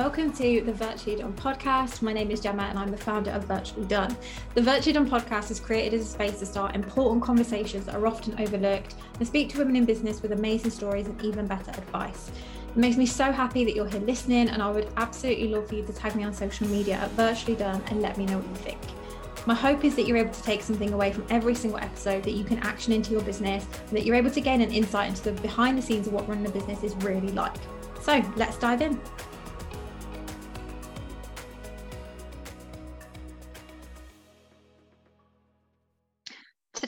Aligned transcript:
Welcome 0.00 0.32
to 0.32 0.62
the 0.62 0.72
Virtually 0.72 1.16
Done 1.16 1.34
podcast. 1.34 2.00
My 2.00 2.14
name 2.14 2.30
is 2.30 2.40
Gemma 2.40 2.62
and 2.62 2.78
I'm 2.78 2.90
the 2.90 2.96
founder 2.96 3.32
of 3.32 3.44
Virtually 3.44 3.84
Done. 3.84 4.16
The 4.54 4.62
Virtually 4.62 4.94
Done 4.94 5.06
podcast 5.06 5.50
is 5.50 5.60
created 5.60 6.00
as 6.00 6.06
a 6.06 6.08
space 6.08 6.38
to 6.38 6.46
start 6.46 6.74
important 6.74 7.22
conversations 7.22 7.84
that 7.84 7.94
are 7.94 8.06
often 8.06 8.34
overlooked 8.40 8.94
and 9.18 9.28
speak 9.28 9.50
to 9.50 9.58
women 9.58 9.76
in 9.76 9.84
business 9.84 10.22
with 10.22 10.32
amazing 10.32 10.70
stories 10.70 11.06
and 11.06 11.22
even 11.22 11.46
better 11.46 11.70
advice. 11.72 12.30
It 12.70 12.78
makes 12.78 12.96
me 12.96 13.04
so 13.04 13.30
happy 13.30 13.62
that 13.66 13.74
you're 13.74 13.90
here 13.90 14.00
listening, 14.00 14.48
and 14.48 14.62
I 14.62 14.70
would 14.70 14.90
absolutely 14.96 15.48
love 15.48 15.68
for 15.68 15.74
you 15.74 15.84
to 15.84 15.92
tag 15.92 16.16
me 16.16 16.24
on 16.24 16.32
social 16.32 16.66
media 16.68 16.94
at 16.94 17.10
Virtually 17.10 17.54
Done 17.54 17.82
and 17.88 18.00
let 18.00 18.16
me 18.16 18.24
know 18.24 18.38
what 18.38 18.48
you 18.48 18.54
think. 18.54 18.78
My 19.44 19.54
hope 19.54 19.84
is 19.84 19.94
that 19.96 20.06
you're 20.06 20.16
able 20.16 20.32
to 20.32 20.42
take 20.42 20.62
something 20.62 20.94
away 20.94 21.12
from 21.12 21.26
every 21.28 21.54
single 21.54 21.78
episode 21.78 22.22
that 22.22 22.32
you 22.32 22.44
can 22.44 22.58
action 22.60 22.94
into 22.94 23.10
your 23.10 23.20
business 23.20 23.66
and 23.88 23.98
that 23.98 24.06
you're 24.06 24.16
able 24.16 24.30
to 24.30 24.40
gain 24.40 24.62
an 24.62 24.72
insight 24.72 25.10
into 25.10 25.24
the 25.24 25.32
behind 25.42 25.76
the 25.76 25.82
scenes 25.82 26.06
of 26.06 26.14
what 26.14 26.26
running 26.26 26.46
a 26.46 26.50
business 26.50 26.82
is 26.84 26.96
really 27.04 27.32
like. 27.32 27.56
So 28.00 28.24
let's 28.36 28.56
dive 28.56 28.80
in. 28.80 28.98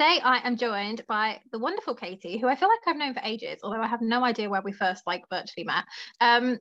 Today 0.03 0.21
I 0.25 0.41
am 0.45 0.57
joined 0.57 1.07
by 1.07 1.39
the 1.53 1.61
wonderful 1.61 1.95
Katie, 1.95 2.37
who 2.37 2.49
I 2.49 2.57
feel 2.57 2.69
like 2.69 2.81
I've 2.89 2.97
known 2.97 3.15
for 3.15 3.21
ages, 3.23 3.61
although 3.63 3.81
I 3.81 3.87
have 3.87 4.01
no 4.01 4.25
idea 4.25 4.51
where 4.51 4.61
we 4.61 4.73
first 4.73 5.05
like 5.07 5.23
virtually 5.31 5.63
met. 5.63 5.85
Um, 6.21 6.59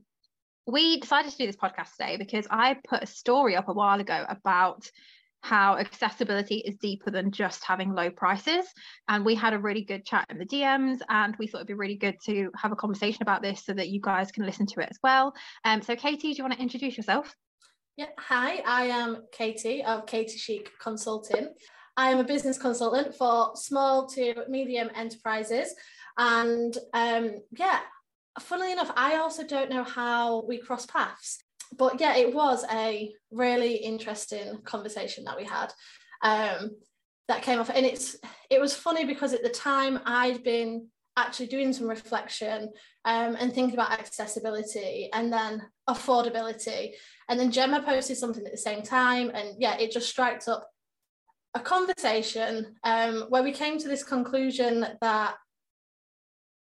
we 0.67 1.00
decided 1.00 1.31
to 1.31 1.38
do 1.40 1.48
this 1.48 1.55
podcast 1.55 1.95
today 1.98 2.17
because 2.17 2.45
I 2.52 2.75
put 2.88 3.02
a 3.02 3.08
story 3.08 3.56
up 3.56 3.67
a 3.67 3.73
while 3.73 4.00
ago 4.00 4.25
about 4.30 4.88
how 5.42 5.75
accessibility 5.78 6.58
is 6.58 6.75
deeper 6.75 7.09
than 7.09 7.31
just 7.31 7.64
having 7.64 7.95
low 7.95 8.11
prices. 8.11 8.67
And 9.09 9.25
we 9.25 9.33
had 9.33 9.53
a 9.53 9.59
really 9.59 9.86
good 9.86 10.05
chat 10.05 10.28
in 10.30 10.38
the 10.38 10.45
DMs, 10.45 11.00
and 11.09 11.36
we 11.39 11.48
thought 11.48 11.61
it'd 11.61 11.67
be 11.67 11.73
really 11.73 11.98
good 11.98 12.17
to 12.28 12.52
have 12.55 12.72
a 12.72 12.76
conversation 12.76 13.23
about 13.23 13.42
this 13.42 13.66
so 13.66 13.73
that 13.73 13.89
you 13.89 14.02
guys 14.02 14.31
can 14.31 14.45
listen 14.45 14.67
to 14.67 14.81
it 14.81 14.89
as 14.92 15.00
well. 15.02 15.33
Um, 15.66 15.81
so, 15.81 15.95
Katie, 15.95 16.33
do 16.33 16.38
you 16.38 16.44
want 16.44 16.53
to 16.53 16.61
introduce 16.61 16.95
yourself? 16.95 17.36
Yeah, 17.98 18.09
hi, 18.20 18.61
I 18.67 18.83
am 18.83 19.23
Katie 19.31 19.83
of 19.83 20.05
Katie 20.05 20.38
Chic 20.38 20.70
Consulting. 20.80 21.55
I 22.02 22.09
am 22.09 22.17
a 22.17 22.23
business 22.23 22.57
consultant 22.57 23.13
for 23.13 23.52
small 23.55 24.07
to 24.07 24.33
medium 24.49 24.89
enterprises. 24.95 25.75
And 26.17 26.75
um, 26.93 27.35
yeah, 27.52 27.80
funnily 28.39 28.71
enough, 28.71 28.91
I 28.95 29.17
also 29.17 29.45
don't 29.45 29.69
know 29.69 29.83
how 29.83 30.43
we 30.47 30.58
cross 30.58 30.88
paths. 30.88 31.43
But 31.77 32.02
yeah, 32.02 32.16
it 32.16 32.33
was 32.33 32.66
a 32.71 33.13
really 33.30 33.75
interesting 33.75 34.61
conversation 34.63 35.25
that 35.25 35.38
we 35.38 35.45
had. 35.45 35.71
Um, 36.23 36.71
that 37.27 37.43
came 37.43 37.59
off, 37.59 37.69
and 37.69 37.85
it's 37.85 38.17
it 38.49 38.59
was 38.59 38.75
funny 38.75 39.05
because 39.05 39.33
at 39.33 39.43
the 39.43 39.49
time 39.49 39.99
I'd 40.03 40.43
been 40.43 40.88
actually 41.15 41.47
doing 41.47 41.71
some 41.71 41.88
reflection 41.88 42.69
um, 43.05 43.38
and 43.39 43.53
thinking 43.53 43.75
about 43.75 43.91
accessibility 43.91 45.09
and 45.13 45.31
then 45.31 45.61
affordability. 45.88 46.93
And 47.30 47.39
then 47.39 47.52
Gemma 47.52 47.83
posted 47.83 48.17
something 48.17 48.45
at 48.45 48.52
the 48.52 48.58
same 48.58 48.81
time, 48.81 49.30
and 49.36 49.49
yeah, 49.59 49.77
it 49.77 49.91
just 49.91 50.09
strikes 50.09 50.47
up 50.47 50.67
a 51.53 51.59
conversation 51.59 52.75
um, 52.83 53.25
where 53.30 53.44
we 53.44 53.52
came 53.52 53.77
to 53.77 53.88
this 53.88 54.03
conclusion 54.03 54.85
that 55.02 55.35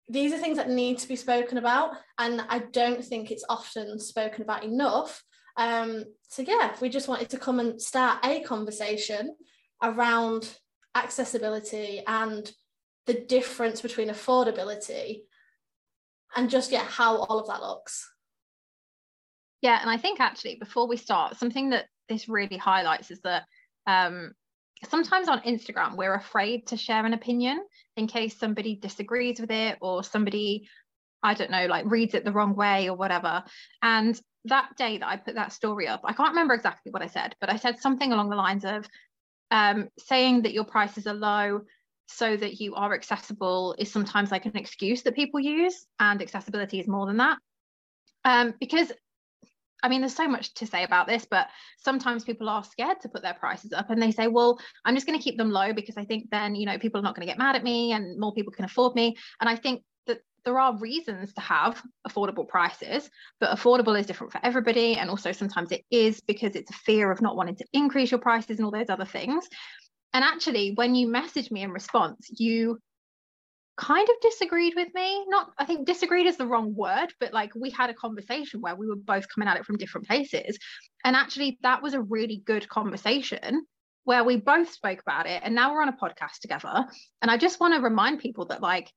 these 0.08 0.32
are 0.32 0.38
things 0.38 0.58
that 0.58 0.68
need 0.68 0.98
to 0.98 1.08
be 1.08 1.16
spoken 1.16 1.56
about, 1.56 1.92
and 2.18 2.44
I 2.48 2.58
don't 2.58 3.02
think 3.02 3.30
it's 3.30 3.44
often 3.48 3.98
spoken 3.98 4.42
about 4.42 4.64
enough. 4.64 5.22
Um, 5.56 6.04
so, 6.28 6.42
yeah, 6.42 6.74
we 6.80 6.88
just 6.88 7.08
wanted 7.08 7.30
to 7.30 7.38
come 7.38 7.58
and 7.60 7.80
start 7.80 8.18
a 8.24 8.42
conversation 8.42 9.34
around 9.82 10.58
accessibility 10.94 12.02
and 12.06 12.50
the 13.06 13.14
difference 13.14 13.80
between 13.80 14.08
affordability 14.08 15.20
and 16.36 16.50
just, 16.50 16.70
yeah, 16.70 16.84
how 16.84 17.16
all 17.16 17.38
of 17.38 17.46
that 17.46 17.62
looks. 17.62 18.10
Yeah, 19.62 19.78
and 19.80 19.88
I 19.88 19.96
think 19.96 20.20
actually, 20.20 20.56
before 20.56 20.86
we 20.86 20.98
start, 20.98 21.38
something 21.38 21.70
that 21.70 21.86
this 22.08 22.28
really 22.28 22.58
highlights 22.58 23.10
is 23.10 23.20
that 23.20 23.44
um, 23.86 24.32
sometimes 24.88 25.28
on 25.28 25.40
Instagram, 25.40 25.96
we're 25.96 26.14
afraid 26.14 26.66
to 26.68 26.76
share 26.76 27.04
an 27.04 27.14
opinion 27.14 27.64
in 27.96 28.06
case 28.06 28.38
somebody 28.38 28.76
disagrees 28.76 29.40
with 29.40 29.50
it 29.50 29.78
or 29.80 30.04
somebody, 30.04 30.68
I 31.22 31.34
don't 31.34 31.50
know, 31.50 31.66
like 31.66 31.86
reads 31.86 32.14
it 32.14 32.24
the 32.24 32.32
wrong 32.32 32.54
way 32.54 32.88
or 32.88 32.96
whatever. 32.96 33.44
And 33.82 34.20
that 34.46 34.76
day 34.76 34.98
that 34.98 35.08
I 35.08 35.16
put 35.16 35.36
that 35.36 35.52
story 35.52 35.88
up, 35.88 36.02
I 36.04 36.12
can't 36.12 36.30
remember 36.30 36.54
exactly 36.54 36.92
what 36.92 37.02
I 37.02 37.06
said, 37.06 37.34
but 37.40 37.50
I 37.50 37.56
said 37.56 37.80
something 37.80 38.12
along 38.12 38.30
the 38.30 38.36
lines 38.36 38.64
of 38.64 38.86
um, 39.50 39.88
saying 39.98 40.42
that 40.42 40.52
your 40.52 40.64
prices 40.64 41.06
are 41.06 41.14
low 41.14 41.62
so 42.06 42.36
that 42.36 42.60
you 42.60 42.74
are 42.74 42.94
accessible 42.94 43.74
is 43.78 43.90
sometimes 43.90 44.30
like 44.30 44.44
an 44.44 44.56
excuse 44.56 45.02
that 45.02 45.14
people 45.14 45.40
use, 45.40 45.86
and 45.98 46.20
accessibility 46.20 46.78
is 46.78 46.88
more 46.88 47.06
than 47.06 47.16
that. 47.16 47.38
Um, 48.24 48.54
because 48.60 48.92
I 49.84 49.88
mean, 49.88 50.00
there's 50.00 50.16
so 50.16 50.26
much 50.26 50.54
to 50.54 50.66
say 50.66 50.82
about 50.82 51.06
this, 51.06 51.26
but 51.30 51.48
sometimes 51.76 52.24
people 52.24 52.48
are 52.48 52.64
scared 52.64 53.02
to 53.02 53.08
put 53.10 53.20
their 53.20 53.34
prices 53.34 53.74
up 53.74 53.90
and 53.90 54.02
they 54.02 54.12
say, 54.12 54.28
well, 54.28 54.58
I'm 54.86 54.94
just 54.94 55.06
going 55.06 55.18
to 55.18 55.22
keep 55.22 55.36
them 55.36 55.50
low 55.50 55.74
because 55.74 55.98
I 55.98 56.06
think 56.06 56.30
then, 56.30 56.54
you 56.54 56.64
know, 56.64 56.78
people 56.78 57.00
are 57.00 57.02
not 57.02 57.14
going 57.14 57.26
to 57.26 57.30
get 57.30 57.38
mad 57.38 57.54
at 57.54 57.62
me 57.62 57.92
and 57.92 58.18
more 58.18 58.32
people 58.32 58.50
can 58.50 58.64
afford 58.64 58.94
me. 58.94 59.14
And 59.42 59.50
I 59.50 59.56
think 59.56 59.82
that 60.06 60.20
there 60.46 60.58
are 60.58 60.78
reasons 60.78 61.34
to 61.34 61.42
have 61.42 61.82
affordable 62.08 62.48
prices, 62.48 63.10
but 63.40 63.54
affordable 63.54 64.00
is 64.00 64.06
different 64.06 64.32
for 64.32 64.40
everybody. 64.42 64.96
And 64.96 65.10
also 65.10 65.32
sometimes 65.32 65.70
it 65.70 65.84
is 65.90 66.18
because 66.22 66.56
it's 66.56 66.70
a 66.70 66.80
fear 66.86 67.10
of 67.10 67.20
not 67.20 67.36
wanting 67.36 67.56
to 67.56 67.66
increase 67.74 68.10
your 68.10 68.20
prices 68.20 68.56
and 68.56 68.64
all 68.64 68.72
those 68.72 68.88
other 68.88 69.04
things. 69.04 69.46
And 70.14 70.24
actually, 70.24 70.72
when 70.76 70.94
you 70.94 71.08
message 71.08 71.50
me 71.50 71.60
in 71.62 71.72
response, 71.72 72.26
you 72.30 72.78
kind 73.76 74.08
of 74.08 74.14
disagreed 74.20 74.74
with 74.76 74.88
me. 74.94 75.24
Not, 75.28 75.52
I 75.58 75.64
think 75.64 75.86
disagreed 75.86 76.26
is 76.26 76.36
the 76.36 76.46
wrong 76.46 76.74
word, 76.74 77.08
but 77.20 77.32
like 77.32 77.54
we 77.54 77.70
had 77.70 77.90
a 77.90 77.94
conversation 77.94 78.60
where 78.60 78.76
we 78.76 78.86
were 78.86 78.96
both 78.96 79.26
coming 79.32 79.48
at 79.48 79.56
it 79.56 79.64
from 79.64 79.78
different 79.78 80.06
places. 80.06 80.58
And 81.04 81.16
actually, 81.16 81.58
that 81.62 81.82
was 81.82 81.94
a 81.94 82.00
really 82.00 82.42
good 82.44 82.68
conversation 82.68 83.66
where 84.04 84.22
we 84.22 84.36
both 84.36 84.72
spoke 84.72 85.00
about 85.00 85.26
it. 85.26 85.42
And 85.44 85.54
now 85.54 85.72
we're 85.72 85.82
on 85.82 85.88
a 85.88 85.92
podcast 85.92 86.40
together. 86.40 86.86
And 87.22 87.30
I 87.30 87.36
just 87.36 87.60
want 87.60 87.74
to 87.74 87.80
remind 87.80 88.20
people 88.20 88.46
that, 88.46 88.62
like, 88.62 88.90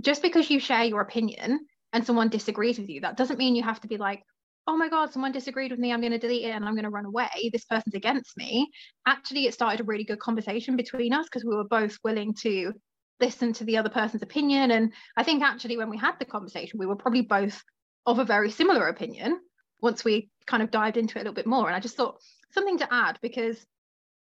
just 0.00 0.22
because 0.22 0.50
you 0.50 0.60
share 0.60 0.84
your 0.84 1.00
opinion 1.00 1.66
and 1.92 2.06
someone 2.06 2.28
disagrees 2.28 2.78
with 2.78 2.88
you, 2.88 3.00
that 3.00 3.16
doesn't 3.16 3.38
mean 3.38 3.56
you 3.56 3.62
have 3.62 3.80
to 3.80 3.88
be 3.88 3.96
like, 3.96 4.22
oh 4.68 4.76
my 4.76 4.88
God, 4.88 5.12
someone 5.12 5.32
disagreed 5.32 5.70
with 5.70 5.80
me. 5.80 5.92
I'm 5.92 6.00
going 6.00 6.12
to 6.12 6.18
delete 6.18 6.44
it 6.44 6.50
and 6.50 6.64
I'm 6.64 6.74
going 6.74 6.84
to 6.84 6.90
run 6.90 7.04
away. 7.04 7.50
This 7.52 7.64
person's 7.64 7.94
against 7.94 8.36
me. 8.36 8.70
Actually, 9.06 9.46
it 9.46 9.54
started 9.54 9.80
a 9.80 9.84
really 9.84 10.04
good 10.04 10.18
conversation 10.18 10.76
between 10.76 11.12
us 11.12 11.26
because 11.26 11.44
we 11.44 11.54
were 11.54 11.64
both 11.64 11.96
willing 12.02 12.34
to 12.42 12.72
listen 13.20 13.52
to 13.54 13.64
the 13.64 13.78
other 13.78 13.88
person's 13.88 14.22
opinion. 14.22 14.70
And 14.70 14.92
I 15.16 15.22
think 15.22 15.42
actually, 15.42 15.76
when 15.76 15.90
we 15.90 15.98
had 15.98 16.18
the 16.18 16.24
conversation, 16.24 16.78
we 16.78 16.86
were 16.86 16.96
probably 16.96 17.22
both 17.22 17.62
of 18.04 18.18
a 18.18 18.24
very 18.24 18.50
similar 18.50 18.88
opinion 18.88 19.40
once 19.80 20.04
we 20.04 20.30
kind 20.46 20.62
of 20.62 20.70
dived 20.70 20.96
into 20.96 21.18
it 21.18 21.20
a 21.20 21.24
little 21.24 21.34
bit 21.34 21.46
more. 21.46 21.66
And 21.66 21.76
I 21.76 21.80
just 21.80 21.96
thought 21.96 22.20
something 22.52 22.78
to 22.78 22.92
add 22.92 23.18
because 23.20 23.64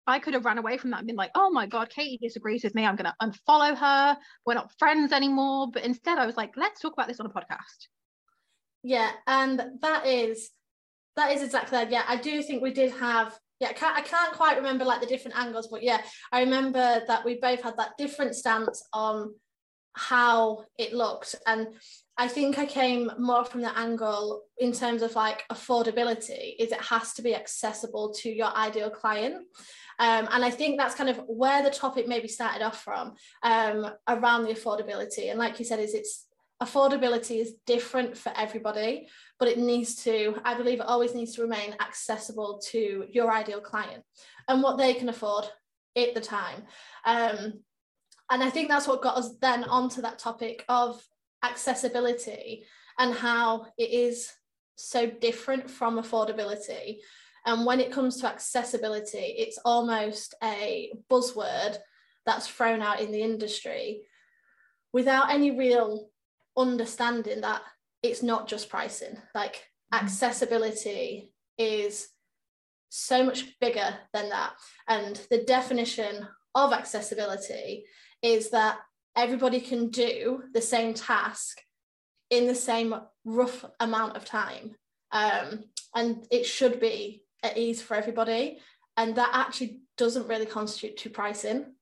I 0.06 0.18
could 0.18 0.34
have 0.34 0.44
run 0.44 0.58
away 0.58 0.78
from 0.78 0.90
that 0.90 0.98
and 0.98 1.06
been 1.06 1.16
like, 1.16 1.32
oh 1.34 1.50
my 1.50 1.66
God, 1.66 1.90
Katie 1.90 2.18
disagrees 2.22 2.62
with 2.62 2.74
me. 2.74 2.86
I'm 2.86 2.96
going 2.96 3.10
to 3.10 3.16
unfollow 3.20 3.76
her. 3.76 4.16
We're 4.44 4.54
not 4.54 4.72
friends 4.78 5.12
anymore. 5.12 5.68
But 5.72 5.84
instead, 5.84 6.18
I 6.18 6.26
was 6.26 6.36
like, 6.36 6.52
let's 6.56 6.80
talk 6.80 6.92
about 6.92 7.08
this 7.08 7.20
on 7.20 7.26
a 7.26 7.30
podcast. 7.30 7.88
Yeah. 8.84 9.10
And 9.26 9.62
that 9.82 10.06
is, 10.06 10.50
that 11.16 11.32
is 11.32 11.42
exactly 11.42 11.78
that. 11.78 11.90
Yeah. 11.90 12.04
I 12.06 12.16
do 12.16 12.40
think 12.42 12.62
we 12.62 12.72
did 12.72 12.92
have 12.92 13.36
yeah, 13.60 13.68
I 13.68 13.72
can't, 13.72 13.96
I 13.96 14.02
can't 14.02 14.32
quite 14.32 14.56
remember 14.56 14.84
like 14.84 15.00
the 15.00 15.06
different 15.06 15.38
angles, 15.38 15.68
but 15.68 15.82
yeah, 15.82 16.00
I 16.32 16.40
remember 16.40 17.02
that 17.06 17.24
we 17.24 17.38
both 17.40 17.62
had 17.62 17.76
that 17.78 17.96
different 17.96 18.34
stance 18.34 18.86
on 18.92 19.34
how 19.94 20.64
it 20.78 20.92
looked. 20.92 21.34
And 21.46 21.68
I 22.18 22.28
think 22.28 22.58
I 22.58 22.66
came 22.66 23.10
more 23.18 23.44
from 23.44 23.62
the 23.62 23.76
angle 23.78 24.42
in 24.58 24.72
terms 24.72 25.02
of 25.02 25.14
like 25.14 25.44
affordability, 25.50 26.54
is 26.58 26.70
it 26.70 26.80
has 26.82 27.14
to 27.14 27.22
be 27.22 27.34
accessible 27.34 28.12
to 28.18 28.30
your 28.30 28.54
ideal 28.54 28.90
client. 28.90 29.36
Um, 29.98 30.28
and 30.30 30.44
I 30.44 30.50
think 30.50 30.78
that's 30.78 30.94
kind 30.94 31.08
of 31.08 31.22
where 31.26 31.62
the 31.62 31.70
topic 31.70 32.06
maybe 32.06 32.28
started 32.28 32.62
off 32.62 32.82
from 32.82 33.14
um, 33.42 33.90
around 34.06 34.44
the 34.44 34.52
affordability. 34.52 35.30
And 35.30 35.38
like 35.38 35.58
you 35.58 35.64
said, 35.64 35.80
is 35.80 35.94
it's 35.94 36.25
affordability 36.62 37.40
is 37.40 37.54
different 37.66 38.16
for 38.16 38.32
everybody 38.36 39.08
but 39.38 39.48
it 39.48 39.58
needs 39.58 39.96
to, 40.04 40.36
I 40.44 40.54
believe 40.54 40.80
it 40.80 40.86
always 40.86 41.14
needs 41.14 41.34
to 41.34 41.42
remain 41.42 41.76
accessible 41.80 42.60
to 42.70 43.06
your 43.10 43.30
ideal 43.30 43.60
client 43.60 44.02
and 44.48 44.62
what 44.62 44.78
they 44.78 44.94
can 44.94 45.08
afford 45.08 45.44
at 45.96 46.14
the 46.14 46.20
time. 46.20 46.62
Um, 47.04 47.60
and 48.30 48.42
I 48.42 48.50
think 48.50 48.68
that's 48.68 48.88
what 48.88 49.02
got 49.02 49.16
us 49.16 49.36
then 49.40 49.64
onto 49.64 50.02
that 50.02 50.18
topic 50.18 50.64
of 50.68 51.02
accessibility 51.44 52.64
and 52.98 53.14
how 53.14 53.66
it 53.76 53.90
is 53.90 54.32
so 54.76 55.06
different 55.06 55.70
from 55.70 55.98
affordability. 55.98 56.98
And 57.44 57.66
when 57.66 57.78
it 57.78 57.92
comes 57.92 58.20
to 58.20 58.26
accessibility, 58.26 59.18
it's 59.18 59.58
almost 59.64 60.34
a 60.42 60.92
buzzword 61.10 61.76
that's 62.24 62.48
thrown 62.48 62.82
out 62.82 63.00
in 63.00 63.12
the 63.12 63.22
industry 63.22 64.02
without 64.92 65.30
any 65.30 65.56
real 65.56 66.08
understanding 66.56 67.40
that 67.40 67.62
it's 68.02 68.22
not 68.22 68.48
just 68.48 68.68
pricing 68.68 69.16
like 69.34 69.64
mm-hmm. 69.92 70.04
accessibility 70.04 71.32
is 71.58 72.08
so 72.88 73.24
much 73.24 73.58
bigger 73.60 73.94
than 74.12 74.28
that 74.30 74.52
and 74.88 75.20
the 75.30 75.42
definition 75.44 76.26
of 76.54 76.72
accessibility 76.72 77.84
is 78.22 78.50
that 78.50 78.78
everybody 79.16 79.60
can 79.60 79.88
do 79.88 80.42
the 80.54 80.60
same 80.60 80.94
task 80.94 81.60
in 82.30 82.46
the 82.46 82.54
same 82.54 82.94
rough 83.24 83.64
amount 83.80 84.16
of 84.16 84.24
time 84.24 84.74
um, 85.12 85.64
and 85.94 86.26
it 86.30 86.44
should 86.44 86.80
be 86.80 87.24
at 87.42 87.56
ease 87.56 87.80
for 87.80 87.94
everybody. 87.94 88.58
And 88.96 89.16
that 89.16 89.30
actually 89.32 89.80
doesn't 89.96 90.28
really 90.28 90.46
constitute 90.46 90.98
to 90.98 91.10
pricing. 91.10 91.74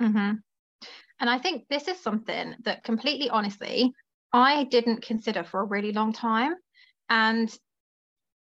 Mm-hmm. 0.00 0.34
And 1.20 1.30
I 1.30 1.38
think 1.38 1.64
this 1.68 1.88
is 1.88 2.00
something 2.00 2.54
that 2.64 2.84
completely 2.84 3.30
honestly, 3.30 3.92
I 4.32 4.64
didn't 4.64 5.02
consider 5.02 5.44
for 5.44 5.60
a 5.60 5.66
really 5.66 5.92
long 5.92 6.12
time. 6.12 6.54
And 7.08 7.54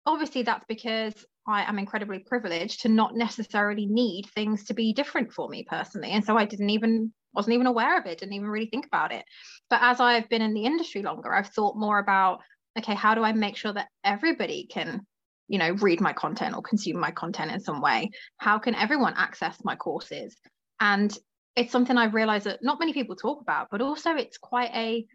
obviously, 0.07 0.43
that's 0.43 0.65
because 0.69 1.15
I 1.47 1.65
am 1.65 1.79
incredibly 1.79 2.21
privileged 2.21 2.83
to 2.83 2.89
not 2.89 3.17
necessarily 3.17 3.87
need 3.87 4.27
things 4.35 4.65
to 4.67 4.75
be 4.75 4.93
different 4.93 5.33
for 5.33 5.49
me 5.49 5.65
personally. 5.69 6.11
And 6.13 6.25
so 6.25 6.37
I 6.37 6.45
didn't 6.45 6.71
even, 6.71 7.13
wasn't 7.35 7.55
even 7.55 7.67
aware 7.67 7.99
of 7.99 8.07
it, 8.07 8.19
didn't 8.19 8.35
even 8.35 8.49
really 8.49 8.69
think 8.71 8.87
about 8.87 9.13
it. 9.13 9.25
But 9.69 9.81
as 9.83 9.99
I've 9.99 10.29
been 10.29 10.43
in 10.43 10.55
the 10.55 10.65
industry 10.65 11.03
longer, 11.03 11.35
I've 11.35 11.49
thought 11.49 11.77
more 11.77 11.99
about, 11.99 12.41
okay, 12.79 12.95
how 12.95 13.15
do 13.15 13.25
I 13.25 13.33
make 13.33 13.57
sure 13.57 13.73
that 13.73 13.89
everybody 14.05 14.69
can 14.71 15.07
you 15.49 15.59
know 15.59 15.73
read 15.81 16.01
my 16.01 16.13
content 16.13 16.55
or 16.55 16.63
consume 16.63 17.01
my 17.01 17.11
content 17.11 17.51
in 17.51 17.59
some 17.59 17.81
way 17.81 18.09
how 18.37 18.57
can 18.57 18.73
everyone 18.77 19.15
access 19.17 19.59
my 19.65 19.75
courses 19.75 20.37
and 20.79 21.19
it's 21.57 21.73
something 21.73 21.97
I've 21.97 22.15
realized 22.15 22.47
that 22.47 22.63
not 22.63 22.79
many 22.79 22.93
people 22.93 23.17
talk 23.17 23.41
about 23.41 23.69
but 23.71 23.81
also 23.81 24.15
it's 24.15 24.39
quite 24.39 24.71
a 24.75 25.07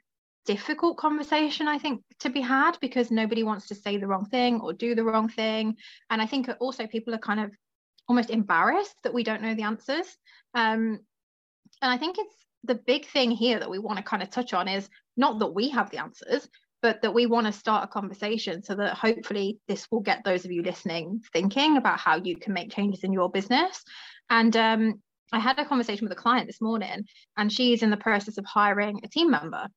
difficult 0.46 0.96
conversation 0.98 1.68
i 1.68 1.80
think 1.80 2.04
to 2.20 2.30
be 2.30 2.40
had 2.40 2.78
because 2.80 3.10
nobody 3.10 3.42
wants 3.42 3.68
to 3.68 3.76
say 3.76 3.98
the 3.98 4.06
wrong 4.06 4.26
thing 4.26 4.62
or 4.62 4.74
do 4.74 4.94
the 4.94 5.04
wrong 5.04 5.28
thing. 5.28 5.76
And 6.10 6.22
i 6.22 6.26
think 6.26 6.50
also 6.60 6.88
people 6.88 7.14
are 7.16 7.20
kind 7.20 7.40
of 7.40 7.52
almost 8.08 8.30
embarrassed 8.30 8.96
that 9.04 9.14
we 9.14 9.24
don't 9.24 9.42
know 9.42 9.56
the 9.56 9.64
answers. 9.64 10.08
Um, 10.54 11.00
and 11.82 11.92
i 11.92 11.98
think 11.98 12.18
it's 12.20 12.36
the 12.64 12.76
big 12.76 13.06
thing 13.08 13.32
here 13.32 13.60
that 13.60 13.70
we 13.70 13.80
want 13.80 13.98
to 13.98 14.04
kind 14.04 14.24
of 14.24 14.30
touch 14.30 14.54
on 14.54 14.68
is 14.68 14.90
not 15.18 15.40
that 15.40 15.54
we 15.54 15.70
have 15.70 15.90
the 15.92 16.00
answers 16.00 16.48
but 16.82 17.02
that 17.02 17.14
we 17.14 17.26
want 17.26 17.48
to 17.48 17.52
start 17.52 17.84
a 17.84 17.88
conversation 17.88 18.62
so 18.62 18.76
that 18.76 18.94
hopefully 18.94 19.60
this 19.68 19.88
will 19.90 20.02
get 20.02 20.24
those 20.24 20.46
of 20.46 20.52
you 20.52 20.62
listening 20.62 21.20
thinking 21.34 21.78
about 21.78 22.00
how 22.00 22.16
you 22.16 22.36
can 22.36 22.54
make 22.54 22.72
changes 22.72 23.04
in 23.04 23.12
your 23.12 23.28
business. 23.28 23.84
And 24.30 24.56
um, 24.56 25.02
I 25.32 25.40
had 25.40 25.58
a 25.60 25.66
conversation 25.66 26.06
with 26.06 26.18
a 26.18 26.22
client 26.22 26.48
this 26.48 26.62
morning, 26.62 27.06
and 27.38 27.52
she's 27.52 27.84
in 27.84 27.90
the 27.90 27.98
process 27.98 28.38
of 28.38 28.46
hiring 28.46 29.02
a 29.04 29.08
team 29.08 29.32
member. 29.32 29.68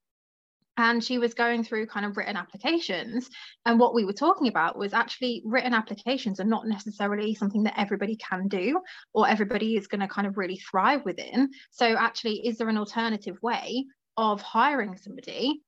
And 0.77 1.03
she 1.03 1.19
was 1.19 1.35
going 1.35 1.65
through 1.65 1.89
kind 1.89 2.07
of 2.07 2.17
written 2.17 2.37
applications. 2.37 3.29
And 3.67 3.81
what 3.81 3.95
we 3.95 4.05
were 4.05 4.13
talking 4.13 4.47
about 4.47 4.79
was 4.79 4.95
actually 4.95 5.43
written 5.45 5.75
applications 5.75 6.39
are 6.39 6.45
not 6.45 6.69
necessarily 6.69 7.35
something 7.35 7.65
that 7.65 7.79
everybody 7.79 8.15
can 8.15 8.47
do 8.47 8.81
or 9.13 9.29
everybody 9.29 9.77
is 9.77 9.89
going 9.89 10.03
to 10.03 10.07
kind 10.07 10.29
of 10.29 10.39
really 10.39 10.59
thrive 10.59 11.05
within. 11.05 11.51
So, 11.73 11.97
actually, 11.97 12.47
is 12.47 12.59
there 12.59 12.69
an 12.69 12.79
alternative 12.79 13.39
way 13.43 13.87
of 14.17 14.41
hiring 14.41 14.97
somebody 14.97 15.63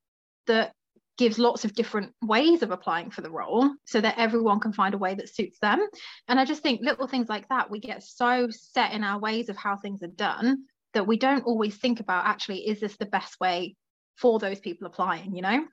that 0.47 0.75
gives 1.21 1.39
lots 1.39 1.67
of 1.67 1.75
different 1.75 2.15
ways 2.23 2.63
of 2.63 2.71
applying 2.71 3.11
for 3.11 3.21
the 3.21 3.31
role 3.31 3.71
so 3.85 4.01
that 4.01 4.17
everyone 4.17 4.59
can 4.59 4.73
find 4.73 4.95
a 4.95 4.99
way 4.99 5.15
that 5.15 5.29
suits 5.29 5.59
them. 5.59 5.87
And 6.29 6.41
I 6.41 6.47
just 6.47 6.63
think 6.63 6.81
little 6.83 7.07
things 7.07 7.29
like 7.29 7.47
that, 7.51 7.71
we 7.71 7.79
get 7.79 8.03
so 8.03 8.49
set 8.51 8.93
in 8.93 9.05
our 9.05 9.21
ways 9.21 9.51
of 9.51 9.57
how 9.59 9.77
things 9.77 10.03
are 10.03 10.07
done 10.07 10.65
that 10.95 11.07
we 11.07 11.19
don't 11.19 11.45
always 11.45 11.77
think 11.77 12.01
about 12.01 12.25
actually, 12.25 12.67
is 12.67 12.81
this 12.81 12.97
the 12.97 13.05
best 13.05 13.39
way 13.39 13.77
for 14.17 14.39
those 14.39 14.61
people 14.61 14.87
applying, 14.87 15.37
you 15.37 15.43
know? 15.43 15.67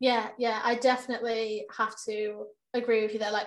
Yeah, 0.00 0.30
yeah, 0.36 0.60
I 0.64 0.74
definitely 0.74 1.66
have 1.78 1.94
to 2.06 2.46
agree 2.74 3.02
with 3.02 3.12
you 3.12 3.20
there. 3.20 3.30
Like 3.30 3.46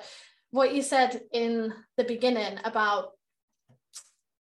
what 0.51 0.73
you 0.73 0.81
said 0.81 1.19
in 1.33 1.73
the 1.97 2.05
beginning 2.05 2.59
about 2.63 3.09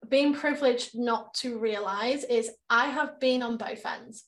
being 0.07 0.35
privileged 0.35 0.91
not 0.95 1.33
to 1.37 1.59
realize 1.59 2.23
is 2.25 2.51
I 2.69 2.89
have 2.89 3.19
been 3.19 3.43
on 3.43 3.57
both 3.57 3.87
ends. 3.87 4.25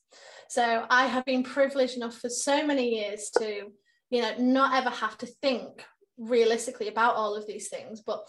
So 0.49 0.87
I 0.89 1.07
have 1.07 1.25
been 1.25 1.43
privileged 1.43 1.97
enough 1.97 2.17
for 2.17 2.31
so 2.31 2.67
many 2.67 2.97
years 2.97 3.31
to, 3.39 3.71
you 4.11 4.23
know, 4.23 4.33
not 4.39 4.75
ever 4.75 4.91
have 4.91 5.17
to 5.19 5.27
think 5.27 5.85
realistically 6.17 6.89
about 6.89 7.17
all 7.17 7.37
of 7.37 7.47
these 7.47 7.69
things. 7.69 8.01
But 8.01 8.27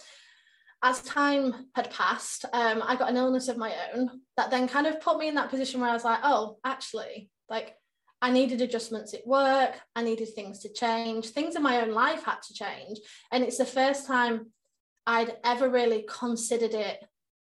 as 0.84 1.02
time 1.02 1.68
had 1.76 1.92
passed, 1.92 2.46
um, 2.54 2.84
I 2.86 2.96
got 2.96 3.10
an 3.10 3.18
illness 3.18 3.48
of 3.48 3.58
my 3.58 3.74
own 3.94 4.10
that 4.38 4.52
then 4.52 4.68
kind 4.68 4.86
of 4.86 5.02
put 5.02 5.18
me 5.18 5.28
in 5.28 5.36
that 5.36 5.50
position 5.50 5.80
where 5.80 5.90
I 5.90 5.94
was 5.94 6.04
like, 6.04 6.20
oh, 6.24 6.58
actually, 6.64 7.30
like 7.50 7.76
I 8.22 8.32
needed 8.32 8.62
adjustments 8.62 9.14
at 9.14 9.26
work, 9.26 9.80
I 9.96 10.04
needed 10.04 10.30
things 10.34 10.60
to 10.60 10.74
change, 10.74 11.30
things 11.30 11.56
in 11.56 11.64
my 11.64 11.82
own 11.82 11.92
life 11.92 12.24
had 12.24 12.42
to 12.48 12.54
change. 12.54 13.00
And 13.32 13.44
it's 13.44 13.58
the 13.58 13.66
first 13.66 14.08
time 14.08 14.48
I'd 15.08 15.38
ever 15.44 15.70
really 15.70 16.06
considered 16.08 16.74
it 16.74 17.00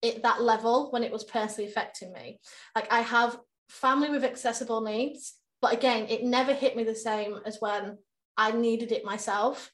at 0.05 0.23
that 0.23 0.43
level 0.43 0.91
when 0.91 1.05
it 1.05 1.13
was 1.13 1.25
personally 1.25 1.71
affecting 1.71 2.13
me. 2.13 2.41
Like 2.75 2.91
I 2.93 3.01
have 3.01 3.39
family 3.73 4.11
with 4.11 4.25
accessible 4.25 4.83
needs. 4.83 5.35
But 5.61 5.73
again, 5.73 6.07
it 6.09 6.25
never 6.25 6.53
hit 6.53 6.77
me 6.77 6.85
the 6.85 6.95
same 6.95 7.39
as 7.47 7.59
when 7.61 7.99
I 8.37 8.53
needed 8.53 8.93
it 8.93 9.05
myself. 9.05 9.71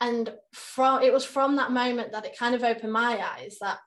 And 0.00 0.32
from 0.52 1.02
it 1.02 1.12
was 1.12 1.24
from 1.24 1.56
that 1.56 1.72
moment 1.72 2.12
that 2.12 2.26
it 2.26 2.38
kind 2.38 2.54
of 2.54 2.62
opened 2.62 2.92
my 2.92 3.18
eyes 3.24 3.56
that 3.60 3.78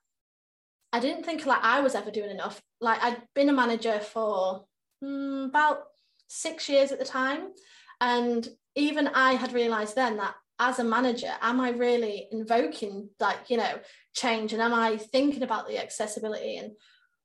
I 0.92 1.00
didn't 1.00 1.24
think 1.24 1.46
like 1.46 1.62
I 1.62 1.80
was 1.80 1.94
ever 1.94 2.10
doing 2.10 2.30
enough. 2.30 2.60
Like 2.80 3.02
I'd 3.02 3.22
been 3.34 3.48
a 3.48 3.54
manager 3.54 4.00
for 4.00 4.64
mm, 5.02 5.46
about 5.46 5.84
six 6.28 6.68
years 6.68 6.92
at 6.92 6.98
the 6.98 7.04
time. 7.04 7.52
And 8.00 8.46
even 8.74 9.08
I 9.08 9.34
had 9.34 9.52
realized 9.52 9.94
then 9.94 10.16
that 10.18 10.34
as 10.58 10.78
a 10.78 10.84
manager, 10.84 11.32
am 11.40 11.60
I 11.60 11.70
really 11.70 12.28
invoking 12.30 13.08
like, 13.20 13.48
you 13.48 13.56
know, 13.56 13.78
change 14.14 14.52
and 14.52 14.60
am 14.60 14.74
I 14.74 14.96
thinking 14.96 15.42
about 15.42 15.66
the 15.66 15.78
accessibility 15.78 16.56
and 16.56 16.72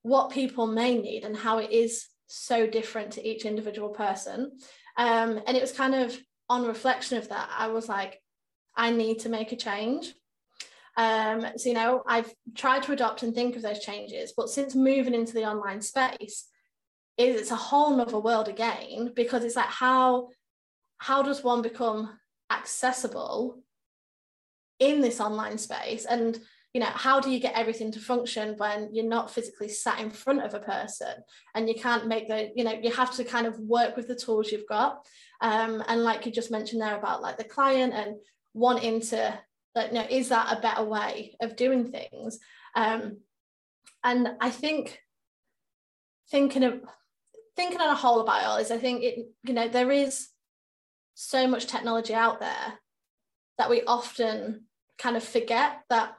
what 0.04 0.32
people 0.32 0.68
may 0.68 0.98
need 0.98 1.26
and 1.26 1.36
how 1.36 1.58
it 1.58 1.72
is 1.72 2.08
so 2.28 2.68
different 2.68 3.12
to 3.14 3.28
each 3.28 3.46
individual 3.46 3.90
person. 3.90 4.52
Um, 4.98 5.42
and 5.48 5.58
it 5.58 5.62
was 5.62 5.72
kind 5.72 5.96
of 5.96 6.18
on 6.50 6.66
reflection 6.66 7.18
of 7.18 7.30
that, 7.30 7.50
I 7.58 7.68
was 7.68 7.90
like, 7.90 8.22
I 8.76 8.92
need 8.92 9.20
to 9.20 9.30
make 9.30 9.52
a 9.52 9.56
change. 9.58 10.14
Um, 10.96 11.46
so, 11.58 11.70
you 11.70 11.76
know, 11.76 12.04
I've 12.08 12.34
tried 12.56 12.84
to 12.84 12.92
adopt 12.92 13.24
and 13.24 13.34
think 13.34 13.56
of 13.56 13.62
those 13.62 13.80
changes, 13.80 14.34
but 14.36 14.50
since 14.50 14.74
moving 14.74 15.14
into 15.14 15.34
the 15.34 15.46
online 15.46 15.82
space, 15.82 16.48
it's 17.18 17.52
a 17.52 17.56
whole 17.56 17.96
nother 17.96 18.20
world 18.20 18.48
again 18.48 19.12
because 19.16 19.44
it's 19.44 19.56
like 19.56 19.66
how 19.66 20.30
how 21.00 21.22
does 21.22 21.44
one 21.44 21.62
become 21.62 22.18
accessible 22.52 23.60
in 24.80 25.02
this 25.02 25.20
online 25.20 25.58
space 25.58 26.06
and 26.06 26.40
you 26.78 26.84
know 26.84 26.92
how 26.94 27.20
do 27.20 27.32
you 27.32 27.40
get 27.40 27.56
everything 27.56 27.92
to 27.94 28.00
function 28.00 28.56
when 28.58 28.94
you're 28.94 29.06
not 29.06 29.32
physically 29.32 29.68
sat 29.68 30.00
in 30.00 30.12
front 30.12 30.44
of 30.44 30.54
a 30.54 30.60
person? 30.60 31.14
And 31.56 31.68
you 31.68 31.76
can't 31.76 32.08
make 32.08 32.28
the 32.28 32.52
you 32.56 32.64
know 32.64 32.74
you 32.74 32.92
have 32.92 33.16
to 33.16 33.24
kind 33.24 33.48
of 33.48 33.60
work 33.60 33.98
with 33.98 34.08
the 34.08 34.16
tools 34.16 34.52
you've 34.52 34.68
got. 34.68 35.06
Um, 35.42 35.84
and 35.88 36.04
like 36.04 36.26
you 36.26 36.32
just 36.32 36.52
mentioned 36.52 36.82
there 36.82 36.98
about 36.98 37.22
like 37.22 37.38
the 37.38 37.44
client 37.44 37.94
and 37.94 38.18
wanting 38.54 39.02
to 39.02 39.40
like 39.76 39.88
you 39.92 39.96
know 39.96 40.08
is 40.10 40.30
that 40.30 40.56
a 40.56 40.62
better 40.62 40.84
way 40.84 41.36
of 41.42 41.56
doing 41.56 41.92
things? 41.92 42.40
Um, 42.76 43.18
and 44.04 44.30
i 44.40 44.50
think 44.50 45.00
thinking 46.30 46.64
of 46.64 46.82
thinking 47.56 47.82
on 47.82 47.90
a 47.90 47.96
whole 47.96 48.22
about 48.22 48.44
all 48.44 48.58
is 48.58 48.72
i 48.72 48.78
think 48.78 49.04
it 49.04 49.28
you 49.44 49.54
know 49.54 49.68
there 49.68 49.92
is 49.92 50.30
so 51.14 51.48
much 51.48 51.66
technology 51.66 52.14
out 52.14 52.40
there 52.40 52.80
that 53.58 53.70
we 53.70 53.82
often 53.84 54.66
kind 55.00 55.18
of 55.18 55.24
forget 55.24 55.80
that 55.90 56.16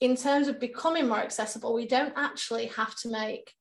in 0.00 0.16
terms 0.16 0.48
of 0.48 0.60
becoming 0.60 1.08
more 1.08 1.18
accessible, 1.18 1.72
we 1.72 1.86
don't 1.86 2.12
actually 2.16 2.66
have 2.66 2.94
to 3.00 3.10
make 3.10 3.52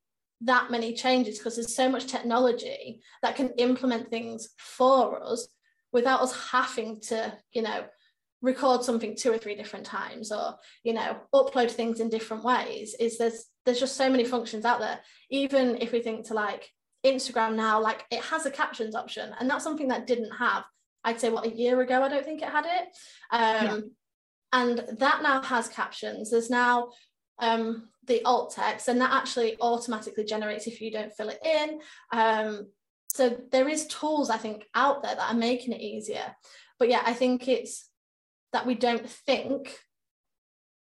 that 0.42 0.70
many 0.70 0.94
changes 0.94 1.38
because 1.38 1.56
there's 1.56 1.76
so 1.76 1.90
much 1.90 2.08
technology 2.08 3.00
that 3.22 3.36
can 3.36 3.50
implement 3.58 4.10
things 4.10 4.50
for 4.58 5.24
us 5.24 5.48
without 5.94 6.22
us 6.22 6.50
having 6.52 7.00
to, 7.00 7.34
you 7.54 7.62
know, 7.62 7.86
record 8.42 8.84
something 8.84 9.16
two 9.16 9.32
or 9.32 9.38
three 9.38 9.56
different 9.56 9.86
times 9.86 10.32
or, 10.32 10.56
you 10.84 10.94
know, 10.94 11.16
upload 11.34 11.72
things 11.72 12.02
in 12.02 12.10
different 12.10 12.44
ways. 12.44 12.96
Is 13.00 13.18
there's 13.18 13.46
there's 13.66 13.80
just 13.80 13.96
so 13.96 14.10
many 14.10 14.26
functions 14.26 14.66
out 14.66 14.80
there. 14.80 15.00
Even 15.30 15.78
if 15.82 15.94
we 15.94 16.02
think 16.02 16.28
to 16.28 16.34
like 16.34 16.70
Instagram 17.06 17.56
now, 17.56 17.82
like 17.82 18.04
it 18.12 18.22
has 18.24 18.46
a 18.46 18.52
captions 18.52 18.94
option, 18.94 19.34
and 19.40 19.50
that's 19.50 19.64
something 19.64 19.88
that 19.88 20.06
didn't 20.06 20.32
have. 20.32 20.66
I'd 21.06 21.22
say 21.22 21.30
what 21.30 21.46
a 21.46 21.56
year 21.56 21.80
ago, 21.82 22.04
I 22.04 22.10
don't 22.10 22.26
think 22.26 22.42
it 22.42 22.50
had 22.50 22.66
it. 22.66 22.88
Um, 23.32 23.66
yeah 23.66 23.80
and 24.56 24.98
that 25.00 25.22
now 25.22 25.42
has 25.42 25.68
captions. 25.68 26.32
There's 26.32 26.50
now 26.50 26.92
um, 27.40 27.90
the 28.08 28.24
alt 28.24 28.54
text, 28.56 28.88
and 28.88 29.02
that 29.02 29.12
actually 29.12 29.58
automatically 29.60 30.24
generates 30.24 30.66
if 30.66 30.80
you 30.80 30.92
don't 30.92 31.14
fill 31.14 31.30
it 31.30 31.46
in. 31.46 31.82
Um, 32.14 32.68
so 33.14 33.38
there 33.52 33.68
is 33.68 33.88
tools 33.88 34.30
I 34.30 34.38
think 34.38 34.66
out 34.74 35.04
there 35.04 35.16
that 35.16 35.30
are 35.30 35.38
making 35.38 35.74
it 35.74 35.82
easier. 35.82 36.36
But 36.80 36.90
yeah, 36.90 37.02
I 37.06 37.14
think 37.14 37.50
it's 37.50 37.90
that 38.54 38.66
we 38.66 38.76
don't 38.76 39.10
think 39.10 39.78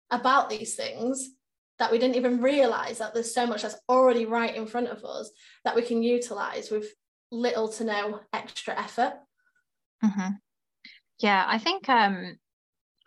about 0.09 0.49
these 0.49 0.73
things 0.73 1.29
that 1.77 1.91
we 1.91 1.99
didn't 1.99 2.15
even 2.15 2.41
realize 2.41 2.97
that 2.97 3.13
there's 3.13 3.33
so 3.33 3.45
much 3.45 3.61
that's 3.61 3.79
already 3.87 4.25
right 4.25 4.55
in 4.55 4.65
front 4.65 4.87
of 4.87 5.05
us 5.05 5.29
that 5.63 5.75
we 5.75 5.83
can 5.83 6.01
utilize 6.01 6.71
with 6.71 6.87
little 7.31 7.69
to 7.69 7.83
no 7.83 8.19
extra 8.33 8.77
effort. 8.77 9.13
Mm-hmm. 10.03 10.31
Yeah, 11.19 11.45
I 11.47 11.59
think 11.59 11.87
um, 11.87 12.37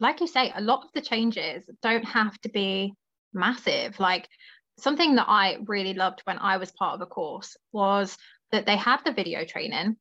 like 0.02 0.21
you 0.21 0.26
say, 0.26 0.52
a 0.54 0.61
lot 0.61 0.85
of 0.85 0.90
the 0.92 1.00
changes 1.00 1.64
don't 1.80 2.04
have 2.04 2.38
to 2.40 2.49
be 2.50 2.92
massive. 3.32 3.99
Like 3.99 4.28
something 4.78 5.14
that 5.14 5.28
I 5.28 5.59
really 5.66 5.94
loved 5.94 6.21
when 6.25 6.38
I 6.38 6.56
was 6.56 6.73
part 6.73 6.97
of 6.97 7.00
a 7.00 7.06
course 7.06 7.56
was 7.73 8.18
that 8.50 8.66
they 8.66 8.76
had 8.76 8.99
the 9.04 9.12
video 9.12 9.44
training 9.44 9.97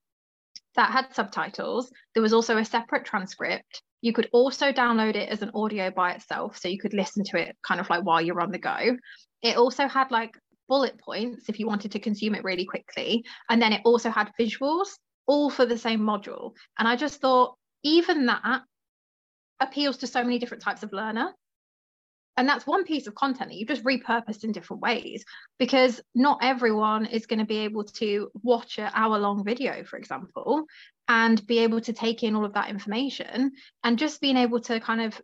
that 0.76 0.92
had 0.92 1.14
subtitles. 1.14 1.92
There 2.14 2.24
was 2.24 2.34
also 2.34 2.58
a 2.58 2.66
separate 2.66 3.06
transcript 3.06 3.82
You 4.02 4.14
could 4.14 4.30
also 4.34 4.72
download 4.72 5.16
it 5.16 5.30
as 5.30 5.42
an 5.42 5.52
audio 5.54 5.92
by 5.92 6.14
itself. 6.14 6.58
So 6.58 6.68
you 6.68 6.80
could 6.80 6.94
listen 6.94 7.24
to 7.26 7.38
it 7.38 7.56
kind 7.66 7.80
of 7.80 7.90
like 7.90 8.04
while 8.04 8.22
you're 8.22 8.42
on 8.42 8.52
the 8.52 8.58
go. 8.58 8.98
It 9.44 9.58
also 9.58 9.88
had 9.88 10.12
like 10.12 10.32
bullet 10.68 11.00
points 11.00 11.50
if 11.50 11.60
you 11.60 11.68
wanted 11.68 11.92
to 11.92 12.00
consume 12.00 12.36
it 12.36 12.44
really 12.44 12.66
quickly. 12.66 13.24
And 13.50 13.62
then 13.62 13.74
it 13.74 13.82
also 13.86 14.10
had 14.10 14.32
visuals, 14.40 14.90
all 15.28 15.50
for 15.50 15.66
the 15.66 15.78
same 15.78 16.02
module. 16.02 16.54
And 16.80 16.88
I 16.88 16.96
just 16.96 17.22
thought, 17.22 17.56
even 17.84 18.26
that 18.26 18.62
appeals 19.62 19.98
to 19.98 20.08
so 20.08 20.24
many 20.24 20.40
different 20.40 20.64
types 20.64 20.84
of 20.84 20.92
learner. 20.92 21.34
And 22.38 22.48
that's 22.48 22.66
one 22.66 22.86
piece 22.86 23.08
of 23.08 23.16
content 23.16 23.50
that 23.50 23.58
you've 23.58 23.68
just 23.68 23.84
repurposed 23.84 24.44
in 24.44 24.52
different 24.52 24.82
ways 24.82 25.24
because 25.60 26.02
not 26.16 26.40
everyone 26.42 27.06
is 27.06 27.26
going 27.26 27.40
to 27.40 27.46
be 27.46 27.60
able 27.60 27.84
to 27.84 28.30
watch 28.42 28.80
an 28.80 28.90
hour 28.94 29.20
long 29.20 29.44
video, 29.44 29.84
for 29.84 29.98
example, 29.98 30.64
and 31.08 31.46
be 31.46 31.60
able 31.60 31.82
to 31.82 31.94
take 31.94 32.24
in 32.24 32.36
all 32.36 32.46
of 32.46 32.54
that 32.54 32.70
information 32.70 33.52
and 33.84 34.00
just 34.00 34.22
being 34.22 34.38
able 34.38 34.62
to 34.62 34.80
kind 34.80 35.02
of 35.02 35.22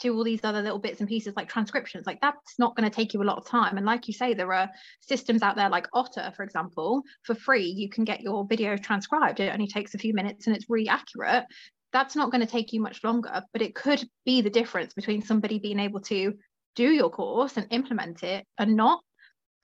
do 0.00 0.14
all 0.14 0.24
these 0.24 0.40
other 0.44 0.62
little 0.62 0.78
bits 0.78 1.00
and 1.00 1.08
pieces 1.08 1.34
like 1.36 1.48
transcriptions 1.48 2.06
like 2.06 2.20
that's 2.20 2.58
not 2.58 2.74
going 2.74 2.88
to 2.88 2.94
take 2.94 3.12
you 3.12 3.22
a 3.22 3.24
lot 3.24 3.36
of 3.36 3.46
time 3.46 3.76
and 3.76 3.84
like 3.84 4.08
you 4.08 4.14
say 4.14 4.32
there 4.32 4.52
are 4.52 4.70
systems 5.00 5.42
out 5.42 5.56
there 5.56 5.68
like 5.68 5.86
otter 5.92 6.32
for 6.34 6.42
example 6.42 7.02
for 7.22 7.34
free 7.34 7.66
you 7.66 7.88
can 7.88 8.04
get 8.04 8.22
your 8.22 8.46
video 8.46 8.76
transcribed 8.76 9.40
it 9.40 9.52
only 9.52 9.66
takes 9.66 9.94
a 9.94 9.98
few 9.98 10.14
minutes 10.14 10.46
and 10.46 10.56
it's 10.56 10.70
really 10.70 10.88
accurate 10.88 11.44
that's 11.92 12.16
not 12.16 12.30
going 12.30 12.40
to 12.40 12.50
take 12.50 12.72
you 12.72 12.80
much 12.80 13.02
longer 13.04 13.42
but 13.52 13.62
it 13.62 13.74
could 13.74 14.02
be 14.24 14.40
the 14.40 14.50
difference 14.50 14.94
between 14.94 15.22
somebody 15.22 15.58
being 15.58 15.80
able 15.80 16.00
to 16.00 16.34
do 16.76 16.88
your 16.90 17.10
course 17.10 17.56
and 17.56 17.66
implement 17.70 18.22
it 18.22 18.46
and 18.58 18.76
not. 18.76 19.02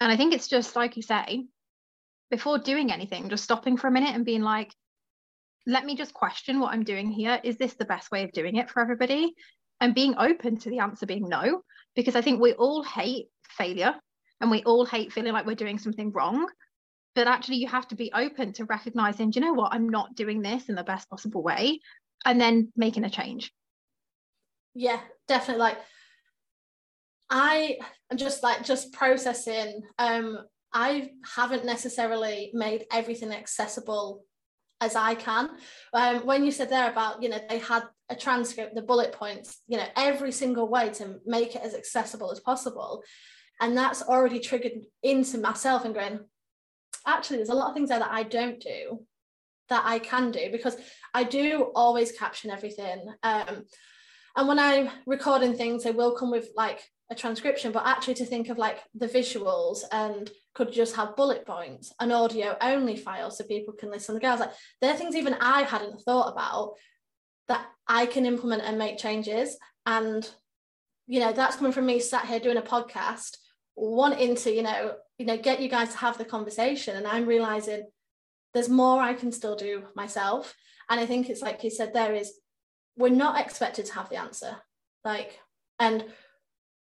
And 0.00 0.12
i 0.12 0.16
think 0.16 0.34
it's 0.34 0.48
just 0.48 0.76
like 0.76 0.96
you 0.96 1.02
say 1.02 1.46
before 2.30 2.58
doing 2.58 2.92
anything 2.92 3.28
just 3.28 3.44
stopping 3.44 3.76
for 3.76 3.86
a 3.86 3.90
minute 3.90 4.14
and 4.14 4.24
being 4.24 4.42
like 4.42 4.72
let 5.66 5.84
me 5.84 5.96
just 5.96 6.14
question 6.14 6.60
what 6.60 6.72
i'm 6.72 6.84
doing 6.84 7.10
here. 7.10 7.40
Is 7.42 7.56
this 7.56 7.74
the 7.74 7.84
best 7.84 8.10
way 8.10 8.24
of 8.24 8.32
doing 8.32 8.56
it 8.56 8.70
for 8.70 8.80
everybody? 8.80 9.34
And 9.80 9.94
being 9.94 10.14
open 10.16 10.58
to 10.58 10.70
the 10.70 10.78
answer 10.80 11.06
being 11.06 11.28
no 11.28 11.62
because 11.94 12.16
i 12.16 12.20
think 12.20 12.40
we 12.40 12.52
all 12.54 12.82
hate 12.82 13.26
failure 13.48 13.94
and 14.40 14.50
we 14.50 14.62
all 14.64 14.84
hate 14.84 15.12
feeling 15.12 15.32
like 15.32 15.46
we're 15.46 15.54
doing 15.54 15.78
something 15.78 16.12
wrong. 16.12 16.46
But 17.14 17.26
actually 17.26 17.56
you 17.56 17.68
have 17.68 17.88
to 17.88 17.94
be 17.94 18.12
open 18.12 18.52
to 18.54 18.66
recognizing 18.66 19.30
do 19.30 19.40
you 19.40 19.46
know 19.46 19.54
what? 19.54 19.72
I'm 19.72 19.88
not 19.88 20.14
doing 20.14 20.42
this 20.42 20.68
in 20.68 20.74
the 20.74 20.84
best 20.84 21.08
possible 21.08 21.42
way 21.42 21.80
and 22.26 22.40
then 22.40 22.70
making 22.76 23.04
a 23.04 23.10
change 23.10 23.52
yeah 24.74 25.00
definitely 25.28 25.62
like 25.62 25.78
i 27.30 27.78
am 28.10 28.18
just 28.18 28.42
like 28.42 28.62
just 28.62 28.92
processing 28.92 29.80
um 29.98 30.38
i 30.74 31.10
haven't 31.34 31.64
necessarily 31.64 32.50
made 32.52 32.84
everything 32.92 33.32
accessible 33.32 34.22
as 34.80 34.94
I 34.94 35.14
can. 35.14 35.50
Um, 35.92 36.26
when 36.26 36.44
you 36.44 36.50
said 36.50 36.68
there 36.68 36.90
about, 36.90 37.22
you 37.22 37.28
know, 37.28 37.38
they 37.48 37.58
had 37.58 37.84
a 38.10 38.14
transcript, 38.14 38.74
the 38.74 38.82
bullet 38.82 39.12
points, 39.12 39.62
you 39.66 39.78
know, 39.78 39.86
every 39.96 40.32
single 40.32 40.68
way 40.68 40.90
to 40.90 41.16
make 41.24 41.54
it 41.56 41.62
as 41.62 41.74
accessible 41.74 42.30
as 42.30 42.40
possible. 42.40 43.02
And 43.60 43.76
that's 43.76 44.02
already 44.02 44.38
triggered 44.38 44.84
into 45.02 45.38
myself 45.38 45.84
and 45.84 45.94
going, 45.94 46.20
actually, 47.06 47.38
there's 47.38 47.48
a 47.48 47.54
lot 47.54 47.68
of 47.68 47.74
things 47.74 47.88
there 47.88 47.98
that 47.98 48.10
I 48.10 48.22
don't 48.22 48.60
do 48.60 49.00
that 49.68 49.82
I 49.84 49.98
can 49.98 50.30
do 50.30 50.48
because 50.50 50.76
I 51.14 51.24
do 51.24 51.70
always 51.74 52.12
caption 52.12 52.50
everything. 52.50 53.06
Um, 53.22 53.64
and 54.36 54.48
when 54.48 54.58
I'm 54.58 54.90
recording 55.06 55.54
things, 55.54 55.84
they 55.84 55.90
will 55.90 56.16
come 56.16 56.30
with 56.30 56.48
like 56.56 56.82
a 57.10 57.14
transcription, 57.14 57.72
but 57.72 57.86
actually 57.86 58.14
to 58.14 58.26
think 58.26 58.48
of 58.48 58.58
like 58.58 58.80
the 58.94 59.08
visuals 59.08 59.80
and 59.92 60.30
could 60.54 60.72
just 60.72 60.96
have 60.96 61.16
bullet 61.16 61.46
points, 61.46 61.92
an 62.00 62.12
audio 62.12 62.56
only 62.60 62.96
file 62.96 63.30
so 63.30 63.44
people 63.44 63.74
can 63.74 63.90
listen 63.90 64.14
to 64.14 64.20
the 64.20 64.26
girls. 64.26 64.40
Like 64.40 64.52
there 64.80 64.92
are 64.92 64.96
things 64.96 65.14
even 65.14 65.34
I 65.34 65.62
hadn't 65.62 66.00
thought 66.00 66.32
about 66.32 66.74
that 67.48 67.66
I 67.86 68.06
can 68.06 68.26
implement 68.26 68.62
and 68.62 68.78
make 68.78 68.98
changes. 68.98 69.56
And 69.84 70.28
you 71.06 71.20
know, 71.20 71.32
that's 71.32 71.56
coming 71.56 71.72
from 71.72 71.86
me 71.86 72.00
sat 72.00 72.26
here 72.26 72.40
doing 72.40 72.56
a 72.56 72.62
podcast, 72.62 73.36
wanting 73.76 74.34
to, 74.34 74.52
you 74.52 74.62
know, 74.62 74.96
you 75.18 75.26
know, 75.26 75.38
get 75.38 75.60
you 75.60 75.68
guys 75.68 75.92
to 75.92 75.98
have 75.98 76.18
the 76.18 76.24
conversation. 76.24 76.96
And 76.96 77.06
I'm 77.06 77.26
realizing 77.26 77.86
there's 78.56 78.70
more 78.70 79.02
I 79.02 79.12
can 79.12 79.30
still 79.32 79.54
do 79.54 79.84
myself. 79.94 80.54
And 80.88 80.98
I 80.98 81.04
think 81.04 81.28
it's 81.28 81.42
like 81.42 81.62
you 81.62 81.68
said, 81.68 81.92
there 81.92 82.14
is 82.14 82.32
we're 82.96 83.10
not 83.10 83.38
expected 83.38 83.84
to 83.84 83.92
have 83.92 84.08
the 84.08 84.16
answer. 84.16 84.56
Like, 85.04 85.38
and 85.78 86.06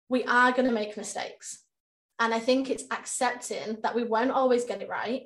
we 0.07 0.23
are 0.23 0.53
going 0.53 0.69
to 0.69 0.73
make 0.73 0.95
mistakes. 0.95 1.63
And 2.17 2.33
I 2.33 2.39
think 2.39 2.69
it's 2.69 2.85
accepting 2.91 3.79
that 3.83 3.93
we 3.93 4.05
won't 4.05 4.31
always 4.31 4.63
get 4.63 4.81
it 4.81 4.87
right. 4.87 5.23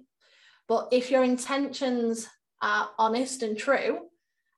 But 0.68 0.88
if 0.92 1.12
your 1.12 1.24
intentions 1.24 2.28
are 2.64 2.90
honest 2.98 3.44
and 3.44 3.56
true, 3.56 4.00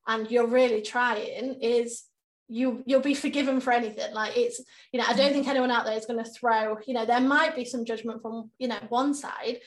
and 0.08 0.32
you're 0.32 0.48
really 0.48 0.82
trying, 0.82 1.56
is 1.62 2.04
you 2.48 2.84
you'll 2.86 3.02
be 3.02 3.16
forgiven 3.16 3.60
for 3.60 3.74
anything. 3.74 4.14
Like 4.14 4.38
it's, 4.38 4.62
you 4.94 5.00
know, 5.00 5.06
I 5.10 5.14
don't 5.14 5.34
think 5.34 5.50
anyone 5.50 5.72
out 5.72 5.84
there 5.84 5.98
is 5.98 6.06
going 6.06 6.24
to 6.24 6.32
throw, 6.32 6.78
you 6.88 6.94
know, 6.94 7.06
there 7.06 7.20
might 7.20 7.54
be 7.54 7.66
some 7.66 7.84
judgment 7.84 8.22
from, 8.22 8.50
you 8.60 8.70
know, 8.70 8.80
one 8.88 9.14
side, 9.14 9.58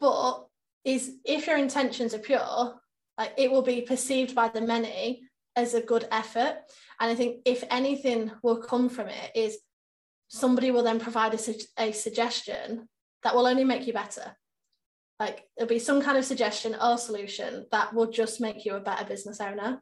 but 0.00 0.44
is 0.84 1.12
if 1.24 1.46
your 1.46 1.56
intentions 1.56 2.14
are 2.14 2.18
pure, 2.18 2.74
like 3.18 3.32
it 3.36 3.50
will 3.50 3.62
be 3.62 3.82
perceived 3.82 4.34
by 4.34 4.48
the 4.48 4.60
many 4.60 5.22
as 5.56 5.74
a 5.74 5.80
good 5.80 6.08
effort. 6.10 6.56
And 7.00 7.10
I 7.10 7.14
think 7.14 7.42
if 7.44 7.64
anything 7.70 8.30
will 8.42 8.58
come 8.58 8.88
from 8.88 9.08
it 9.08 9.30
is 9.34 9.58
somebody 10.28 10.70
will 10.70 10.82
then 10.82 10.98
provide 10.98 11.34
a, 11.34 11.38
su- 11.38 11.54
a 11.78 11.92
suggestion 11.92 12.88
that 13.22 13.34
will 13.34 13.46
only 13.46 13.64
make 13.64 13.86
you 13.86 13.92
better. 13.92 14.36
Like 15.20 15.44
there'll 15.56 15.68
be 15.68 15.78
some 15.78 16.02
kind 16.02 16.18
of 16.18 16.24
suggestion 16.24 16.74
or 16.80 16.98
solution 16.98 17.66
that 17.70 17.94
will 17.94 18.10
just 18.10 18.40
make 18.40 18.64
you 18.64 18.74
a 18.74 18.80
better 18.80 19.04
business 19.04 19.40
owner. 19.40 19.80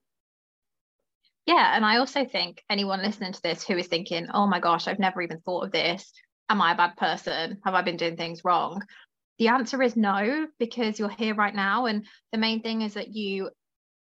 Yeah. 1.47 1.75
And 1.75 1.85
I 1.85 1.97
also 1.97 2.25
think 2.25 2.63
anyone 2.69 3.03
listening 3.03 3.33
to 3.33 3.43
this 3.43 3.67
who 3.67 3.77
is 3.77 3.87
thinking, 3.87 4.27
oh 4.35 4.47
my 4.47 4.61
gosh, 4.61 4.87
I've 4.87 4.99
never 4.99 5.23
even 5.23 5.41
thought 5.41 5.65
of 5.65 5.73
this. 5.73 6.13
Am 6.49 6.61
I 6.61 6.73
a 6.73 6.77
bad 6.77 6.97
person? 6.97 7.59
Have 7.65 7.75
I 7.75 7.83
been 7.83 7.97
doing 7.97 8.17
things 8.17 8.45
wrong? 8.45 8.83
The 9.41 9.49
answer 9.49 9.83
is 9.83 9.97
no, 9.97 10.49
because 10.59 10.99
you're 10.99 11.09
here 11.09 11.35
right 11.35 11.55
now. 11.55 11.87
And 11.87 12.07
the 12.31 12.37
main 12.37 12.61
thing 12.61 12.83
is 12.83 12.93
that 12.93 13.09
you 13.09 13.49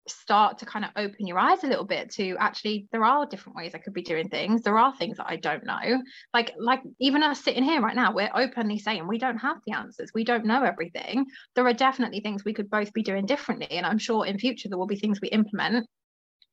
start 0.05 0.57
to 0.57 0.65
kind 0.65 0.83
of 0.83 0.91
open 0.97 1.25
your 1.25 1.39
eyes 1.39 1.63
a 1.63 1.67
little 1.67 1.85
bit 1.85 2.11
to 2.11 2.35
actually 2.38 2.89
there 2.91 3.05
are 3.05 3.25
different 3.25 3.55
ways 3.55 3.71
I 3.73 3.77
could 3.77 3.93
be 3.93 4.01
doing 4.01 4.27
things. 4.27 4.61
There 4.61 4.77
are 4.77 4.93
things 4.97 5.17
that 5.17 5.27
I 5.29 5.38
don't 5.38 5.63
know. 5.63 6.01
Like 6.33 6.51
like 6.59 6.81
even 7.00 7.23
us 7.23 7.41
sitting 7.41 7.63
here 7.63 7.79
right 7.79 7.95
now, 7.95 8.13
we're 8.13 8.31
openly 8.35 8.77
saying 8.77 9.07
we 9.07 9.19
don't 9.19 9.38
have 9.38 9.57
the 9.65 9.73
answers. 9.73 10.11
We 10.13 10.25
don't 10.25 10.45
know 10.45 10.63
everything. 10.63 11.25
There 11.55 11.65
are 11.65 11.73
definitely 11.73 12.19
things 12.19 12.43
we 12.43 12.53
could 12.53 12.69
both 12.69 12.91
be 12.91 13.01
doing 13.01 13.25
differently. 13.25 13.71
And 13.71 13.85
I'm 13.85 14.00
sure 14.00 14.25
in 14.25 14.38
future 14.38 14.67
there 14.67 14.77
will 14.77 14.85
be 14.85 15.00
things 15.00 15.21
we 15.21 15.29
implement 15.29 15.88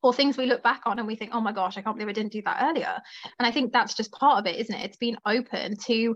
or 0.03 0.13
things 0.13 0.37
we 0.37 0.45
look 0.45 0.63
back 0.63 0.83
on 0.85 0.99
and 0.99 1.07
we 1.07 1.17
think, 1.17 1.31
oh 1.33 1.41
my 1.41 1.51
gosh, 1.51 1.77
I 1.77 1.81
can't 1.81 1.97
believe 1.97 2.09
I 2.09 2.13
didn't 2.13 2.31
do 2.31 2.43
that 2.43 2.63
earlier. 2.63 2.95
And 3.39 3.45
I 3.45 3.51
think 3.51 3.73
that's 3.73 3.93
just 3.93 4.13
part 4.13 4.39
of 4.39 4.45
it, 4.45 4.57
isn't 4.57 4.73
it? 4.73 4.85
It's 4.85 4.97
being 4.97 5.17
open 5.25 5.75
to 5.87 6.15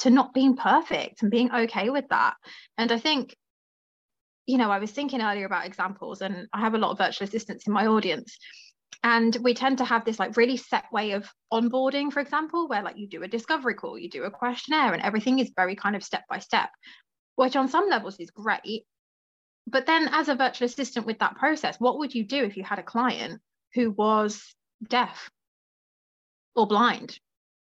to 0.00 0.10
not 0.10 0.34
being 0.34 0.56
perfect 0.56 1.22
and 1.22 1.30
being 1.30 1.50
okay 1.52 1.90
with 1.90 2.08
that. 2.08 2.34
And 2.78 2.90
I 2.92 2.98
think 2.98 3.34
you 4.50 4.58
know, 4.58 4.70
I 4.70 4.80
was 4.80 4.90
thinking 4.90 5.22
earlier 5.22 5.46
about 5.46 5.66
examples, 5.66 6.22
and 6.22 6.48
I 6.52 6.60
have 6.60 6.74
a 6.74 6.78
lot 6.78 6.90
of 6.90 6.98
virtual 6.98 7.28
assistants 7.28 7.68
in 7.68 7.72
my 7.72 7.86
audience. 7.86 8.36
And 9.04 9.36
we 9.42 9.54
tend 9.54 9.78
to 9.78 9.84
have 9.84 10.04
this 10.04 10.18
like 10.18 10.36
really 10.36 10.56
set 10.56 10.84
way 10.92 11.12
of 11.12 11.30
onboarding, 11.52 12.12
for 12.12 12.20
example, 12.20 12.68
where 12.68 12.82
like 12.82 12.98
you 12.98 13.06
do 13.06 13.22
a 13.22 13.28
discovery 13.28 13.74
call, 13.74 13.96
you 13.96 14.10
do 14.10 14.24
a 14.24 14.30
questionnaire, 14.30 14.92
and 14.92 15.02
everything 15.02 15.38
is 15.38 15.52
very 15.54 15.76
kind 15.76 15.94
of 15.94 16.02
step 16.02 16.24
by 16.28 16.40
step, 16.40 16.70
which 17.36 17.54
on 17.54 17.68
some 17.68 17.88
levels 17.88 18.18
is 18.18 18.30
great. 18.30 18.84
But 19.66 19.86
then, 19.86 20.08
as 20.10 20.28
a 20.28 20.34
virtual 20.34 20.66
assistant 20.66 21.06
with 21.06 21.20
that 21.20 21.36
process, 21.36 21.76
what 21.78 21.98
would 21.98 22.14
you 22.14 22.24
do 22.24 22.44
if 22.44 22.56
you 22.56 22.64
had 22.64 22.80
a 22.80 22.82
client 22.82 23.40
who 23.74 23.92
was 23.92 24.42
deaf 24.88 25.30
or 26.56 26.66
blind? 26.66 27.18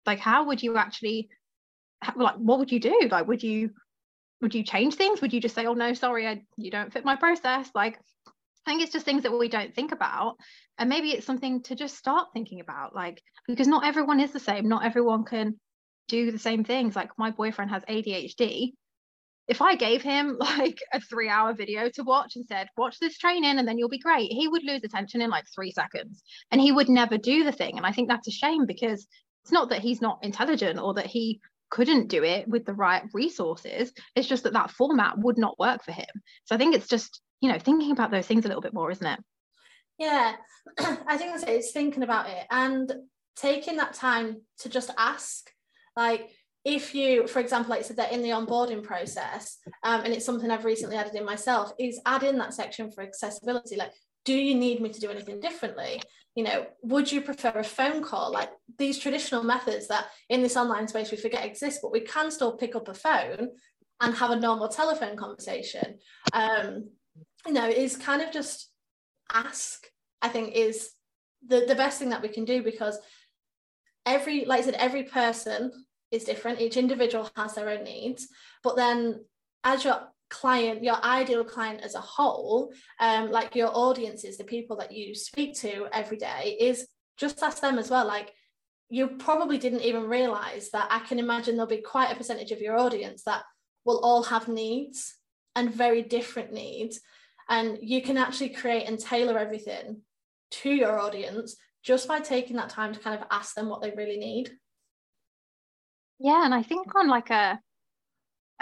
Like, 0.05 0.19
how 0.19 0.47
would 0.47 0.61
you 0.61 0.75
actually, 0.75 1.29
like, 2.15 2.35
what 2.35 2.59
would 2.59 2.71
you 2.71 2.79
do? 2.79 3.07
Like, 3.09 3.27
would 3.27 3.43
you 3.43 3.71
would 4.41 4.53
you 4.53 4.63
change 4.63 4.95
things? 4.95 5.21
Would 5.21 5.33
you 5.33 5.39
just 5.39 5.55
say 5.55 5.65
oh 5.65 5.73
no 5.73 5.93
sorry 5.93 6.27
I, 6.27 6.41
you 6.57 6.69
don't 6.69 6.91
fit 6.91 7.05
my 7.05 7.15
process? 7.15 7.69
Like 7.73 7.99
i 8.65 8.71
think 8.71 8.81
it's 8.81 8.93
just 8.93 9.05
things 9.05 9.23
that 9.23 9.37
we 9.37 9.49
don't 9.49 9.75
think 9.75 9.91
about 9.91 10.37
and 10.77 10.89
maybe 10.89 11.11
it's 11.11 11.25
something 11.25 11.61
to 11.63 11.75
just 11.75 11.97
start 11.97 12.29
thinking 12.33 12.61
about 12.61 12.95
like 12.95 13.21
because 13.45 13.67
not 13.67 13.85
everyone 13.85 14.19
is 14.19 14.31
the 14.31 14.39
same. 14.39 14.67
Not 14.67 14.85
everyone 14.85 15.23
can 15.25 15.59
do 16.07 16.31
the 16.31 16.39
same 16.39 16.63
things. 16.63 16.95
Like 16.95 17.11
my 17.17 17.31
boyfriend 17.31 17.71
has 17.71 17.83
adhd 17.83 18.73
if 19.47 19.61
i 19.61 19.75
gave 19.75 20.01
him 20.01 20.37
like 20.39 20.79
a 20.93 20.99
three 20.99 21.29
hour 21.29 21.53
video 21.53 21.89
to 21.89 22.03
watch 22.03 22.35
and 22.35 22.45
said 22.45 22.67
watch 22.77 22.97
this 22.99 23.17
training 23.17 23.57
and 23.59 23.67
then 23.67 23.77
you'll 23.77 23.89
be 23.89 23.99
great 23.99 24.31
he 24.31 24.47
would 24.47 24.63
lose 24.63 24.83
attention 24.83 25.21
in 25.21 25.29
like 25.29 25.45
three 25.53 25.71
seconds 25.71 26.23
and 26.51 26.61
he 26.61 26.71
would 26.71 26.89
never 26.89 27.17
do 27.17 27.43
the 27.43 27.51
thing 27.51 27.77
and 27.77 27.85
i 27.85 27.91
think 27.91 28.07
that's 28.07 28.27
a 28.27 28.31
shame 28.31 28.65
because 28.65 29.05
it's 29.43 29.51
not 29.51 29.69
that 29.69 29.81
he's 29.81 30.01
not 30.01 30.19
intelligent 30.23 30.79
or 30.79 30.93
that 30.93 31.07
he 31.07 31.41
couldn't 31.73 32.07
do 32.07 32.23
it 32.23 32.47
with 32.47 32.65
the 32.65 32.73
right 32.73 33.01
resources. 33.13 33.91
It's 34.15 34.27
just 34.27 34.43
that 34.43 34.53
that 34.53 34.69
format 34.69 35.17
would 35.17 35.39
not 35.39 35.57
work 35.57 35.83
for 35.83 35.91
him. 35.91 36.05
So 36.45 36.53
I 36.53 36.59
think 36.59 36.75
it's 36.75 36.87
just, 36.87 37.19
you 37.41 37.51
know, 37.51 37.57
thinking 37.57 37.89
about 37.89 38.11
those 38.11 38.27
things 38.27 38.45
a 38.45 38.47
little 38.47 38.61
bit 38.61 38.75
more, 38.75 38.91
isn't 38.91 39.07
it? 39.07 39.19
Yeah, 39.97 40.35
I 40.79 41.17
think 41.17 41.31
that's 41.31 41.41
it. 41.41 41.49
It's 41.49 41.71
thinking 41.71 42.03
about 42.03 42.29
it 42.29 42.45
and 42.51 42.93
taking 43.35 43.77
that 43.77 43.95
time 43.95 44.43
to 44.59 44.69
just 44.69 44.91
ask. 44.99 45.49
Like, 45.97 46.29
if 46.63 46.93
you, 46.93 47.25
for 47.25 47.39
example, 47.39 47.71
like 47.71 47.79
I 47.79 47.83
said, 47.83 47.97
that 47.97 48.11
in 48.11 48.21
the 48.21 48.29
onboarding 48.29 48.83
process, 48.83 49.57
um, 49.81 50.01
and 50.01 50.13
it's 50.13 50.27
something 50.27 50.51
I've 50.51 50.65
recently 50.65 50.95
added 50.95 51.15
in 51.15 51.25
myself, 51.25 51.71
is 51.79 51.99
add 52.05 52.21
in 52.21 52.37
that 52.37 52.53
section 52.53 52.91
for 52.91 53.01
accessibility. 53.01 53.77
Like, 53.77 53.93
do 54.25 54.33
you 54.33 54.55
need 54.55 54.81
me 54.81 54.89
to 54.89 54.99
do 54.99 55.09
anything 55.09 55.39
differently? 55.39 56.01
You 56.35 56.43
know 56.45 56.65
would 56.81 57.11
you 57.11 57.21
prefer 57.21 57.49
a 57.49 57.63
phone 57.63 58.01
call? 58.03 58.31
Like 58.31 58.49
these 58.77 58.97
traditional 58.97 59.43
methods 59.43 59.87
that 59.87 60.07
in 60.29 60.41
this 60.41 60.57
online 60.57 60.87
space 60.87 61.11
we 61.11 61.17
forget 61.17 61.45
exist 61.45 61.79
but 61.81 61.91
we 61.91 62.01
can 62.01 62.31
still 62.31 62.57
pick 62.57 62.75
up 62.75 62.87
a 62.87 62.93
phone 62.93 63.49
and 64.01 64.15
have 64.15 64.31
a 64.31 64.39
normal 64.39 64.67
telephone 64.69 65.15
conversation. 65.17 65.99
Um 66.33 66.89
you 67.45 67.53
know 67.53 67.67
is 67.67 67.97
kind 67.97 68.21
of 68.21 68.31
just 68.31 68.69
ask 69.33 69.87
i 70.21 70.29
think 70.29 70.55
is 70.55 70.91
the 71.47 71.65
the 71.67 71.75
best 71.75 71.99
thing 71.99 72.09
that 72.09 72.21
we 72.21 72.29
can 72.29 72.45
do 72.45 72.63
because 72.63 72.97
every 74.05 74.45
like 74.45 74.59
i 74.59 74.63
said 74.63 74.75
every 74.75 75.03
person 75.03 75.71
is 76.11 76.25
different. 76.25 76.61
Each 76.61 76.77
individual 76.77 77.27
has 77.35 77.55
their 77.55 77.69
own 77.69 77.83
needs 77.83 78.27
but 78.63 78.75
then 78.75 79.25
as 79.63 79.83
your 79.83 79.99
client 80.39 80.83
your 80.83 80.97
ideal 81.05 81.43
client 81.43 81.81
as 81.81 81.95
a 81.95 82.01
whole 82.15 82.73
um 82.99 83.31
like 83.31 83.55
your 83.55 83.71
audiences 83.73 84.37
the 84.37 84.43
people 84.55 84.75
that 84.75 84.91
you 84.91 85.13
speak 85.13 85.53
to 85.53 85.87
every 85.93 86.17
day 86.17 86.57
is 86.59 86.87
just 87.17 87.43
ask 87.43 87.61
them 87.61 87.77
as 87.77 87.89
well 87.89 88.05
like 88.07 88.33
you 88.89 89.07
probably 89.07 89.57
didn't 89.57 89.81
even 89.89 90.09
realize 90.17 90.69
that 90.71 90.87
i 90.89 90.99
can 90.99 91.19
imagine 91.19 91.55
there'll 91.55 91.69
be 91.69 91.91
quite 91.95 92.11
a 92.11 92.15
percentage 92.15 92.51
of 92.51 92.61
your 92.61 92.77
audience 92.77 93.23
that 93.23 93.43
will 93.85 93.99
all 93.99 94.23
have 94.23 94.47
needs 94.47 95.15
and 95.55 95.73
very 95.73 96.01
different 96.01 96.53
needs. 96.53 97.01
And 97.49 97.77
you 97.81 98.01
can 98.01 98.17
actually 98.17 98.49
create 98.49 98.87
and 98.87 98.99
tailor 98.99 99.37
everything 99.37 100.01
to 100.51 100.69
your 100.69 100.99
audience 100.99 101.55
just 101.83 102.07
by 102.07 102.19
taking 102.19 102.55
that 102.55 102.69
time 102.69 102.93
to 102.93 102.99
kind 102.99 103.19
of 103.19 103.27
ask 103.29 103.55
them 103.55 103.69
what 103.69 103.81
they 103.81 103.91
really 103.91 104.17
need. 104.17 104.51
Yeah 106.19 106.45
and 106.45 106.53
i 106.53 106.63
think 106.63 106.95
on 106.95 107.09
like 107.09 107.31
a 107.31 107.59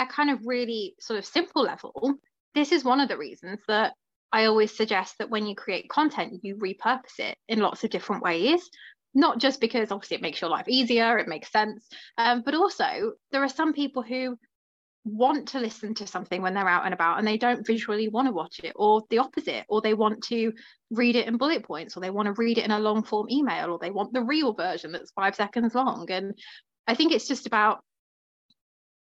a 0.01 0.05
kind 0.08 0.29
of 0.29 0.39
really 0.46 0.96
sort 1.00 1.20
of 1.20 1.25
simple 1.25 1.63
level 1.63 2.15
this 2.55 2.72
is 2.72 2.84
one 2.84 3.00
of 3.00 3.10
the 3.10 3.17
reasons 3.17 3.60
that 3.67 3.93
i 4.31 4.46
always 4.46 4.75
suggest 4.75 5.15
that 5.20 5.29
when 5.29 5.46
you 5.46 5.55
create 5.55 5.89
content 5.89 6.39
you 6.43 6.55
repurpose 6.55 7.20
it 7.20 7.38
in 7.48 7.60
lots 7.60 7.84
of 7.84 7.89
different 7.89 8.24
ways. 8.24 8.70
Not 9.13 9.39
just 9.39 9.60
because 9.60 9.91
obviously 9.91 10.15
it 10.15 10.22
makes 10.22 10.39
your 10.39 10.50
life 10.50 10.70
easier 10.70 11.17
it 11.17 11.27
makes 11.27 11.51
sense 11.51 11.86
um, 12.17 12.43
but 12.46 12.55
also 12.55 13.12
there 13.34 13.43
are 13.43 13.50
some 13.50 13.74
people 13.74 14.01
who 14.01 14.38
want 15.03 15.50
to 15.50 15.60
listen 15.60 15.93
to 15.96 16.08
something 16.08 16.41
when 16.41 16.53
they're 16.53 16.70
out 16.70 16.86
and 16.86 16.93
about 16.93 17.17
and 17.17 17.27
they 17.27 17.38
don't 17.38 17.65
visually 17.65 18.08
want 18.08 18.27
to 18.27 18.34
watch 18.34 18.62
it 18.63 18.72
or 18.75 19.03
the 19.10 19.17
opposite 19.17 19.65
or 19.67 19.81
they 19.81 19.93
want 19.93 20.24
to 20.24 20.53
read 20.91 21.15
it 21.15 21.27
in 21.27 21.38
bullet 21.38 21.63
points 21.63 21.98
or 21.98 22.00
they 22.00 22.12
want 22.12 22.27
to 22.27 22.41
read 22.41 22.58
it 22.58 22.65
in 22.65 22.72
a 22.72 22.79
long 22.79 23.03
form 23.03 23.27
email 23.29 23.72
or 23.72 23.79
they 23.79 23.91
want 23.91 24.13
the 24.13 24.22
reel 24.22 24.53
version 24.53 24.91
that's 24.91 25.12
five 25.12 25.36
seconds 25.36 25.75
long. 25.75 26.10
And 26.10 26.38
i 26.88 26.96
think 26.96 27.12
it's 27.12 27.27
just 27.27 27.48
about 27.48 27.84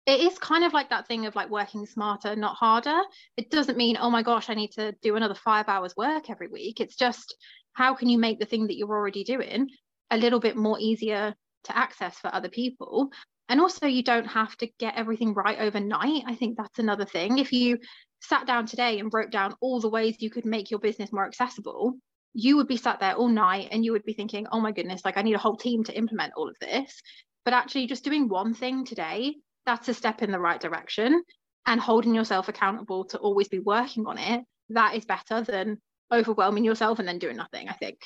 it 0.09 0.21
is 0.21 0.39
kind 0.39 0.63
of 0.63 0.73
like 0.73 0.89
that 0.89 1.07
thing 1.07 1.25
of 1.25 1.35
like 1.35 1.49
working 1.49 1.85
smarter 1.85 2.35
not 2.35 2.55
harder. 2.55 2.99
It 3.37 3.51
doesn't 3.51 3.77
mean 3.77 3.97
oh 3.99 4.09
my 4.09 4.23
gosh 4.23 4.49
i 4.49 4.53
need 4.53 4.71
to 4.71 4.93
do 5.01 5.15
another 5.15 5.35
five 5.35 5.69
hours 5.69 5.95
work 5.95 6.29
every 6.29 6.47
week. 6.47 6.79
It's 6.79 6.95
just 6.95 7.35
how 7.73 7.93
can 7.93 8.09
you 8.09 8.17
make 8.17 8.39
the 8.39 8.45
thing 8.45 8.67
that 8.67 8.77
you're 8.77 8.89
already 8.89 9.23
doing 9.23 9.69
a 10.09 10.17
little 10.17 10.39
bit 10.39 10.57
more 10.57 10.79
easier 10.79 11.35
to 11.65 11.77
access 11.77 12.17
for 12.17 12.33
other 12.33 12.49
people? 12.49 13.11
And 13.49 13.61
also 13.61 13.87
you 13.87 14.03
don't 14.03 14.27
have 14.27 14.55
to 14.57 14.69
get 14.79 14.95
everything 14.95 15.33
right 15.33 15.59
overnight. 15.59 16.23
I 16.25 16.35
think 16.35 16.57
that's 16.57 16.79
another 16.79 17.05
thing. 17.05 17.37
If 17.37 17.51
you 17.51 17.77
sat 18.21 18.47
down 18.47 18.65
today 18.65 18.99
and 18.99 19.13
wrote 19.13 19.31
down 19.31 19.55
all 19.61 19.79
the 19.79 19.89
ways 19.89 20.17
you 20.19 20.29
could 20.29 20.45
make 20.45 20.71
your 20.71 20.79
business 20.79 21.13
more 21.13 21.25
accessible 21.25 21.93
you 22.33 22.55
would 22.55 22.67
be 22.67 22.77
sat 22.77 22.99
there 22.99 23.15
all 23.15 23.27
night 23.27 23.69
and 23.71 23.83
you 23.83 23.91
would 23.91 24.03
be 24.03 24.13
thinking 24.13 24.45
oh 24.51 24.59
my 24.59 24.71
goodness 24.71 25.01
like 25.03 25.17
i 25.17 25.21
need 25.23 25.33
a 25.33 25.39
whole 25.39 25.57
team 25.57 25.83
to 25.83 25.97
implement 25.97 26.31
all 26.37 26.47
of 26.47 26.55
this. 26.61 27.01
But 27.43 27.53
actually 27.55 27.87
just 27.87 28.03
doing 28.03 28.29
one 28.29 28.53
thing 28.53 28.85
today 28.85 29.35
that's 29.69 29.87
a 29.87 29.93
step 29.93 30.23
in 30.23 30.31
the 30.31 30.39
right 30.39 30.59
direction 30.59 31.23
and 31.67 31.79
holding 31.79 32.15
yourself 32.15 32.49
accountable 32.49 33.05
to 33.05 33.19
always 33.19 33.47
be 33.47 33.59
working 33.59 34.07
on 34.07 34.17
it 34.17 34.43
that 34.69 34.95
is 34.95 35.05
better 35.05 35.41
than 35.41 35.77
overwhelming 36.11 36.65
yourself 36.65 36.97
and 36.97 37.07
then 37.07 37.19
doing 37.19 37.37
nothing 37.37 37.69
i 37.69 37.73
think. 37.73 37.99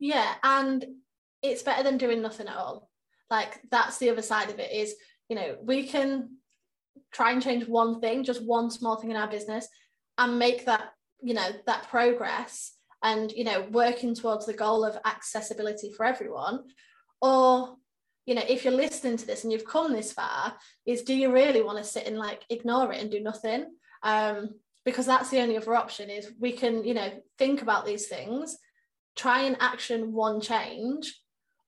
Yeah 0.00 0.34
and 0.42 0.84
it's 1.40 1.62
better 1.62 1.84
than 1.84 1.98
doing 1.98 2.20
nothing 2.20 2.48
at 2.48 2.56
all. 2.56 2.88
Like 3.30 3.60
that's 3.70 3.98
the 3.98 4.10
other 4.10 4.22
side 4.22 4.50
of 4.50 4.58
it 4.58 4.72
is 4.72 4.94
you 5.28 5.36
know 5.36 5.56
we 5.62 5.86
can 5.86 6.36
try 7.12 7.30
and 7.30 7.42
change 7.42 7.68
one 7.68 8.00
thing 8.00 8.24
just 8.24 8.44
one 8.44 8.68
small 8.70 8.96
thing 8.96 9.10
in 9.12 9.16
our 9.16 9.28
business 9.28 9.68
and 10.18 10.38
make 10.38 10.66
that 10.66 10.90
you 11.22 11.34
know 11.34 11.50
that 11.66 11.88
progress 11.88 12.72
and 13.04 13.30
you 13.32 13.44
know 13.44 13.66
working 13.70 14.14
towards 14.14 14.46
the 14.46 14.52
goal 14.52 14.84
of 14.84 14.98
accessibility 15.04 15.92
for 15.92 16.04
everyone 16.04 16.64
or 17.20 17.76
you 18.26 18.34
know 18.34 18.42
if 18.48 18.64
you're 18.64 18.72
listening 18.72 19.16
to 19.16 19.26
this 19.26 19.44
and 19.44 19.52
you've 19.52 19.64
come 19.64 19.92
this 19.92 20.12
far 20.12 20.54
is 20.86 21.02
do 21.02 21.14
you 21.14 21.32
really 21.32 21.62
want 21.62 21.78
to 21.78 21.84
sit 21.84 22.06
and 22.06 22.18
like 22.18 22.42
ignore 22.50 22.92
it 22.92 23.00
and 23.00 23.10
do 23.10 23.20
nothing? 23.20 23.66
Um 24.02 24.50
because 24.84 25.06
that's 25.06 25.30
the 25.30 25.40
only 25.40 25.56
other 25.56 25.76
option 25.76 26.10
is 26.10 26.32
we 26.40 26.52
can 26.52 26.84
you 26.84 26.94
know 26.94 27.10
think 27.38 27.62
about 27.62 27.86
these 27.86 28.08
things 28.08 28.56
try 29.16 29.42
and 29.42 29.56
action 29.60 30.12
one 30.12 30.40
change 30.40 31.20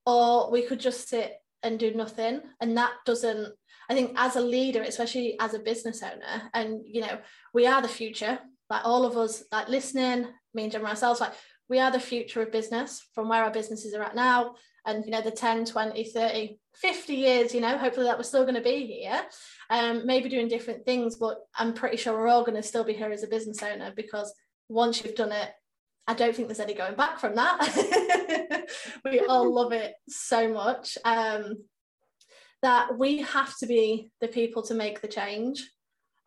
or 0.05 0.51
we 0.51 0.63
could 0.63 0.79
just 0.79 1.07
sit 1.07 1.33
and 1.63 1.79
do 1.79 1.93
nothing. 1.93 2.41
And 2.61 2.77
that 2.77 2.91
doesn't 3.05 3.53
i 3.89 3.93
think 3.93 4.13
as 4.15 4.35
a 4.35 4.41
leader 4.41 4.81
especially 4.81 5.37
as 5.39 5.53
a 5.53 5.59
business 5.59 6.01
owner 6.01 6.49
and 6.53 6.81
you 6.85 7.01
know 7.01 7.17
we 7.53 7.67
are 7.67 7.81
the 7.81 7.87
future 7.87 8.39
like 8.69 8.81
all 8.83 9.05
of 9.05 9.17
us 9.17 9.43
like 9.51 9.69
listening 9.69 10.27
me 10.53 10.63
and 10.63 10.71
Gemma 10.71 10.89
ourselves 10.89 11.19
like 11.19 11.33
we 11.69 11.79
are 11.79 11.91
the 11.91 11.99
future 11.99 12.41
of 12.41 12.51
business 12.51 13.05
from 13.13 13.29
where 13.29 13.43
our 13.43 13.51
businesses 13.51 13.93
are 13.93 14.03
at 14.03 14.15
now 14.15 14.55
and 14.85 15.05
you 15.05 15.11
know 15.11 15.21
the 15.21 15.31
10 15.31 15.65
20 15.65 16.03
30 16.03 16.59
50 16.75 17.13
years 17.13 17.53
you 17.53 17.61
know 17.61 17.77
hopefully 17.77 18.05
that 18.05 18.17
we're 18.17 18.23
still 18.23 18.43
going 18.43 18.55
to 18.55 18.61
be 18.61 18.85
here 18.85 19.21
um 19.69 20.05
maybe 20.05 20.29
doing 20.29 20.47
different 20.47 20.85
things 20.85 21.15
but 21.15 21.37
i'm 21.55 21.73
pretty 21.73 21.97
sure 21.97 22.13
we're 22.13 22.27
all 22.27 22.43
going 22.43 22.55
to 22.55 22.63
still 22.63 22.83
be 22.83 22.93
here 22.93 23.11
as 23.11 23.23
a 23.23 23.27
business 23.27 23.63
owner 23.63 23.91
because 23.95 24.33
once 24.69 25.03
you've 25.03 25.15
done 25.15 25.31
it 25.31 25.51
I 26.07 26.13
don't 26.13 26.35
think 26.35 26.47
there's 26.47 26.59
any 26.59 26.75
going 26.75 26.95
back 26.95 27.19
from 27.19 27.35
that. 27.35 28.67
we 29.05 29.21
all 29.21 29.51
love 29.51 29.71
it 29.71 29.95
so 30.07 30.47
much 30.47 30.97
um, 31.03 31.63
that 32.61 32.97
we 32.97 33.19
have 33.19 33.57
to 33.57 33.65
be 33.65 34.11
the 34.21 34.27
people 34.27 34.61
to 34.63 34.75
make 34.75 35.01
the 35.01 35.07
change. 35.07 35.67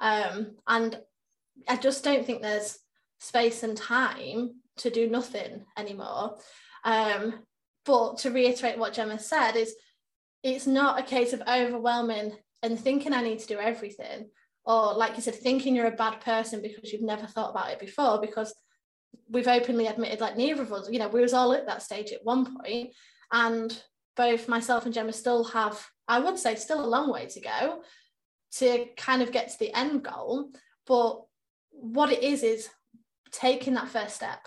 Um, 0.00 0.56
and 0.66 0.98
I 1.68 1.76
just 1.76 2.02
don't 2.02 2.26
think 2.26 2.42
there's 2.42 2.78
space 3.20 3.62
and 3.62 3.76
time 3.76 4.56
to 4.78 4.90
do 4.90 5.08
nothing 5.08 5.64
anymore. 5.76 6.38
Um, 6.84 7.40
but 7.88 8.18
to 8.18 8.30
reiterate 8.30 8.78
what 8.78 8.92
Gemma 8.92 9.18
said, 9.18 9.56
is 9.56 9.74
it's 10.42 10.66
not 10.66 11.00
a 11.00 11.02
case 11.02 11.32
of 11.32 11.42
overwhelming 11.48 12.36
and 12.62 12.78
thinking 12.78 13.14
I 13.14 13.22
need 13.22 13.38
to 13.38 13.46
do 13.46 13.58
everything, 13.58 14.28
or 14.66 14.92
like 14.92 15.16
you 15.16 15.22
said, 15.22 15.36
thinking 15.36 15.74
you're 15.74 15.86
a 15.86 16.02
bad 16.04 16.20
person 16.20 16.60
because 16.60 16.92
you've 16.92 17.00
never 17.00 17.26
thought 17.26 17.50
about 17.50 17.70
it 17.70 17.80
before, 17.80 18.20
because 18.20 18.54
we've 19.30 19.48
openly 19.48 19.86
admitted 19.86 20.20
like 20.20 20.36
neither 20.36 20.60
of 20.60 20.72
us, 20.72 20.90
you 20.90 20.98
know, 20.98 21.08
we 21.08 21.22
was 21.22 21.32
all 21.32 21.54
at 21.54 21.66
that 21.66 21.82
stage 21.82 22.12
at 22.12 22.24
one 22.24 22.44
point, 22.60 22.90
and 23.32 23.82
both 24.18 24.48
myself 24.48 24.84
and 24.84 24.92
Gemma 24.92 25.14
still 25.14 25.44
have, 25.44 25.82
I 26.06 26.20
would 26.20 26.38
say, 26.38 26.56
still 26.56 26.84
a 26.84 26.94
long 26.94 27.10
way 27.10 27.24
to 27.24 27.40
go 27.40 27.82
to 28.56 28.84
kind 28.98 29.22
of 29.22 29.32
get 29.32 29.48
to 29.48 29.58
the 29.58 29.74
end 29.74 30.02
goal. 30.04 30.50
But 30.86 31.22
what 31.70 32.12
it 32.12 32.22
is 32.22 32.42
is 32.42 32.68
taking 33.32 33.74
that 33.74 33.88
first 33.88 34.16
step, 34.16 34.46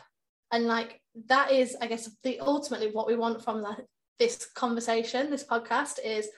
and 0.52 0.68
like 0.68 1.01
that 1.28 1.52
is, 1.52 1.76
I 1.82 1.88
guess, 1.88 2.10
the 2.24 2.40
ultimately 2.40 2.92
what 2.92 3.08
we 3.08 3.16
want 3.16 3.44
from 3.44 3.62
the, 3.62 3.78
this 4.20 4.46
conversation, 4.46 5.30
this 5.30 5.44
podcast 5.44 6.00
is 6.04 6.30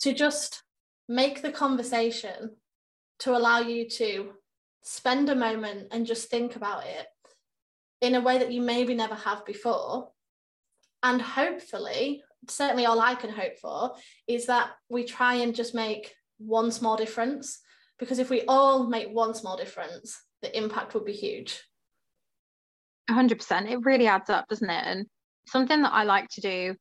to 0.00 0.12
just 0.12 0.62
make 1.08 1.42
the 1.42 1.52
conversation 1.52 2.56
to 3.20 3.36
allow 3.36 3.60
you 3.60 3.88
to 3.88 4.32
spend 4.82 5.28
a 5.28 5.34
moment 5.34 5.88
and 5.90 6.06
just 6.06 6.30
think 6.30 6.56
about 6.56 6.84
it 6.86 7.06
in 8.00 8.14
a 8.14 8.20
way 8.20 8.38
that 8.38 8.52
you 8.52 8.60
maybe 8.60 8.94
never 8.94 9.14
have 9.14 9.44
before. 9.44 10.10
And 11.02 11.20
hopefully, 11.20 12.22
certainly 12.48 12.86
all 12.86 13.00
I 13.00 13.14
can 13.14 13.30
hope 13.30 13.58
for 13.58 13.94
is 14.26 14.46
that 14.46 14.70
we 14.88 15.04
try 15.04 15.34
and 15.34 15.54
just 15.54 15.74
make 15.74 16.14
one 16.38 16.70
small 16.70 16.96
difference. 16.96 17.60
Because 17.98 18.18
if 18.18 18.30
we 18.30 18.42
all 18.46 18.86
make 18.86 19.08
one 19.08 19.34
small 19.34 19.56
difference, 19.56 20.20
the 20.42 20.56
impact 20.56 20.94
would 20.94 21.04
be 21.04 21.12
huge. 21.12 21.60
100%. 23.10 23.70
It 23.70 23.84
really 23.84 24.06
adds 24.06 24.30
up, 24.30 24.46
doesn't 24.48 24.68
it? 24.68 24.84
And 24.86 25.06
something 25.46 25.82
that 25.82 25.92
I 25.92 26.04
like 26.04 26.28
to 26.32 26.40
do 26.40 26.74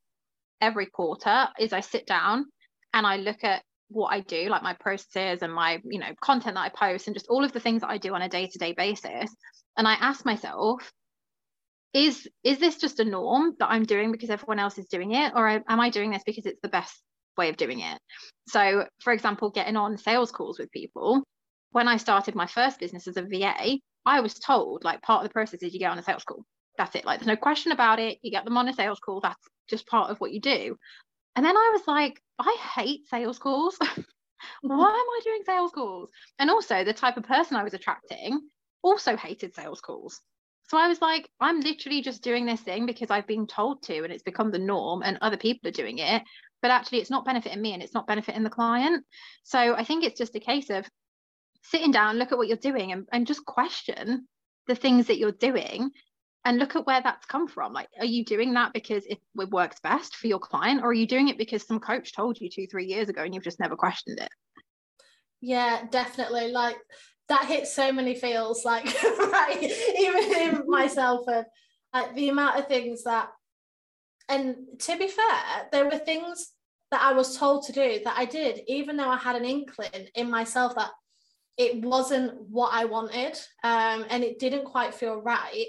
every 0.62 0.88
quarter 0.88 1.48
is 1.60 1.74
I 1.74 1.82
sit 1.82 2.06
down 2.06 2.46
and 2.94 3.06
I 3.06 3.18
look 3.18 3.44
at 3.44 3.64
what 3.90 4.10
I 4.10 4.22
do, 4.22 4.50
like 4.50 4.64
my 4.64 4.74
processes 4.74 5.42
and 5.42 5.54
my, 5.54 5.82
you 5.86 6.00
know, 6.00 6.14
content 6.22 6.56
that 6.56 6.62
I 6.62 6.70
post 6.70 7.08
and 7.08 7.16
just 7.16 7.28
all 7.30 7.44
of 7.44 7.54
the 7.54 7.60
things 7.60 7.82
that 7.82 7.90
I 7.90 7.98
do 7.98 8.14
on 8.14 8.22
a 8.22 8.30
day-to-day 8.30 8.74
basis. 8.74 9.34
And 9.78 9.88
I 9.88 9.94
ask 9.94 10.26
myself, 10.26 10.92
is 11.94 12.28
is 12.44 12.60
this 12.60 12.78
just 12.78 13.00
a 13.00 13.06
norm 13.06 13.56
that 13.60 13.70
I'm 13.72 13.84
doing 13.84 14.12
because 14.12 14.30
everyone 14.30 14.60
else 14.60 14.78
is 14.78 14.88
doing 14.88 15.14
it? 15.14 15.34
Or 15.36 15.48
am 15.48 15.80
I 15.80 15.90
doing 15.90 16.12
this 16.12 16.24
because 16.26 16.46
it's 16.46 16.60
the 16.62 16.70
best 16.70 17.02
way 17.38 17.50
of 17.50 17.58
doing 17.58 17.80
it? 17.80 17.98
So, 18.48 18.86
for 19.02 19.14
example, 19.14 19.50
getting 19.50 19.78
on 19.78 19.98
sales 19.98 20.32
calls 20.32 20.60
with 20.60 20.72
people. 20.72 21.24
When 21.72 21.88
I 21.88 21.98
started 21.98 22.36
my 22.36 22.48
first 22.48 22.80
business 22.80 23.08
as 23.08 23.18
a 23.18 23.24
VA, 23.24 23.80
I 24.06 24.22
was 24.22 24.36
told 24.36 24.84
like 24.84 25.02
part 25.02 25.24
of 25.24 25.30
the 25.30 25.34
process 25.34 25.62
is 25.64 25.74
you 25.74 25.80
get 25.80 25.92
on 25.92 26.00
a 26.00 26.04
sales 26.04 26.24
call. 26.24 26.46
That's 26.78 26.96
it. 26.96 27.06
Like 27.06 27.20
there's 27.20 27.28
no 27.28 27.36
question 27.36 27.72
about 27.72 28.00
it. 28.00 28.20
You 28.22 28.32
get 28.32 28.46
them 28.46 28.58
on 28.58 28.68
a 28.68 28.74
sales 28.74 29.00
call. 29.00 29.20
That's 29.20 29.44
just 29.70 29.88
part 29.88 30.10
of 30.10 30.20
what 30.20 30.32
you 30.32 30.40
do. 30.40 30.78
And 31.36 31.46
then 31.46 31.56
I 31.56 31.72
was 31.74 31.88
like, 31.88 32.22
I 32.40 32.58
hate 32.76 33.08
sales 33.10 33.38
calls. 33.38 33.78
Why 34.62 34.76
am 34.76 34.96
I 34.96 35.20
doing 35.24 35.42
sales 35.46 35.72
calls? 35.72 36.10
And 36.40 36.50
also, 36.50 36.84
the 36.84 36.94
type 36.94 37.18
of 37.18 37.24
person 37.24 37.58
I 37.58 37.64
was 37.64 37.74
attracting 37.74 38.40
also 38.82 39.16
hated 39.16 39.54
sales 39.56 39.82
calls. 39.82 40.22
So 40.70 40.78
I 40.78 40.88
was 40.88 41.02
like, 41.02 41.30
I'm 41.40 41.62
literally 41.62 42.02
just 42.02 42.24
doing 42.24 42.46
this 42.46 42.62
thing 42.62 42.86
because 42.86 43.10
I've 43.10 43.28
been 43.28 43.48
told 43.48 43.84
to 43.84 44.04
and 44.04 44.12
it's 44.12 44.24
become 44.24 44.52
the 44.52 44.60
norm 44.60 45.02
and 45.02 45.18
other 45.22 45.38
people 45.38 45.70
are 45.70 45.72
doing 45.72 46.00
it. 46.00 46.24
But 46.62 46.72
actually, 46.72 47.00
it's 47.00 47.10
not 47.10 47.26
benefiting 47.26 47.62
me 47.62 47.74
and 47.74 47.82
it's 47.82 47.94
not 47.94 48.08
benefiting 48.08 48.44
the 48.44 48.50
client. 48.50 49.06
So 49.44 49.76
I 49.76 49.84
think 49.84 50.04
it's 50.04 50.18
just 50.18 50.36
a 50.36 50.40
case 50.40 50.70
of 50.70 50.86
sitting 51.70 51.92
down, 51.92 52.18
look 52.18 52.32
at 52.32 52.38
what 52.38 52.48
you're 52.48 52.58
doing 52.58 52.92
and, 52.92 53.08
and 53.12 53.28
just 53.28 53.46
question 53.46 54.28
the 54.68 54.76
things 54.76 55.08
that 55.08 55.18
you're 55.18 55.32
doing 55.32 55.92
and 56.46 56.60
look 56.60 56.76
at 56.76 56.86
where 56.86 57.02
that's 57.02 57.26
come 57.26 57.48
from. 57.48 57.74
Like, 57.74 57.90
are 58.00 58.06
you 58.06 58.24
doing 58.24 58.54
that 58.54 58.74
because 58.74 59.06
it, 59.06 59.20
it 59.38 59.50
works 59.50 59.80
best 59.82 60.16
for 60.16 60.28
your 60.28 60.40
client, 60.40 60.82
or 60.82 60.90
are 60.90 60.94
you 60.94 61.08
doing 61.08 61.28
it 61.28 61.38
because 61.38 61.66
some 61.66 61.80
coach 61.80 62.14
told 62.14 62.40
you 62.40 62.50
two, 62.50 62.68
three 62.68 62.86
years 62.86 63.10
ago 63.10 63.24
and 63.24 63.34
you've 63.34 63.44
just 63.44 63.60
never 63.60 63.76
questioned 63.76 64.20
it? 64.20 64.30
Yeah, 65.42 65.84
definitely. 65.92 66.52
Like 66.52 66.78
that 67.30 67.46
hits 67.46 67.74
so 67.76 67.92
many 67.92 68.16
feels 68.16 68.64
like 68.64 68.86
right, 69.04 69.72
even 70.00 70.64
myself 70.68 71.28
and 71.28 71.46
like 71.94 72.16
the 72.16 72.30
amount 72.30 72.60
of 72.60 72.68
things 72.68 73.04
that 73.04 73.30
and 74.30 74.56
to 74.80 74.98
be 74.98 75.08
fair, 75.08 75.68
there 75.72 75.86
were 75.86 75.98
things 75.98 76.54
that 76.92 77.02
I 77.02 77.14
was 77.14 77.38
told 77.38 77.66
to 77.66 77.74
do 77.74 78.00
that 78.04 78.18
I 78.18 78.26
did, 78.26 78.62
even 78.68 78.98
though 78.98 79.10
I 79.10 79.18
had 79.18 79.36
an 79.36 79.46
inkling 79.46 80.08
in 80.16 80.30
myself 80.30 80.76
that 80.76 80.92
it 81.58 81.84
wasn't 81.84 82.40
what 82.50 82.72
I 82.74 82.86
wanted 82.86 83.40
um, 83.64 84.06
and 84.10 84.24
it 84.24 84.40
didn't 84.40 84.66
quite 84.66 84.94
feel 84.94 85.22
right. 85.22 85.68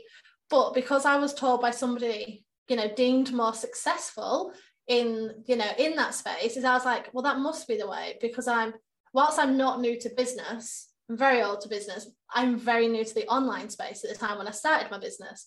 But 0.51 0.75
because 0.75 1.05
I 1.05 1.17
was 1.17 1.35
told 1.35 1.61
by 1.61 1.71
somebody, 1.71 2.45
you 2.69 2.77
know, 2.77 2.93
deemed 2.95 3.33
more 3.33 3.55
successful 3.55 4.53
in, 4.87 5.43
you 5.47 5.57
know, 5.57 5.71
in 5.79 5.97
that 5.97 6.15
space, 6.15 6.57
is 6.57 6.65
I 6.65 6.75
was 6.75 6.85
like, 6.85 7.09
well, 7.13 7.25
that 7.25 7.39
must 7.39 7.69
be 7.69 7.77
the 7.77 7.89
way 7.89 8.17
because 8.21 8.49
I'm, 8.49 8.75
whilst 9.13 9.39
I'm 9.39 9.57
not 9.57 9.81
new 9.81 9.99
to 10.01 10.11
business, 10.17 10.89
I'm 11.09 11.17
very 11.17 11.43
old 11.43 11.63
to 11.63 11.69
business. 11.69 12.11
I'm 12.35 12.59
very 12.59 12.89
new 12.89 13.05
to 13.05 13.15
the 13.15 13.27
online 13.27 13.71
space 13.71 14.05
at 14.05 14.11
the 14.11 14.17
time 14.17 14.39
when 14.39 14.49
I 14.49 14.53
started 14.53 14.91
my 14.91 14.99
business. 14.99 15.47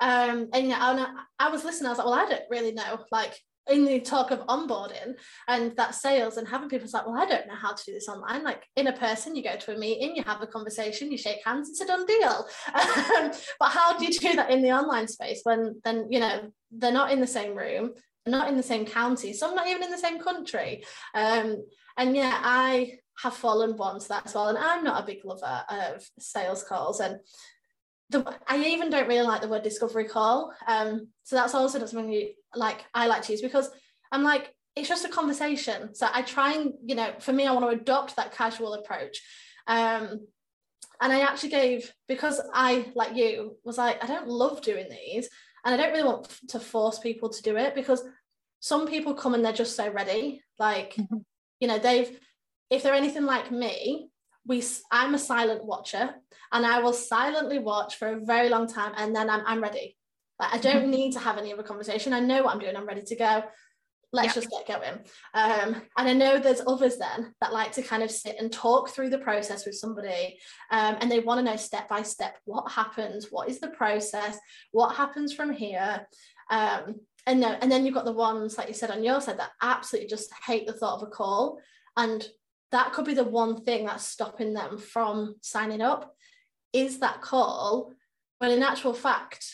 Um, 0.00 0.48
and 0.52 0.68
yeah, 0.68 0.78
I, 0.80 1.46
I 1.46 1.50
was 1.50 1.64
listening. 1.64 1.86
I 1.86 1.90
was 1.90 1.98
like, 1.98 2.06
well, 2.06 2.14
I 2.14 2.28
don't 2.28 2.50
really 2.50 2.72
know. 2.72 3.04
Like 3.10 3.38
in 3.70 3.84
the 3.84 4.00
talk 4.00 4.30
of 4.30 4.40
onboarding 4.46 5.14
and 5.48 5.76
that 5.76 5.94
sales 5.94 6.36
and 6.36 6.48
having 6.48 6.68
people 6.68 6.88
like, 6.92 7.06
well, 7.06 7.20
I 7.20 7.26
don't 7.26 7.46
know 7.46 7.54
how 7.54 7.72
to 7.72 7.84
do 7.84 7.92
this 7.92 8.08
online. 8.08 8.42
Like 8.42 8.64
in 8.76 8.88
a 8.88 8.92
person, 8.92 9.36
you 9.36 9.42
go 9.42 9.56
to 9.56 9.74
a 9.74 9.78
meeting, 9.78 10.16
you 10.16 10.24
have 10.24 10.42
a 10.42 10.46
conversation, 10.46 11.12
you 11.12 11.18
shake 11.18 11.44
hands, 11.44 11.68
it's 11.68 11.80
a 11.80 11.86
done 11.86 12.06
deal. 12.06 12.46
Um, 13.12 13.30
but 13.60 13.68
how 13.68 13.98
do 13.98 14.04
you 14.04 14.10
do 14.10 14.34
that 14.36 14.50
in 14.50 14.62
the 14.62 14.72
online 14.72 15.06
space 15.06 15.40
when 15.44 15.80
then, 15.84 16.06
you 16.10 16.18
know, 16.18 16.50
they're 16.70 16.92
not 16.92 17.12
in 17.12 17.20
the 17.20 17.26
same 17.26 17.56
room, 17.56 17.92
not 18.26 18.48
in 18.48 18.56
the 18.56 18.62
same 18.62 18.86
county, 18.86 19.32
some 19.32 19.54
not 19.54 19.68
even 19.68 19.82
in 19.82 19.90
the 19.90 19.98
same 19.98 20.18
country. 20.18 20.84
Um, 21.14 21.64
and 21.96 22.16
yeah, 22.16 22.38
I 22.42 22.98
have 23.22 23.34
fallen 23.34 23.76
once 23.76 24.08
that 24.08 24.26
as 24.26 24.34
well. 24.34 24.48
And 24.48 24.58
I'm 24.58 24.84
not 24.84 25.02
a 25.02 25.06
big 25.06 25.24
lover 25.24 25.64
of 25.68 26.02
sales 26.18 26.64
calls. 26.64 27.00
And 27.00 27.18
the, 28.12 28.38
I 28.46 28.58
even 28.58 28.90
don't 28.90 29.08
really 29.08 29.26
like 29.26 29.40
the 29.40 29.48
word 29.48 29.62
discovery 29.62 30.04
call. 30.04 30.52
Um, 30.66 31.08
so 31.24 31.36
that's 31.36 31.54
also 31.54 31.78
not 31.78 31.88
something 31.88 32.12
you 32.12 32.30
like 32.54 32.84
I 32.94 33.06
like 33.06 33.22
to 33.22 33.32
use 33.32 33.42
because 33.42 33.70
I'm 34.12 34.22
like, 34.22 34.54
it's 34.76 34.88
just 34.88 35.04
a 35.04 35.08
conversation. 35.08 35.94
So 35.94 36.06
I 36.12 36.22
try 36.22 36.54
and, 36.54 36.74
you 36.84 36.94
know, 36.94 37.12
for 37.18 37.32
me, 37.32 37.46
I 37.46 37.52
want 37.52 37.64
to 37.70 37.80
adopt 37.80 38.16
that 38.16 38.34
casual 38.34 38.74
approach. 38.74 39.20
Um, 39.66 40.26
and 41.00 41.12
I 41.12 41.20
actually 41.20 41.50
gave, 41.50 41.92
because 42.08 42.40
I, 42.54 42.90
like 42.94 43.16
you, 43.16 43.56
was 43.64 43.78
like, 43.78 44.02
I 44.02 44.06
don't 44.06 44.28
love 44.28 44.62
doing 44.62 44.86
these. 44.88 45.28
And 45.64 45.74
I 45.74 45.76
don't 45.76 45.92
really 45.92 46.08
want 46.08 46.28
to 46.48 46.60
force 46.60 46.98
people 46.98 47.28
to 47.30 47.42
do 47.42 47.56
it 47.56 47.74
because 47.74 48.02
some 48.60 48.86
people 48.86 49.14
come 49.14 49.34
and 49.34 49.44
they're 49.44 49.52
just 49.52 49.76
so 49.76 49.90
ready. 49.90 50.42
Like, 50.58 50.94
mm-hmm. 50.94 51.18
you 51.60 51.68
know, 51.68 51.78
they've, 51.78 52.18
if 52.70 52.82
they're 52.82 52.94
anything 52.94 53.24
like 53.24 53.50
me, 53.50 54.08
we 54.46 54.64
I'm 54.90 55.14
a 55.14 55.18
silent 55.18 55.64
watcher 55.64 56.14
and 56.52 56.66
I 56.66 56.80
will 56.80 56.92
silently 56.92 57.58
watch 57.58 57.96
for 57.96 58.08
a 58.08 58.20
very 58.20 58.48
long 58.48 58.68
time 58.68 58.92
and 58.96 59.16
then 59.16 59.30
I'm, 59.30 59.42
I'm 59.46 59.62
ready. 59.62 59.96
Like 60.38 60.54
I 60.54 60.58
don't 60.58 60.88
need 60.88 61.12
to 61.12 61.18
have 61.18 61.38
any 61.38 61.52
other 61.52 61.62
conversation. 61.62 62.12
I 62.12 62.20
know 62.20 62.42
what 62.42 62.54
I'm 62.54 62.60
doing. 62.60 62.76
I'm 62.76 62.86
ready 62.86 63.02
to 63.02 63.16
go. 63.16 63.42
Let's 64.14 64.36
yep. 64.36 64.44
just 64.44 64.50
get 64.50 64.66
going. 64.66 64.98
Um, 65.32 65.82
and 65.96 66.08
I 66.08 66.12
know 66.12 66.38
there's 66.38 66.60
others 66.66 66.98
then 66.98 67.34
that 67.40 67.54
like 67.54 67.72
to 67.72 67.82
kind 67.82 68.02
of 68.02 68.10
sit 68.10 68.36
and 68.38 68.52
talk 68.52 68.90
through 68.90 69.08
the 69.08 69.18
process 69.18 69.64
with 69.64 69.76
somebody 69.76 70.38
um, 70.70 70.98
and 71.00 71.10
they 71.10 71.20
want 71.20 71.38
to 71.38 71.44
know 71.44 71.56
step 71.56 71.88
by 71.88 72.02
step 72.02 72.36
what 72.44 72.70
happens, 72.70 73.28
what 73.30 73.48
is 73.48 73.58
the 73.58 73.68
process, 73.68 74.38
what 74.72 74.94
happens 74.96 75.32
from 75.32 75.50
here. 75.52 76.06
Um, 76.50 76.96
and, 77.26 77.40
no, 77.40 77.56
and 77.62 77.72
then 77.72 77.86
you've 77.86 77.94
got 77.94 78.04
the 78.04 78.12
ones, 78.12 78.58
like 78.58 78.68
you 78.68 78.74
said 78.74 78.90
on 78.90 79.04
your 79.04 79.20
side, 79.22 79.38
that 79.38 79.52
absolutely 79.62 80.10
just 80.10 80.30
hate 80.46 80.66
the 80.66 80.74
thought 80.74 81.00
of 81.00 81.08
a 81.08 81.10
call. 81.10 81.58
And 81.96 82.26
that 82.72 82.92
could 82.92 83.04
be 83.04 83.14
the 83.14 83.24
one 83.24 83.64
thing 83.64 83.86
that's 83.86 84.04
stopping 84.04 84.52
them 84.52 84.76
from 84.76 85.36
signing 85.40 85.80
up 85.80 86.14
is 86.72 86.98
that 87.00 87.20
call 87.20 87.92
when 88.38 88.50
in 88.50 88.62
actual 88.62 88.94
fact 88.94 89.44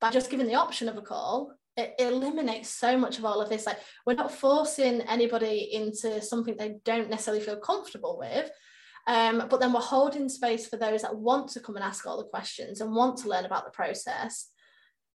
by 0.00 0.10
just 0.10 0.30
giving 0.30 0.46
the 0.46 0.54
option 0.54 0.88
of 0.88 0.96
a 0.96 1.02
call 1.02 1.52
it, 1.76 1.94
eliminates 1.98 2.70
so 2.70 2.96
much 2.96 3.18
of 3.18 3.24
all 3.24 3.40
of 3.40 3.48
this. 3.48 3.66
Like 3.66 3.78
we're 4.04 4.14
not 4.14 4.32
forcing 4.32 5.00
anybody 5.02 5.70
into 5.72 6.20
something 6.20 6.56
they 6.56 6.76
don't 6.84 7.10
necessarily 7.10 7.42
feel 7.42 7.56
comfortable 7.56 8.18
with 8.18 8.50
um, 9.08 9.46
but 9.48 9.58
then 9.58 9.72
we're 9.72 9.80
holding 9.80 10.28
space 10.28 10.68
for 10.68 10.76
those 10.76 11.00
that 11.00 11.16
want 11.16 11.48
to 11.50 11.60
come 11.60 11.76
and 11.76 11.84
ask 11.84 12.06
all 12.06 12.18
the 12.18 12.28
questions 12.28 12.82
and 12.82 12.94
want 12.94 13.16
to 13.18 13.28
learn 13.28 13.46
about 13.46 13.64
the 13.64 13.70
process. 13.70 14.50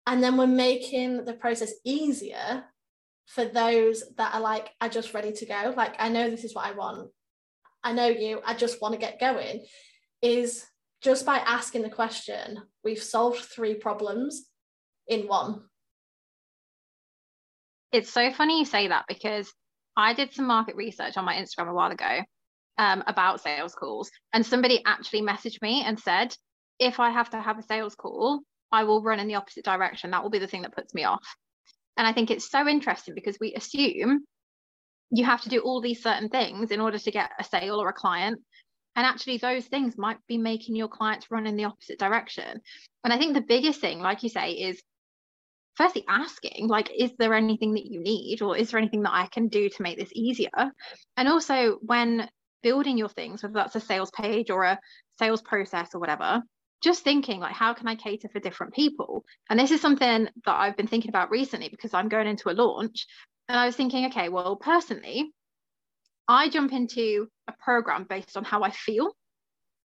And 0.07 0.23
then 0.23 0.39
we're 0.39 0.47
making 0.47 1.27
the 1.27 1.35
process 1.35 1.75
easier 1.85 2.65
for 3.27 3.45
those 3.45 4.03
that 4.17 4.35
are 4.35 4.41
like 4.41 4.71
i 4.81 4.89
just 4.89 5.13
ready 5.13 5.31
to 5.33 5.47
go. 5.47 5.75
Like 5.77 5.95
i 5.99 6.09
know 6.09 6.29
this 6.29 6.43
is 6.43 6.55
what 6.55 6.67
i 6.67 6.73
want. 6.73 7.11
I 7.85 7.93
know 7.93 8.07
you. 8.07 8.41
I 8.45 8.55
just 8.55 8.81
want 8.81 8.95
to 8.95 9.01
get 9.01 9.21
going. 9.21 9.67
Is 10.23 10.65
just 11.03 11.27
by 11.27 11.39
asking 11.39 11.83
the 11.83 11.91
question, 11.91 12.63
we've 12.85 13.03
solved 13.03 13.41
three 13.41 13.75
problems 13.75 14.47
in 15.09 15.27
one. 15.27 15.63
It's 17.91 18.11
so 18.11 18.33
funny 18.33 18.61
you 18.61 18.65
say 18.65 18.89
that 18.89 19.05
because 19.09 19.53
I 19.97 20.15
did 20.15 20.33
some 20.33 20.47
market 20.47 20.77
research 20.77 21.17
on 21.17 21.25
my 21.25 21.35
Instagram 21.35 21.69
a 21.69 21.75
while 21.75 21.91
ago 21.91 22.21
um, 22.79 23.03
about 23.07 23.43
sales 23.43 23.75
calls, 23.75 24.11
and 24.33 24.47
somebody 24.47 24.83
actually 24.87 25.23
messaged 25.23 25.61
me 25.61 25.83
and 25.85 25.99
said, 25.99 26.35
if 26.79 27.01
I 27.01 27.11
have 27.11 27.31
to 27.31 27.41
have 27.41 27.59
a 27.59 27.63
sales 27.63 27.95
call, 27.95 28.41
I 28.71 28.85
will 28.85 29.03
run 29.03 29.21
in 29.21 29.29
the 29.29 29.35
opposite 29.35 29.65
direction. 29.65 30.13
That 30.13 30.23
will 30.23 30.31
be 30.31 30.39
the 30.39 30.47
thing 30.47 30.63
that 30.63 30.75
puts 30.75 30.95
me 30.95 31.05
off. 31.05 31.27
And 31.99 32.07
I 32.07 32.13
think 32.13 32.31
it's 32.31 32.51
so 32.51 32.67
interesting 32.67 33.15
because 33.15 33.37
we 33.39 33.55
assume 33.55 34.25
you 35.11 35.25
have 35.27 35.43
to 35.43 35.51
do 35.51 35.61
all 35.61 35.83
these 35.83 36.03
certain 36.03 36.31
things 36.31 36.71
in 36.71 36.81
order 36.81 36.99
to 36.99 37.11
get 37.11 37.31
a 37.39 37.45
sale 37.45 37.83
or 37.83 37.91
a 37.91 37.93
client 37.93 38.41
and 38.97 39.07
actually 39.07 39.39
those 39.39 39.65
things 39.67 39.97
might 39.97 40.19
be 40.29 40.39
making 40.39 40.77
your 40.77 40.89
clients 40.89 41.31
run 41.31 41.47
in 41.47 41.57
the 41.57 41.65
opposite 41.65 41.99
direction. 41.99 42.61
And 43.05 43.13
i 43.13 43.19
think 43.19 43.35
the 43.35 43.41
biggest 43.41 43.81
thing 43.81 44.01
like 44.01 44.23
you 44.23 44.29
say 44.29 44.53
is 44.53 44.83
firstly 45.75 46.05
asking 46.09 46.69
like 46.69 46.91
is 46.97 47.13
there 47.19 47.35
anything 47.35 47.75
that 47.75 47.87
you 47.87 48.01
need 48.01 48.43
or 48.43 48.57
is 48.57 48.71
there 48.71 48.79
anything 48.79 49.03
that 49.03 49.15
i 49.15 49.27
can 49.27 49.49
do 49.49 49.69
to 49.69 49.83
make 49.83 49.99
this 49.99 50.13
easier? 50.15 50.51
And 51.17 51.29
also 51.29 51.79
when 51.81 52.29
building 52.63 52.99
your 52.99 53.09
things 53.09 53.43
whether 53.43 53.55
that's 53.55 53.77
a 53.77 53.81
sales 53.81 54.11
page 54.11 54.51
or 54.51 54.65
a 54.65 54.79
sales 55.19 55.43
process 55.43 55.95
or 55.95 55.99
whatever 55.99 56.43
just 56.83 57.05
thinking 57.05 57.41
like 57.41 57.55
how 57.55 57.73
can 57.75 57.89
i 57.89 57.95
cater 57.95 58.29
for 58.29 58.41
different 58.41 58.75
people? 58.75 59.25
And 59.49 59.59
this 59.59 59.71
is 59.71 59.81
something 59.81 60.29
that 60.45 60.61
i've 60.61 60.77
been 60.77 60.87
thinking 60.87 61.09
about 61.09 61.31
recently 61.31 61.69
because 61.69 61.95
i'm 61.95 62.09
going 62.09 62.29
into 62.29 62.51
a 62.51 62.53
launch. 62.53 63.07
And 63.49 63.59
i 63.59 63.67
was 63.67 63.77
thinking 63.77 64.07
okay 64.07 64.29
well 64.29 64.57
personally 64.57 65.33
I 66.29 66.49
jump 66.49 66.73
into 66.73 67.29
a 67.49 67.53
program 67.63 68.07
based 68.09 68.37
on 68.37 68.45
how 68.45 68.63
I 68.63 68.71
feel, 68.71 69.13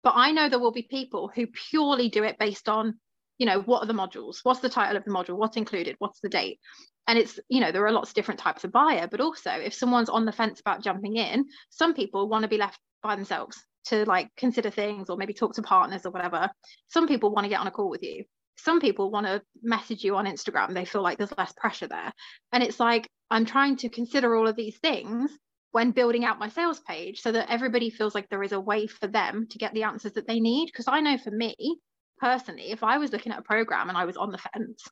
but 0.02 0.14
I 0.16 0.32
know 0.32 0.48
there 0.48 0.58
will 0.58 0.72
be 0.72 0.86
people 0.88 1.30
who 1.34 1.46
purely 1.46 2.08
do 2.08 2.22
it 2.24 2.38
based 2.38 2.68
on, 2.68 2.98
you 3.38 3.46
know, 3.46 3.60
what 3.60 3.82
are 3.82 3.86
the 3.86 3.92
modules? 3.92 4.38
What's 4.42 4.60
the 4.60 4.68
title 4.68 4.96
of 4.96 5.04
the 5.04 5.10
module? 5.10 5.36
What's 5.36 5.56
included? 5.56 5.96
What's 5.98 6.20
the 6.20 6.28
date? 6.28 6.60
And 7.06 7.18
it's, 7.18 7.38
you 7.48 7.60
know, 7.60 7.72
there 7.72 7.86
are 7.86 7.92
lots 7.92 8.10
of 8.10 8.14
different 8.14 8.40
types 8.40 8.64
of 8.64 8.72
buyer, 8.72 9.08
but 9.10 9.20
also 9.20 9.50
if 9.50 9.74
someone's 9.74 10.08
on 10.08 10.24
the 10.24 10.32
fence 10.32 10.60
about 10.60 10.82
jumping 10.82 11.16
in, 11.16 11.46
some 11.70 11.94
people 11.94 12.28
want 12.28 12.42
to 12.42 12.48
be 12.48 12.58
left 12.58 12.78
by 13.02 13.16
themselves 13.16 13.62
to 13.86 14.04
like 14.04 14.28
consider 14.36 14.70
things 14.70 15.10
or 15.10 15.16
maybe 15.16 15.32
talk 15.32 15.54
to 15.54 15.62
partners 15.62 16.06
or 16.06 16.10
whatever. 16.10 16.50
Some 16.88 17.08
people 17.08 17.32
want 17.32 17.44
to 17.46 17.48
get 17.48 17.60
on 17.60 17.66
a 17.66 17.70
call 17.70 17.90
with 17.90 18.02
you. 18.02 18.24
Some 18.56 18.80
people 18.80 19.10
want 19.10 19.26
to 19.26 19.42
message 19.62 20.04
you 20.04 20.16
on 20.16 20.26
Instagram. 20.26 20.74
They 20.74 20.84
feel 20.84 21.02
like 21.02 21.18
there's 21.18 21.36
less 21.36 21.52
pressure 21.54 21.88
there. 21.88 22.12
And 22.52 22.62
it's 22.62 22.78
like, 22.78 23.08
I'm 23.30 23.46
trying 23.46 23.76
to 23.78 23.88
consider 23.88 24.36
all 24.36 24.46
of 24.46 24.56
these 24.56 24.78
things 24.78 25.30
when 25.72 25.92
building 25.92 26.24
out 26.24 26.38
my 26.38 26.48
sales 26.48 26.80
page 26.80 27.20
so 27.20 27.32
that 27.32 27.50
everybody 27.50 27.90
feels 27.90 28.14
like 28.14 28.28
there 28.28 28.42
is 28.42 28.52
a 28.52 28.60
way 28.60 28.86
for 28.86 29.06
them 29.06 29.46
to 29.50 29.58
get 29.58 29.72
the 29.72 29.84
answers 29.84 30.12
that 30.12 30.26
they 30.26 30.40
need. 30.40 30.66
Because 30.66 30.88
I 30.88 31.00
know 31.00 31.16
for 31.16 31.30
me 31.30 31.78
personally, 32.18 32.70
if 32.70 32.82
I 32.82 32.98
was 32.98 33.12
looking 33.12 33.32
at 33.32 33.38
a 33.38 33.42
program 33.42 33.88
and 33.88 33.96
I 33.96 34.04
was 34.04 34.16
on 34.16 34.32
the 34.32 34.38
fence, 34.38 34.82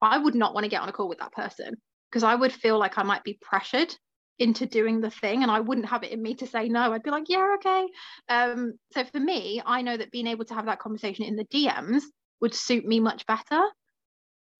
I 0.00 0.18
would 0.18 0.34
not 0.34 0.54
want 0.54 0.64
to 0.64 0.70
get 0.70 0.82
on 0.82 0.88
a 0.88 0.92
call 0.92 1.08
with 1.08 1.18
that 1.18 1.32
person 1.32 1.74
because 2.10 2.22
I 2.22 2.34
would 2.34 2.52
feel 2.52 2.78
like 2.78 2.98
I 2.98 3.02
might 3.02 3.24
be 3.24 3.38
pressured 3.42 3.94
into 4.38 4.66
doing 4.66 5.00
the 5.00 5.10
thing 5.10 5.42
and 5.42 5.50
I 5.50 5.60
wouldn't 5.60 5.88
have 5.88 6.04
it 6.04 6.12
in 6.12 6.22
me 6.22 6.34
to 6.36 6.46
say 6.46 6.68
no. 6.68 6.92
I'd 6.92 7.02
be 7.02 7.10
like, 7.10 7.28
yeah, 7.28 7.56
okay. 7.56 7.86
Um, 8.28 8.74
so 8.92 9.04
for 9.04 9.18
me, 9.18 9.60
I 9.64 9.82
know 9.82 9.96
that 9.96 10.12
being 10.12 10.28
able 10.28 10.44
to 10.46 10.54
have 10.54 10.66
that 10.66 10.78
conversation 10.78 11.24
in 11.24 11.36
the 11.36 11.44
DMs 11.46 12.02
would 12.40 12.54
suit 12.54 12.84
me 12.84 13.00
much 13.00 13.26
better. 13.26 13.60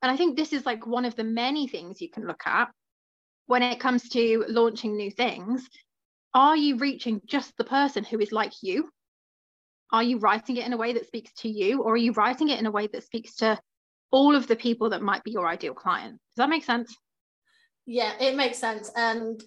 And 0.03 0.11
I 0.11 0.17
think 0.17 0.37
this 0.37 0.53
is 0.53 0.67
like 0.67 0.87
one 0.87 1.05
of 1.05 1.15
the 1.15 1.25
many 1.25 1.69
things 1.69 2.01
you 2.01 2.11
can 2.11 2.27
look 2.27 2.43
at 2.45 2.69
when 3.49 3.63
it 3.63 3.81
comes 3.81 4.09
to 4.11 4.45
launching 4.49 4.97
new 4.97 5.11
things, 5.11 5.69
are 6.33 6.57
you 6.57 6.77
reaching 6.77 7.21
just 7.27 7.57
the 7.57 7.65
person 7.65 8.05
who 8.05 8.21
is 8.21 8.31
like 8.31 8.53
you? 8.63 8.89
Are 9.91 10.03
you 10.03 10.19
writing 10.19 10.57
it 10.57 10.67
in 10.67 10.73
a 10.73 10.77
way 10.77 10.93
that 10.93 11.07
speaks 11.07 11.33
to 11.39 11.49
you, 11.49 11.83
or 11.83 11.95
are 11.95 11.97
you 11.97 12.13
writing 12.13 12.51
it 12.51 12.61
in 12.61 12.67
a 12.67 12.71
way 12.71 12.87
that 12.87 13.05
speaks 13.05 13.35
to 13.37 13.59
all 14.11 14.35
of 14.35 14.47
the 14.47 14.57
people 14.57 14.91
that 14.91 15.03
might 15.03 15.25
be 15.25 15.31
your 15.31 15.47
ideal 15.47 15.75
client. 15.75 16.13
Does 16.13 16.37
that 16.37 16.49
make 16.49 16.65
sense? 16.65 16.97
Yeah, 17.87 18.13
it 18.21 18.37
makes 18.37 18.59
sense. 18.59 18.91
And 18.97 19.43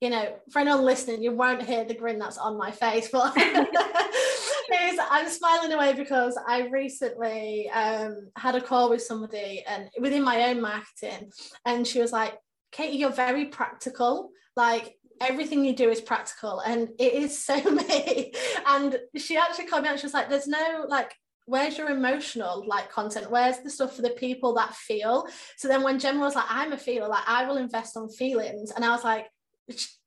you 0.00 0.10
know, 0.10 0.36
for 0.50 0.58
anyone 0.58 0.84
listening, 0.84 1.22
you 1.22 1.32
won't 1.32 1.62
hear 1.62 1.84
the 1.84 1.94
grin 1.94 2.18
that's 2.18 2.36
on 2.36 2.58
my 2.58 2.70
face, 2.70 3.08
but 3.10 3.34
is 3.38 4.98
I'm 5.10 5.28
smiling 5.28 5.72
away 5.72 5.94
because 5.94 6.38
I 6.46 6.68
recently 6.68 7.70
um, 7.70 8.28
had 8.36 8.56
a 8.56 8.60
call 8.60 8.90
with 8.90 9.02
somebody 9.02 9.64
and 9.66 9.88
within 9.98 10.22
my 10.22 10.50
own 10.50 10.60
marketing, 10.60 11.30
and 11.64 11.86
she 11.86 12.00
was 12.00 12.12
like, 12.12 12.34
Katie, 12.72 12.98
you're 12.98 13.10
very 13.10 13.46
practical. 13.46 14.30
Like 14.56 14.96
everything 15.20 15.64
you 15.64 15.74
do 15.74 15.90
is 15.90 16.00
practical, 16.00 16.60
and 16.60 16.88
it 16.98 17.12
is 17.12 17.38
so 17.38 17.60
me. 17.70 18.32
And 18.66 18.98
she 19.16 19.36
actually 19.36 19.66
called 19.66 19.82
me 19.82 19.88
out. 19.88 19.98
She 19.98 20.06
was 20.06 20.14
like, 20.14 20.28
"There's 20.28 20.48
no 20.48 20.86
like 20.88 21.14
where's 21.46 21.78
your 21.78 21.88
emotional 21.88 22.66
like 22.66 22.90
content 22.90 23.30
where's 23.30 23.58
the 23.60 23.70
stuff 23.70 23.94
for 23.94 24.02
the 24.02 24.10
people 24.10 24.54
that 24.54 24.74
feel 24.74 25.26
so 25.56 25.68
then 25.68 25.82
when 25.82 25.98
gemma 25.98 26.18
was 26.18 26.34
like 26.34 26.44
i'm 26.48 26.72
a 26.72 26.76
feeler 26.76 27.08
like 27.08 27.22
i 27.26 27.46
will 27.46 27.56
invest 27.56 27.96
on 27.96 28.08
feelings 28.08 28.72
and 28.72 28.84
i 28.84 28.90
was 28.90 29.04
like 29.04 29.28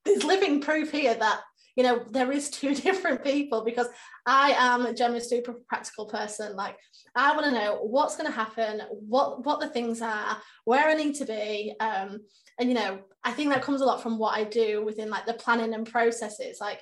there's 0.04 0.24
living 0.24 0.60
proof 0.60 0.90
here 0.92 1.14
that 1.14 1.40
you 1.76 1.82
know 1.82 2.02
there 2.10 2.32
is 2.32 2.50
two 2.50 2.74
different 2.86 3.22
people 3.22 3.64
because 3.64 3.88
i 4.26 4.52
am 4.56 4.94
gemma's 4.94 5.28
super 5.28 5.54
practical 5.68 6.06
person 6.06 6.54
like 6.56 6.76
i 7.14 7.32
want 7.32 7.44
to 7.44 7.52
know 7.52 7.78
what's 7.82 8.16
going 8.16 8.28
to 8.28 8.34
happen 8.34 8.82
what 8.90 9.44
what 9.44 9.60
the 9.60 9.68
things 9.68 10.02
are 10.02 10.36
where 10.64 10.88
i 10.88 10.94
need 10.94 11.14
to 11.14 11.24
be 11.24 11.74
um 11.80 12.18
and 12.58 12.68
you 12.68 12.74
know 12.74 12.98
i 13.24 13.32
think 13.32 13.50
that 13.50 13.62
comes 13.62 13.80
a 13.80 13.84
lot 13.84 14.02
from 14.02 14.18
what 14.18 14.36
i 14.36 14.44
do 14.44 14.84
within 14.84 15.10
like 15.10 15.26
the 15.26 15.34
planning 15.34 15.74
and 15.74 15.90
processes 15.90 16.58
like 16.60 16.80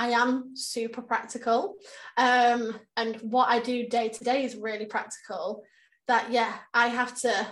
I 0.00 0.12
am 0.12 0.56
super 0.56 1.02
practical. 1.02 1.74
Um, 2.16 2.80
and 2.96 3.16
what 3.16 3.50
I 3.50 3.60
do 3.60 3.86
day 3.86 4.08
to 4.08 4.24
day 4.24 4.44
is 4.44 4.56
really 4.56 4.86
practical. 4.86 5.62
That, 6.08 6.32
yeah, 6.32 6.54
I 6.72 6.88
have 6.88 7.20
to 7.20 7.46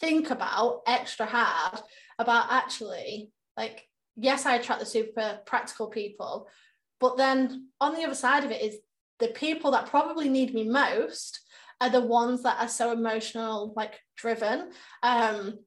think 0.00 0.30
about 0.30 0.80
extra 0.86 1.26
hard 1.26 1.82
about 2.18 2.46
actually, 2.50 3.32
like, 3.58 3.86
yes, 4.16 4.46
I 4.46 4.56
attract 4.56 4.80
the 4.80 4.86
super 4.86 5.40
practical 5.46 5.88
people. 5.88 6.48
But 7.00 7.16
then 7.16 7.68
on 7.80 7.94
the 7.94 8.04
other 8.04 8.14
side 8.14 8.44
of 8.44 8.50
it 8.50 8.62
is 8.62 8.78
the 9.18 9.28
people 9.28 9.72
that 9.72 9.86
probably 9.86 10.28
need 10.28 10.54
me 10.54 10.64
most 10.64 11.40
are 11.80 11.90
the 11.90 12.00
ones 12.00 12.42
that 12.42 12.60
are 12.60 12.68
so 12.68 12.92
emotional, 12.92 13.72
like 13.76 14.00
driven. 14.16 14.70
Um, 15.02 15.58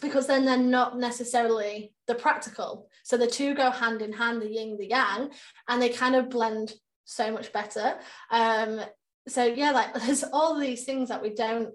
because 0.00 0.26
then 0.26 0.44
they're 0.44 0.58
not 0.58 0.98
necessarily 0.98 1.92
the 2.06 2.14
practical. 2.14 2.88
So 3.02 3.16
the 3.16 3.26
two 3.26 3.54
go 3.54 3.70
hand 3.70 4.02
in 4.02 4.12
hand, 4.12 4.42
the 4.42 4.50
yin, 4.50 4.76
the 4.76 4.88
yang, 4.88 5.30
and 5.68 5.80
they 5.80 5.88
kind 5.88 6.14
of 6.14 6.30
blend 6.30 6.74
so 7.04 7.32
much 7.32 7.52
better. 7.52 7.94
Um, 8.30 8.80
so 9.28 9.44
yeah, 9.44 9.70
like 9.70 9.94
there's 10.02 10.24
all 10.24 10.58
these 10.58 10.84
things 10.84 11.08
that 11.08 11.22
we 11.22 11.30
don't 11.30 11.70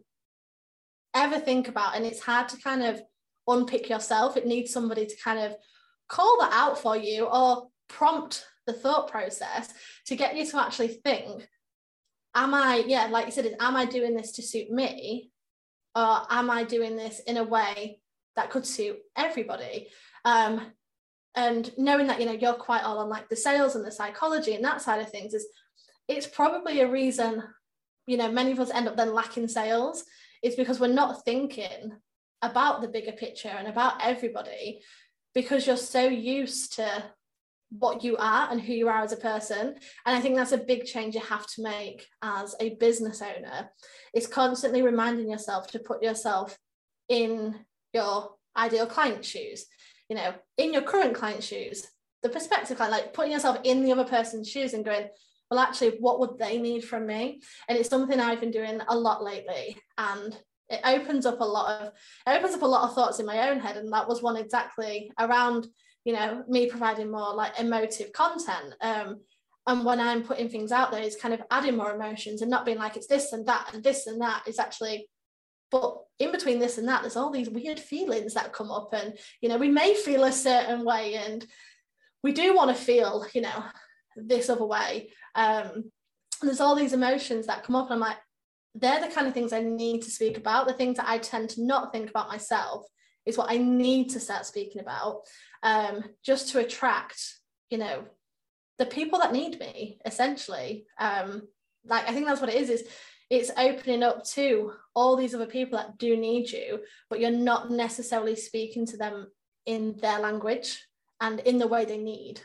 ever 1.14 1.40
think 1.40 1.68
about, 1.68 1.96
and 1.96 2.06
it's 2.06 2.22
hard 2.22 2.50
to 2.50 2.62
kind 2.62 2.84
of 2.84 3.02
unpick 3.48 3.90
yourself. 3.90 4.38
It 4.38 4.46
needs 4.46 4.72
somebody 4.72 5.06
to 5.06 5.16
kind 5.24 5.40
of 5.40 5.56
call 6.12 6.38
that 6.42 6.52
out 6.54 6.78
for 6.78 6.96
you 6.96 7.26
or 7.26 7.70
prompt 7.88 8.46
the 8.68 8.74
thought 8.74 9.10
process 9.10 9.74
to 10.06 10.16
get 10.16 10.36
you 10.36 10.46
to 10.46 10.60
actually 10.60 10.88
think 10.88 11.48
am 12.36 12.54
i 12.54 12.84
yeah 12.86 13.08
like 13.08 13.26
you 13.26 13.32
said 13.32 13.46
is 13.46 13.56
am 13.60 13.76
i 13.76 13.86
doing 13.86 14.16
this 14.16 14.34
to 14.34 14.42
suit 14.42 14.70
me 14.70 15.32
or 15.96 16.22
am 16.30 16.50
i 16.50 16.64
doing 16.64 16.96
this 16.96 17.20
in 17.22 17.38
a 17.38 17.44
way 17.44 18.02
that 18.36 18.50
could 18.50 18.66
suit 18.66 18.98
everybody. 19.16 19.90
Um, 20.26 20.62
and 21.36 21.72
knowing 21.78 22.08
that 22.08 22.20
you 22.20 22.26
know 22.26 22.34
you're 22.34 22.54
quite 22.54 22.84
all 22.84 23.00
on 23.00 23.10
like 23.10 23.30
the 23.30 23.36
sales 23.36 23.76
and 23.76 23.86
the 23.86 23.92
psychology 23.92 24.54
and 24.54 24.64
that 24.66 24.82
side 24.82 25.00
of 25.00 25.10
things 25.10 25.34
is 25.34 25.48
it's 26.10 26.28
probably 26.28 26.82
a 26.82 26.92
reason 26.92 27.42
you 28.06 28.18
know 28.18 28.30
many 28.30 28.52
of 28.52 28.60
us 28.60 28.70
end 28.72 28.90
up 28.90 28.98
then 28.98 29.14
lacking 29.14 29.48
sales 29.48 30.04
is 30.44 30.58
because 30.58 30.78
we're 30.78 30.88
not 30.88 31.24
thinking 31.24 31.94
about 32.42 32.82
the 32.82 32.90
bigger 32.90 33.14
picture 33.14 33.48
and 33.48 33.70
about 33.70 33.94
everybody 34.04 34.82
because 35.34 35.66
you're 35.66 35.78
so 35.78 36.08
used 36.08 36.76
to 36.76 37.04
what 37.78 38.04
you 38.04 38.18
are 38.18 38.50
and 38.52 38.62
who 38.62 38.74
you 38.74 38.90
are 38.90 39.02
as 39.02 39.14
a 39.14 39.18
person. 39.18 39.76
And 40.06 40.18
i 40.18 40.20
think 40.20 40.36
that's 40.36 40.52
a 40.52 40.58
big 40.58 40.86
change 40.86 41.16
you 41.16 41.22
have 41.22 41.48
to 41.48 41.62
make 41.62 42.08
as 42.22 42.56
a 42.60 42.76
business 42.76 43.22
owner 43.22 43.72
is 44.14 44.28
constantly 44.28 44.82
reminding 44.82 45.30
yourself 45.30 45.68
to 45.68 45.80
put 45.80 46.04
yourself 46.04 46.58
in 47.08 47.56
your 47.94 48.36
ideal 48.58 48.86
client 48.86 49.24
shoes. 49.24 49.66
You 50.10 50.18
know 50.18 50.34
in 50.58 50.74
your 50.74 50.82
current 50.82 51.16
client 51.16 51.44
shoes 51.44 51.88
the 52.22 52.30
perspective 52.30 52.78
client 52.78 52.92
like 52.92 53.14
putting 53.14 53.32
yourself 53.32 53.58
in 53.64 53.84
the 53.84 53.92
other 53.94 54.04
person's 54.04 54.50
shoes 54.50 54.74
and 54.74 54.86
going 54.86 55.08
well 55.50 55.60
actually 55.60 55.92
what 56.00 56.20
would 56.20 56.38
they 56.38 56.58
need 56.58 56.84
from 56.84 57.06
me? 57.06 57.42
And 57.70 57.78
it's 57.78 57.90
something 57.90 58.20
i've 58.20 58.42
been 58.42 58.52
doing 58.52 58.82
a 58.88 58.98
lot 58.98 59.24
lately. 59.24 59.78
And 59.98 60.38
it 60.72 60.82
opens 60.84 61.26
up 61.26 61.40
a 61.42 61.46
lot 61.46 61.82
of 61.82 61.88
it 62.28 62.38
opens 62.38 62.56
up 62.56 62.62
a 62.62 62.68
lot 62.68 62.88
of 62.88 62.96
thoughts 62.96 63.20
in 63.20 63.26
my 63.26 63.50
own 63.50 63.60
head 63.60 63.78
and 63.78 63.92
that 63.92 64.08
was 64.08 64.22
one 64.22 64.38
exactly 64.38 65.12
around 65.20 65.68
you 66.06 66.14
know 66.14 66.44
me 66.48 66.68
providing 66.68 67.12
more 67.12 67.34
like 67.34 67.60
emotive 67.60 68.12
content 68.14 68.74
um 68.82 69.20
and 69.68 69.86
when 69.86 70.00
i'm 70.00 70.24
putting 70.24 70.50
things 70.50 70.72
out 70.72 70.92
there 70.92 71.02
it's 71.04 71.20
kind 71.20 71.34
of 71.34 71.42
adding 71.52 71.78
more 71.78 71.94
emotions 71.94 72.42
and 72.42 72.50
not 72.50 72.66
being 72.66 72.78
like 72.78 72.96
it's 72.96 73.08
this 73.08 73.34
and 73.34 73.46
that 73.48 73.70
and 73.74 73.84
this 73.84 74.08
and 74.08 74.22
that. 74.22 74.44
Is 74.48 74.60
actually 74.60 75.08
but 75.70 75.96
in 76.20 76.32
between 76.32 76.60
this 76.60 76.78
and 76.78 76.88
that 76.88 77.02
there's 77.02 77.16
all 77.16 77.32
these 77.32 77.50
weird 77.50 77.80
feelings 77.80 78.34
that 78.34 78.54
come 78.54 78.72
up 78.72 78.94
and 78.94 79.18
you 79.42 79.50
know 79.50 79.58
we 79.58 79.70
may 79.70 79.94
feel 79.94 80.24
a 80.24 80.32
certain 80.32 80.84
way 80.84 81.16
and 81.16 81.46
we 82.24 82.32
do 82.32 82.56
want 82.56 82.76
to 82.76 82.84
feel 82.84 83.26
you 83.34 83.42
know 83.42 83.64
this 84.16 84.50
other 84.50 84.66
way. 84.66 85.12
Um 85.36 85.92
there's 86.42 86.60
all 86.60 86.76
these 86.76 86.94
emotions 86.94 87.46
that 87.48 87.64
come 87.64 87.76
up 87.76 87.86
and 87.86 87.94
i'm 87.94 88.00
like 88.00 88.18
they're 88.76 89.02
the 89.02 89.14
kind 89.14 89.28
of 89.28 89.34
things 89.34 89.54
i 89.54 89.62
need 89.62 90.02
to 90.02 90.12
speak 90.12 90.38
about 90.38 90.68
the 90.68 90.74
things 90.74 90.98
that 90.98 91.10
i 91.10 91.18
tend 91.18 91.50
to 91.50 91.64
not 91.64 91.92
think 91.92 92.10
about 92.10 92.30
myself 92.30 92.86
is 93.26 93.38
what 93.38 93.52
i 93.52 93.58
need 93.58 94.10
to 94.10 94.20
start 94.20 94.46
speaking 94.46 94.82
about 94.82 95.22
um 95.64 96.04
just 96.24 96.50
to 96.50 96.60
attract 96.60 97.36
you 97.70 97.78
know 97.78 98.04
the 98.78 98.86
people 98.86 99.20
that 99.20 99.34
need 99.34 99.60
me 99.60 100.00
essentially 100.06 100.86
um 101.00 101.42
like 101.86 102.08
i 102.10 102.14
think 102.14 102.26
that's 102.26 102.42
what 102.42 102.50
it 102.50 102.62
is 102.62 102.70
is 102.70 102.88
it's 103.32 103.50
opening 103.58 104.04
up 104.04 104.26
to 104.26 104.74
all 104.94 105.16
these 105.16 105.34
other 105.34 105.46
people 105.46 105.80
that 105.80 105.98
do 105.98 106.18
need 106.18 106.52
you, 106.52 106.82
but 107.10 107.22
you're 107.22 107.32
not 107.32 107.72
necessarily 107.72 108.36
speaking 108.36 108.86
to 108.88 108.98
them 108.98 109.32
in 109.66 109.96
their 110.02 110.20
language 110.20 110.86
and 111.22 111.40
in 111.40 111.58
the 111.58 111.68
way 111.68 111.86
they 111.86 111.98
need. 111.98 112.42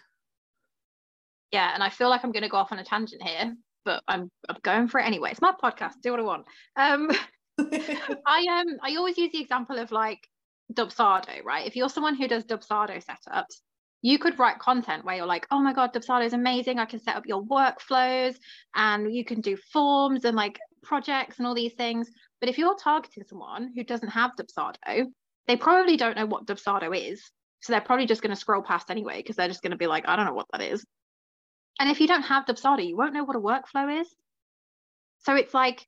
Yeah, 1.51 1.75
and 1.75 1.83
I 1.83 1.91
feel 1.91 2.09
like 2.09 2.23
I'm 2.23 2.31
going 2.31 2.45
to 2.45 2.49
go 2.49 2.57
off 2.57 2.71
on 2.71 2.79
a 2.79 2.85
tangent 2.85 3.21
here, 3.21 3.57
but 3.87 4.03
I'm 4.07 4.31
I'm 4.51 4.57
going 4.63 4.89
for 4.89 5.01
it 5.01 5.07
anyway. 5.07 5.31
It's 5.31 5.41
my 5.41 5.53
podcast. 5.53 5.95
Do 6.03 6.11
what 6.11 6.21
I 6.21 6.25
want. 6.25 6.45
Um, 6.77 7.11
I 8.27 8.47
um 8.51 8.77
I 8.83 8.97
always 8.97 9.17
use 9.17 9.33
the 9.33 9.41
example 9.41 9.79
of 9.79 9.91
like 9.93 10.29
Dubsado, 10.71 11.43
right? 11.45 11.67
If 11.67 11.77
you're 11.77 11.89
someone 11.89 12.17
who 12.17 12.29
does 12.29 12.45
Dubsado 12.45 13.03
setups, 13.03 13.63
you 14.03 14.19
could 14.19 14.39
write 14.39 14.59
content 14.59 15.05
where 15.05 15.17
you're 15.17 15.27
like, 15.27 15.47
oh 15.51 15.61
my 15.61 15.73
God, 15.73 15.95
Dubsado 15.95 16.27
is 16.27 16.35
amazing. 16.35 16.79
I 16.79 16.85
can 16.85 17.01
set 17.01 17.17
up 17.17 17.27
your 17.27 17.43
workflows 17.45 18.37
and 18.75 19.15
you 19.15 19.25
can 19.25 19.41
do 19.41 19.57
forms 19.73 20.25
and 20.25 20.37
like 20.37 20.59
projects 20.83 21.39
and 21.39 21.47
all 21.47 21.55
these 21.55 21.75
things. 21.75 22.11
But 22.41 22.51
if 22.51 22.59
you're 22.59 22.77
targeting 22.77 23.25
someone 23.27 23.73
who 23.75 23.85
doesn't 23.85 24.11
have 24.11 24.33
Dubsado, 24.39 25.07
they 25.47 25.57
probably 25.57 25.97
don't 25.97 26.17
know 26.17 26.27
what 26.27 26.47
Dubsado 26.47 26.95
is. 26.95 27.23
So 27.63 27.73
they're 27.73 27.81
probably 27.81 28.07
just 28.07 28.23
going 28.23 28.35
to 28.35 28.41
scroll 28.41 28.63
past 28.63 28.91
anyway 28.91 29.19
because 29.19 29.37
they're 29.37 29.49
just 29.49 29.63
going 29.63 29.71
to 29.71 29.79
be 29.79 29.87
like, 29.87 30.07
I 30.07 30.17
don't 30.17 30.27
know 30.27 30.35
what 30.35 30.47
that 30.53 30.63
is. 30.63 30.85
And 31.79 31.91
if 31.91 32.01
you 32.01 32.07
don't 32.07 32.23
have 32.23 32.47
the 32.47 32.55
Dubsado, 32.55 32.87
you 32.87 32.97
won't 32.97 33.13
know 33.13 33.25
what 33.25 33.37
a 33.37 33.41
workflow 33.41 34.01
is. 34.01 34.09
So 35.19 35.35
it's 35.35 35.53
like, 35.53 35.87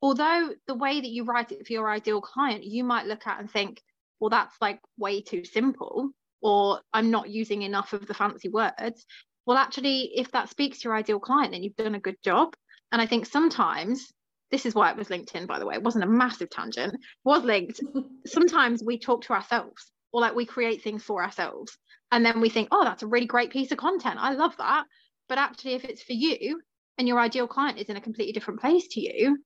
although 0.00 0.50
the 0.66 0.74
way 0.74 1.00
that 1.00 1.08
you 1.08 1.24
write 1.24 1.52
it 1.52 1.66
for 1.66 1.72
your 1.72 1.90
ideal 1.90 2.20
client, 2.20 2.64
you 2.64 2.84
might 2.84 3.06
look 3.06 3.26
at 3.26 3.40
and 3.40 3.50
think, 3.50 3.82
well, 4.20 4.30
that's 4.30 4.54
like 4.60 4.80
way 4.96 5.20
too 5.20 5.44
simple, 5.44 6.10
or 6.40 6.80
I'm 6.92 7.10
not 7.10 7.28
using 7.28 7.62
enough 7.62 7.92
of 7.92 8.06
the 8.06 8.14
fancy 8.14 8.48
words. 8.48 9.04
Well, 9.44 9.58
actually, 9.58 10.12
if 10.14 10.30
that 10.32 10.48
speaks 10.48 10.80
to 10.80 10.88
your 10.88 10.96
ideal 10.96 11.20
client, 11.20 11.52
then 11.52 11.62
you've 11.62 11.76
done 11.76 11.94
a 11.94 12.00
good 12.00 12.16
job. 12.24 12.54
And 12.92 13.02
I 13.02 13.06
think 13.06 13.26
sometimes 13.26 14.12
this 14.50 14.66
is 14.66 14.74
why 14.74 14.90
it 14.90 14.96
was 14.96 15.10
linked 15.10 15.34
in 15.34 15.46
by 15.46 15.58
the 15.58 15.66
way 15.66 15.74
it 15.74 15.82
wasn't 15.82 16.04
a 16.04 16.08
massive 16.08 16.50
tangent 16.50 16.94
it 16.94 17.00
was 17.24 17.42
linked 17.42 17.80
sometimes 18.26 18.82
we 18.84 18.98
talk 18.98 19.22
to 19.22 19.32
ourselves 19.32 19.90
or 20.12 20.20
like 20.20 20.34
we 20.34 20.46
create 20.46 20.82
things 20.82 21.02
for 21.02 21.22
ourselves 21.22 21.76
and 22.12 22.24
then 22.24 22.40
we 22.40 22.48
think 22.48 22.68
oh 22.70 22.84
that's 22.84 23.02
a 23.02 23.06
really 23.06 23.26
great 23.26 23.50
piece 23.50 23.72
of 23.72 23.78
content 23.78 24.16
i 24.18 24.32
love 24.32 24.56
that 24.58 24.84
but 25.28 25.38
actually 25.38 25.74
if 25.74 25.84
it's 25.84 26.02
for 26.02 26.12
you 26.12 26.60
and 26.98 27.06
your 27.06 27.18
ideal 27.18 27.46
client 27.46 27.78
is 27.78 27.88
in 27.88 27.96
a 27.96 28.00
completely 28.00 28.32
different 28.32 28.60
place 28.60 28.88
to 28.88 29.00
you 29.00 29.38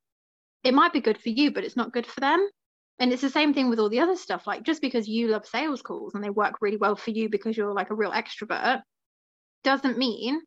it 0.65 0.75
might 0.75 0.93
be 0.93 1.01
good 1.01 1.19
for 1.19 1.31
you 1.31 1.51
but 1.51 1.65
it's 1.65 1.77
not 1.77 1.93
good 1.93 2.07
for 2.07 2.21
them 2.21 2.49
and 2.99 3.13
it's 3.13 3.23
the 3.23 3.31
same 3.31 3.55
thing 3.55 3.71
with 3.71 3.79
all 3.79 3.89
the 3.89 4.01
other 4.01 4.17
stuff 4.17 4.47
like 4.47 4.63
just 4.63 4.83
because 4.83 5.09
you 5.09 5.29
love 5.29 5.47
sales 5.47 5.83
calls 5.83 6.15
and 6.15 6.23
they 6.23 6.31
work 6.31 6.57
really 6.61 6.77
well 6.77 6.97
for 6.97 7.11
you 7.11 7.29
because 7.29 7.57
you're 7.57 7.73
like 7.73 7.91
a 7.91 7.95
real 7.95 8.13
extrovert 8.13 8.83
doesn't 9.65 9.99
mean 9.99 10.41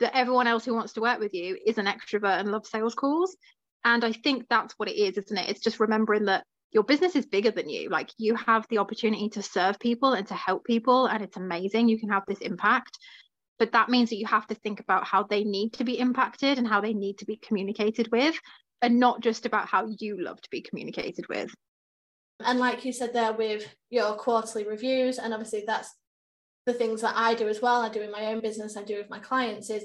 that 0.00 0.16
everyone 0.16 0.46
else 0.46 0.64
who 0.64 0.74
wants 0.74 0.94
to 0.94 1.00
work 1.00 1.20
with 1.20 1.32
you 1.32 1.56
is 1.64 1.78
an 1.78 1.86
extrovert 1.86 2.40
and 2.40 2.50
loves 2.50 2.70
sales 2.70 2.94
calls 2.94 3.36
and 3.84 4.04
I 4.04 4.12
think 4.12 4.46
that's 4.48 4.74
what 4.76 4.88
it 4.88 4.96
is, 4.96 5.18
isn't 5.18 5.36
it? 5.36 5.48
It's 5.48 5.60
just 5.60 5.80
remembering 5.80 6.26
that 6.26 6.44
your 6.70 6.84
business 6.84 7.16
is 7.16 7.26
bigger 7.26 7.50
than 7.50 7.68
you. 7.68 7.88
Like 7.88 8.10
you 8.16 8.34
have 8.36 8.66
the 8.68 8.78
opportunity 8.78 9.28
to 9.30 9.42
serve 9.42 9.78
people 9.78 10.12
and 10.14 10.26
to 10.28 10.34
help 10.34 10.64
people, 10.64 11.06
and 11.06 11.22
it's 11.22 11.36
amazing. 11.36 11.88
You 11.88 11.98
can 11.98 12.08
have 12.10 12.24
this 12.26 12.38
impact. 12.38 12.98
But 13.58 13.72
that 13.72 13.88
means 13.88 14.10
that 14.10 14.16
you 14.16 14.26
have 14.26 14.46
to 14.48 14.54
think 14.54 14.80
about 14.80 15.04
how 15.04 15.22
they 15.22 15.44
need 15.44 15.74
to 15.74 15.84
be 15.84 15.98
impacted 15.98 16.58
and 16.58 16.66
how 16.66 16.80
they 16.80 16.94
need 16.94 17.18
to 17.18 17.26
be 17.26 17.36
communicated 17.36 18.10
with. 18.10 18.36
and 18.82 18.98
not 18.98 19.20
just 19.20 19.46
about 19.46 19.68
how 19.68 19.86
you 20.00 20.20
love 20.20 20.40
to 20.42 20.50
be 20.50 20.60
communicated 20.60 21.28
with. 21.28 21.54
And 22.44 22.58
like 22.58 22.84
you 22.84 22.92
said 22.92 23.12
there 23.12 23.32
with 23.32 23.72
your 23.90 24.16
quarterly 24.16 24.66
reviews, 24.66 25.18
and 25.18 25.32
obviously 25.32 25.62
that's 25.66 25.94
the 26.66 26.72
things 26.72 27.00
that 27.00 27.14
I 27.16 27.34
do 27.34 27.48
as 27.48 27.62
well, 27.62 27.80
I 27.80 27.88
do 27.88 28.02
in 28.02 28.10
my 28.10 28.26
own 28.26 28.40
business, 28.40 28.76
I 28.76 28.82
do 28.82 28.96
with 28.96 29.08
my 29.08 29.20
clients, 29.20 29.70
is 29.70 29.84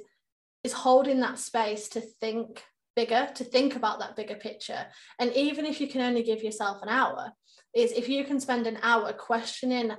is 0.64 0.74
holding 0.74 1.20
that 1.20 1.38
space 1.38 1.88
to 1.90 2.02
think 2.02 2.64
bigger, 2.96 3.30
to 3.36 3.44
think 3.44 3.76
about 3.76 4.00
that 4.00 4.16
bigger 4.16 4.36
picture. 4.36 4.88
And 5.20 5.32
even 5.34 5.66
if 5.66 5.80
you 5.80 5.88
can 5.88 6.02
only 6.02 6.24
give 6.24 6.42
yourself 6.42 6.82
an 6.82 6.90
hour, 6.90 7.32
is 7.76 7.92
if 7.92 8.10
you 8.10 8.26
can 8.26 8.40
spend 8.40 8.66
an 8.66 8.80
hour 8.82 9.14
questioning 9.14 9.92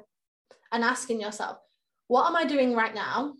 and 0.72 0.84
asking 0.84 1.20
yourself, 1.20 1.58
what 2.08 2.26
am 2.26 2.34
I 2.34 2.44
doing 2.44 2.74
right 2.74 2.94
now? 2.94 3.34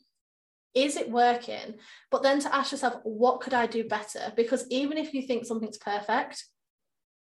Is 0.75 0.97
it 0.97 1.11
working? 1.11 1.75
But 2.11 2.23
then 2.23 2.41
to 2.41 2.55
ask 2.55 2.73
yourself, 2.73 3.01
what 3.05 3.41
could 3.41 3.55
I 3.55 3.67
do 3.67 3.85
better? 3.85 4.33
Because 4.37 4.67
even 4.71 4.99
if 4.99 5.15
you 5.15 5.23
think 5.23 5.45
something's 5.45 5.79
perfect, 5.79 6.45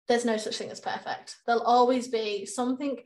there's 0.08 0.24
no 0.24 0.36
such 0.36 0.56
thing 0.56 0.70
as 0.70 0.80
perfect. 0.80 1.36
There'll 1.46 1.62
always 1.62 2.08
be 2.08 2.46
something 2.46 2.98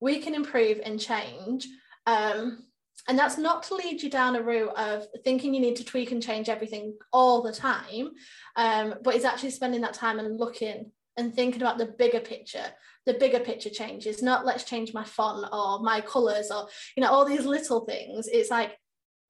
we 0.00 0.20
can 0.20 0.34
improve 0.34 0.80
and 0.84 1.00
change. 1.00 1.66
Um, 2.06 2.64
and 3.08 3.18
that's 3.18 3.38
not 3.38 3.62
to 3.64 3.74
lead 3.74 4.02
you 4.02 4.10
down 4.10 4.36
a 4.36 4.42
route 4.42 4.76
of 4.76 5.06
thinking 5.24 5.54
you 5.54 5.60
need 5.60 5.76
to 5.76 5.84
tweak 5.84 6.12
and 6.12 6.22
change 6.22 6.48
everything 6.48 6.96
all 7.12 7.42
the 7.42 7.52
time, 7.52 8.10
um, 8.56 8.94
but 9.02 9.14
it's 9.14 9.24
actually 9.24 9.50
spending 9.50 9.80
that 9.80 9.94
time 9.94 10.18
and 10.18 10.38
looking 10.38 10.92
and 11.16 11.34
thinking 11.34 11.60
about 11.60 11.78
the 11.78 11.86
bigger 11.86 12.20
picture 12.20 12.64
the 13.04 13.14
bigger 13.14 13.40
picture 13.40 13.70
changes 13.70 14.22
not 14.22 14.46
let's 14.46 14.64
change 14.64 14.94
my 14.94 15.02
font 15.02 15.48
or 15.52 15.80
my 15.80 16.00
colors 16.00 16.50
or 16.50 16.68
you 16.96 17.02
know 17.02 17.10
all 17.10 17.24
these 17.24 17.44
little 17.44 17.80
things 17.86 18.28
it's 18.28 18.50
like 18.50 18.78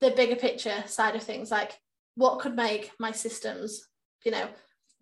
the 0.00 0.10
bigger 0.10 0.36
picture 0.36 0.84
side 0.86 1.16
of 1.16 1.22
things 1.22 1.50
like 1.50 1.72
what 2.14 2.40
could 2.40 2.56
make 2.56 2.90
my 2.98 3.12
systems 3.12 3.86
you 4.24 4.30
know 4.30 4.48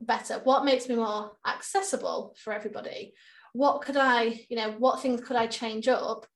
better 0.01 0.41
what 0.45 0.65
makes 0.65 0.89
me 0.89 0.95
more 0.95 1.33
accessible 1.47 2.35
for 2.43 2.53
everybody 2.53 3.15
what 3.53 3.83
could 3.83 3.97
i 3.97 4.41
you 4.49 4.57
know 4.57 4.73
what 4.79 5.01
things 5.01 5.21
could 5.21 5.37
i 5.37 5.47
change 5.47 5.89
up 5.89 6.27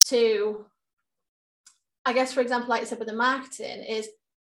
to 0.00 0.66
i 2.04 2.12
guess 2.12 2.32
for 2.32 2.40
example 2.40 2.68
like 2.68 2.82
i 2.82 2.84
said 2.84 2.98
with 2.98 3.08
the 3.08 3.14
marketing 3.14 3.82
is 3.82 4.08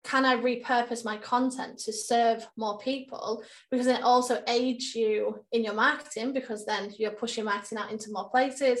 can 0.04 0.24
I 0.24 0.36
repurpose 0.36 1.04
my 1.04 1.16
content 1.18 1.78
to 1.80 1.92
serve 1.92 2.46
more 2.56 2.78
people? 2.78 3.42
Because 3.70 3.86
it 3.86 4.02
also 4.02 4.42
aids 4.46 4.94
you 4.94 5.44
in 5.52 5.64
your 5.64 5.74
marketing 5.74 6.32
because 6.32 6.64
then 6.64 6.94
you're 6.98 7.10
pushing 7.10 7.44
marketing 7.44 7.78
out 7.78 7.90
into 7.90 8.12
more 8.12 8.30
places, 8.30 8.80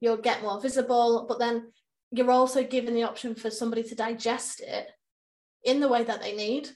you'll 0.00 0.18
get 0.18 0.42
more 0.42 0.60
visible, 0.60 1.26
but 1.28 1.38
then 1.38 1.72
you're 2.10 2.30
also 2.30 2.62
given 2.62 2.94
the 2.94 3.02
option 3.02 3.34
for 3.34 3.50
somebody 3.50 3.82
to 3.82 3.94
digest 3.94 4.60
it 4.60 4.88
in 5.64 5.80
the 5.80 5.88
way 5.88 6.04
that 6.04 6.22
they 6.22 6.34
need. 6.34 6.68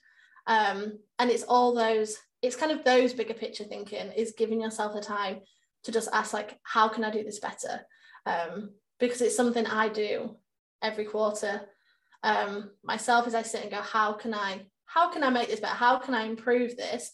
Um, 0.46 0.98
and 1.18 1.30
it's 1.30 1.44
all 1.44 1.74
those, 1.74 2.18
it's 2.42 2.56
kind 2.56 2.72
of 2.72 2.84
those 2.84 3.14
bigger 3.14 3.34
picture 3.34 3.64
thinking 3.64 4.12
is 4.12 4.34
giving 4.36 4.60
yourself 4.60 4.94
the 4.94 5.00
time 5.00 5.40
to 5.84 5.92
just 5.92 6.08
ask, 6.12 6.32
like, 6.32 6.58
how 6.62 6.88
can 6.88 7.04
I 7.04 7.10
do 7.10 7.24
this 7.24 7.40
better? 7.40 7.80
Um, 8.26 8.70
because 8.98 9.20
it's 9.20 9.36
something 9.36 9.66
I 9.66 9.88
do 9.88 10.36
every 10.82 11.04
quarter 11.04 11.62
um, 12.22 12.70
myself 12.84 13.26
as 13.26 13.34
I 13.34 13.42
sit 13.42 13.62
and 13.62 13.70
go, 13.70 13.80
how 13.80 14.12
can 14.12 14.34
I, 14.34 14.66
how 14.86 15.10
can 15.10 15.24
I 15.24 15.30
make 15.30 15.48
this 15.48 15.60
better? 15.60 15.74
How 15.74 15.98
can 15.98 16.14
I 16.14 16.24
improve 16.24 16.76
this? 16.76 17.10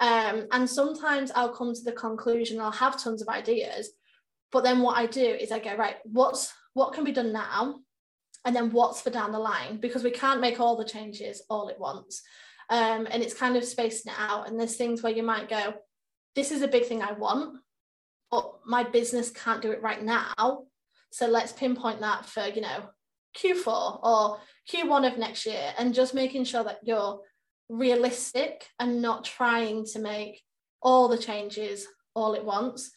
Um, 0.00 0.46
and 0.52 0.68
sometimes 0.68 1.30
I'll 1.34 1.54
come 1.54 1.72
to 1.74 1.82
the 1.82 1.92
conclusion, 1.92 2.60
I'll 2.60 2.72
have 2.72 3.02
tons 3.02 3.22
of 3.22 3.28
ideas, 3.28 3.90
but 4.52 4.64
then 4.64 4.80
what 4.80 4.98
I 4.98 5.06
do 5.06 5.24
is 5.24 5.50
I 5.50 5.58
go, 5.60 5.74
right, 5.76 5.96
what's 6.04 6.52
what 6.74 6.92
can 6.92 7.04
be 7.04 7.12
done 7.12 7.32
now? 7.32 7.80
And 8.44 8.54
then 8.54 8.70
what's 8.70 9.00
for 9.00 9.10
down 9.10 9.32
the 9.32 9.38
line? 9.38 9.78
Because 9.78 10.04
we 10.04 10.10
can't 10.10 10.40
make 10.40 10.60
all 10.60 10.76
the 10.76 10.84
changes 10.84 11.42
all 11.48 11.70
at 11.70 11.80
once. 11.80 12.22
Um, 12.68 13.08
and 13.10 13.22
it's 13.22 13.34
kind 13.34 13.56
of 13.56 13.64
spacing 13.64 14.12
it 14.12 14.18
out. 14.18 14.48
And 14.48 14.58
there's 14.58 14.76
things 14.76 15.02
where 15.02 15.12
you 15.12 15.22
might 15.22 15.48
go, 15.48 15.74
this 16.34 16.50
is 16.50 16.62
a 16.62 16.68
big 16.68 16.86
thing 16.86 17.02
I 17.02 17.12
want, 17.12 17.58
but 18.30 18.52
my 18.66 18.82
business 18.82 19.30
can't 19.30 19.62
do 19.62 19.70
it 19.70 19.82
right 19.82 20.02
now. 20.02 20.64
So 21.10 21.26
let's 21.26 21.52
pinpoint 21.52 22.00
that 22.00 22.26
for, 22.26 22.46
you 22.46 22.60
know, 22.60 22.90
Q4 23.38 24.00
or 24.02 24.38
Q1 24.70 25.12
of 25.12 25.18
next 25.18 25.46
year 25.46 25.72
and 25.78 25.94
just 25.94 26.14
making 26.14 26.44
sure 26.44 26.64
that 26.64 26.80
you're 26.82 27.20
realistic 27.68 28.66
and 28.78 29.00
not 29.00 29.24
trying 29.24 29.84
to 29.86 29.98
make 29.98 30.42
all 30.82 31.08
the 31.08 31.18
changes 31.18 31.86
all 32.14 32.34
at 32.34 32.44
once 32.44 32.90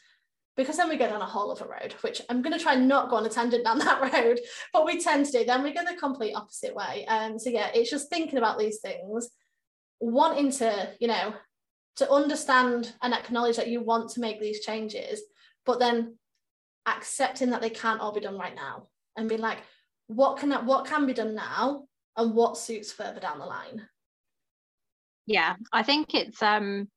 because 0.57 0.75
then 0.75 0.89
we 0.89 0.97
go 0.97 1.07
down 1.07 1.21
a 1.21 1.25
whole 1.25 1.51
other 1.51 1.67
road 1.67 1.93
which 2.01 2.21
i'm 2.29 2.41
going 2.41 2.57
to 2.57 2.61
try 2.61 2.75
not 2.75 3.09
go 3.09 3.15
on 3.15 3.25
a 3.25 3.29
tangent 3.29 3.63
down 3.63 3.77
that 3.79 4.13
road 4.13 4.39
but 4.73 4.85
we 4.85 4.99
tend 4.99 5.25
to 5.25 5.31
do 5.31 5.45
then 5.45 5.63
we 5.63 5.73
go 5.73 5.81
the 5.85 5.95
complete 5.97 6.33
opposite 6.33 6.75
way. 6.75 7.05
Um, 7.07 7.39
so 7.39 7.49
yeah 7.49 7.69
it's 7.73 7.89
just 7.89 8.09
thinking 8.09 8.37
about 8.37 8.59
these 8.59 8.79
things 8.79 9.29
wanting 9.99 10.51
to 10.51 10.89
you 10.99 11.07
know 11.07 11.33
to 11.95 12.11
understand 12.11 12.93
and 13.01 13.13
acknowledge 13.13 13.55
that 13.55 13.69
you 13.69 13.81
want 13.81 14.09
to 14.09 14.19
make 14.19 14.39
these 14.39 14.65
changes 14.65 15.21
but 15.65 15.79
then 15.79 16.15
accepting 16.85 17.49
that 17.51 17.61
they 17.61 17.69
can't 17.69 17.99
all 17.99 18.13
be 18.13 18.19
done 18.19 18.37
right 18.37 18.55
now 18.55 18.87
and 19.15 19.29
being 19.29 19.41
like 19.41 19.59
what 20.07 20.37
can 20.37 20.49
that, 20.49 20.65
what 20.65 20.85
can 20.85 21.05
be 21.05 21.13
done 21.13 21.35
now 21.35 21.83
and 22.15 22.33
what 22.33 22.57
suits 22.57 22.93
further 22.93 23.19
down 23.19 23.39
the 23.39 23.45
line? 23.45 23.87
Yeah 25.25 25.55
i 25.73 25.83
think 25.83 26.13
it's 26.13 26.41
um 26.41 26.87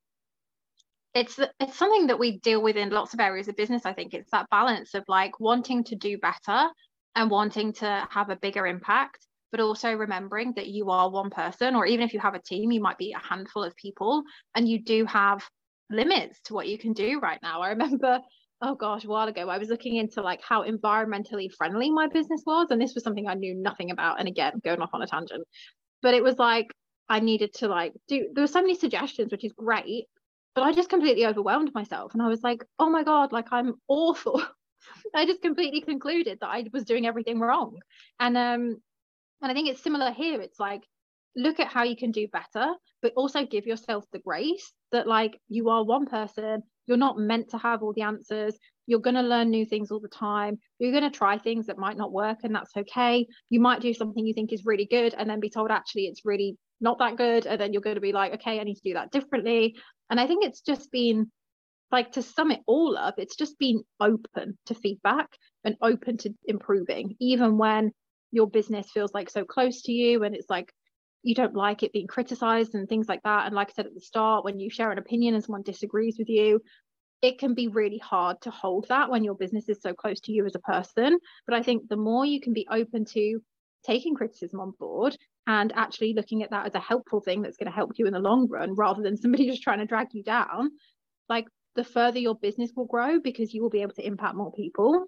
it's 1.13 1.39
it's 1.59 1.77
something 1.77 2.07
that 2.07 2.19
we 2.19 2.39
deal 2.39 2.61
with 2.61 2.77
in 2.77 2.89
lots 2.89 3.13
of 3.13 3.19
areas 3.19 3.47
of 3.47 3.55
business 3.55 3.85
i 3.85 3.93
think 3.93 4.13
it's 4.13 4.31
that 4.31 4.49
balance 4.49 4.93
of 4.93 5.03
like 5.07 5.39
wanting 5.39 5.83
to 5.83 5.95
do 5.95 6.17
better 6.17 6.69
and 7.15 7.29
wanting 7.29 7.73
to 7.73 8.07
have 8.09 8.29
a 8.29 8.35
bigger 8.37 8.65
impact 8.65 9.25
but 9.51 9.59
also 9.59 9.93
remembering 9.93 10.53
that 10.55 10.67
you 10.67 10.89
are 10.89 11.09
one 11.09 11.29
person 11.29 11.75
or 11.75 11.85
even 11.85 12.05
if 12.05 12.13
you 12.13 12.19
have 12.19 12.35
a 12.35 12.41
team 12.41 12.71
you 12.71 12.81
might 12.81 12.97
be 12.97 13.13
a 13.13 13.27
handful 13.27 13.63
of 13.63 13.75
people 13.75 14.23
and 14.55 14.67
you 14.67 14.81
do 14.81 15.05
have 15.05 15.45
limits 15.89 16.39
to 16.45 16.53
what 16.53 16.67
you 16.67 16.77
can 16.77 16.93
do 16.93 17.19
right 17.19 17.39
now 17.43 17.61
i 17.61 17.69
remember 17.69 18.19
oh 18.61 18.75
gosh, 18.75 19.05
a 19.05 19.07
while 19.07 19.27
ago, 19.27 19.49
I 19.49 19.57
was 19.57 19.69
looking 19.69 19.95
into 19.95 20.21
like 20.21 20.41
how 20.43 20.63
environmentally 20.63 21.51
friendly 21.51 21.89
my 21.89 22.07
business 22.07 22.43
was. 22.45 22.67
And 22.69 22.79
this 22.79 22.93
was 22.93 23.03
something 23.03 23.27
I 23.27 23.33
knew 23.33 23.55
nothing 23.55 23.91
about. 23.91 24.19
And 24.19 24.27
again, 24.27 24.61
going 24.63 24.81
off 24.81 24.91
on 24.93 25.01
a 25.01 25.07
tangent. 25.07 25.43
But 26.01 26.13
it 26.13 26.23
was 26.23 26.37
like 26.37 26.67
I 27.09 27.19
needed 27.19 27.53
to 27.55 27.67
like 27.67 27.93
do 28.07 28.29
there 28.33 28.43
were 28.43 28.47
so 28.47 28.61
many 28.61 28.75
suggestions, 28.75 29.31
which 29.31 29.43
is 29.43 29.51
great. 29.53 30.05
But 30.55 30.63
I 30.63 30.73
just 30.73 30.89
completely 30.89 31.25
overwhelmed 31.25 31.73
myself. 31.73 32.13
And 32.13 32.21
I 32.21 32.27
was 32.27 32.43
like, 32.43 32.63
oh 32.79 32.89
my 32.89 33.03
God, 33.03 33.31
like 33.31 33.47
I'm 33.51 33.75
awful. 33.87 34.43
I 35.15 35.25
just 35.25 35.41
completely 35.41 35.81
concluded 35.81 36.39
that 36.41 36.49
I 36.49 36.65
was 36.73 36.83
doing 36.83 37.05
everything 37.05 37.39
wrong. 37.39 37.77
And 38.19 38.37
um 38.37 38.77
and 39.41 39.51
I 39.51 39.53
think 39.53 39.69
it's 39.69 39.83
similar 39.83 40.11
here. 40.11 40.41
It's 40.41 40.59
like 40.59 40.81
look 41.35 41.59
at 41.59 41.67
how 41.67 41.83
you 41.83 41.95
can 41.95 42.11
do 42.11 42.27
better, 42.27 42.73
but 43.01 43.13
also 43.15 43.45
give 43.45 43.65
yourself 43.65 44.05
the 44.11 44.19
grace 44.19 44.73
that 44.91 45.07
like 45.07 45.39
you 45.47 45.69
are 45.69 45.83
one 45.83 46.05
person 46.05 46.63
you're 46.87 46.97
not 46.97 47.17
meant 47.17 47.49
to 47.51 47.57
have 47.57 47.83
all 47.83 47.93
the 47.93 48.01
answers. 48.01 48.57
You're 48.87 48.99
going 48.99 49.15
to 49.15 49.21
learn 49.21 49.49
new 49.49 49.65
things 49.65 49.91
all 49.91 49.99
the 49.99 50.09
time. 50.09 50.59
You're 50.79 50.91
going 50.91 51.09
to 51.09 51.17
try 51.17 51.37
things 51.37 51.67
that 51.67 51.77
might 51.77 51.95
not 51.95 52.11
work, 52.11 52.39
and 52.43 52.53
that's 52.53 52.75
okay. 52.75 53.27
You 53.49 53.61
might 53.61 53.81
do 53.81 53.93
something 53.93 54.25
you 54.25 54.33
think 54.33 54.51
is 54.51 54.65
really 54.65 54.85
good 54.85 55.13
and 55.13 55.29
then 55.29 55.39
be 55.39 55.49
told, 55.49 55.71
actually, 55.71 56.07
it's 56.07 56.25
really 56.25 56.57
not 56.81 56.99
that 56.99 57.15
good. 57.15 57.45
And 57.45 57.61
then 57.61 57.71
you're 57.71 57.81
going 57.81 57.95
to 57.95 58.01
be 58.01 58.11
like, 58.11 58.33
okay, 58.33 58.59
I 58.59 58.63
need 58.63 58.75
to 58.75 58.81
do 58.83 58.95
that 58.95 59.11
differently. 59.11 59.77
And 60.11 60.19
I 60.19 60.27
think 60.27 60.43
it's 60.43 60.61
just 60.61 60.91
been 60.91 61.31
like 61.91 62.11
to 62.13 62.21
sum 62.21 62.51
it 62.51 62.61
all 62.67 62.97
up, 62.97 63.15
it's 63.17 63.35
just 63.35 63.57
been 63.57 63.83
open 63.99 64.57
to 64.65 64.75
feedback 64.75 65.27
and 65.63 65.75
open 65.81 66.17
to 66.17 66.33
improving, 66.45 67.15
even 67.19 67.57
when 67.57 67.91
your 68.31 68.47
business 68.47 68.91
feels 68.91 69.13
like 69.13 69.29
so 69.29 69.43
close 69.43 69.81
to 69.83 69.91
you 69.91 70.23
and 70.23 70.35
it's 70.35 70.49
like 70.49 70.71
you 71.23 71.35
don't 71.35 71.55
like 71.55 71.83
it 71.83 71.93
being 71.93 72.07
criticized 72.07 72.75
and 72.75 72.87
things 72.87 73.07
like 73.07 73.21
that. 73.23 73.45
And 73.45 73.55
like 73.55 73.69
I 73.69 73.73
said 73.73 73.85
at 73.85 73.93
the 73.93 74.01
start, 74.01 74.43
when 74.43 74.59
you 74.59 74.69
share 74.69 74.91
an 74.91 74.97
opinion 74.97 75.35
and 75.35 75.43
someone 75.43 75.63
disagrees 75.63 76.17
with 76.17 76.29
you, 76.29 76.61
it 77.21 77.39
can 77.39 77.53
be 77.53 77.67
really 77.67 77.99
hard 77.99 78.41
to 78.41 78.51
hold 78.51 78.87
that 78.89 79.09
when 79.09 79.23
your 79.23 79.35
business 79.35 79.69
is 79.69 79.81
so 79.81 79.93
close 79.93 80.19
to 80.21 80.31
you 80.31 80.45
as 80.45 80.55
a 80.55 80.59
person. 80.59 81.19
But 81.45 81.55
I 81.55 81.61
think 81.61 81.87
the 81.87 81.97
more 81.97 82.25
you 82.25 82.41
can 82.41 82.53
be 82.53 82.67
open 82.71 83.05
to 83.05 83.41
taking 83.85 84.15
criticism 84.15 84.59
on 84.59 84.73
board 84.79 85.15
and 85.47 85.73
actually 85.75 86.13
looking 86.13 86.43
at 86.43 86.51
that 86.51 86.67
as 86.67 86.75
a 86.75 86.79
helpful 86.79 87.21
thing 87.21 87.41
that's 87.41 87.57
going 87.57 87.69
to 87.69 87.75
help 87.75 87.91
you 87.95 88.05
in 88.05 88.13
the 88.13 88.19
long 88.19 88.47
run 88.47 88.75
rather 88.75 89.01
than 89.01 89.17
somebody 89.17 89.45
just 89.49 89.63
trying 89.63 89.79
to 89.79 89.85
drag 89.85 90.07
you 90.13 90.23
down, 90.23 90.71
like 91.29 91.45
the 91.75 91.83
further 91.83 92.19
your 92.19 92.35
business 92.35 92.71
will 92.75 92.85
grow 92.85 93.19
because 93.19 93.53
you 93.53 93.61
will 93.61 93.69
be 93.69 93.81
able 93.81 93.93
to 93.93 94.05
impact 94.05 94.35
more 94.35 94.51
people. 94.51 95.05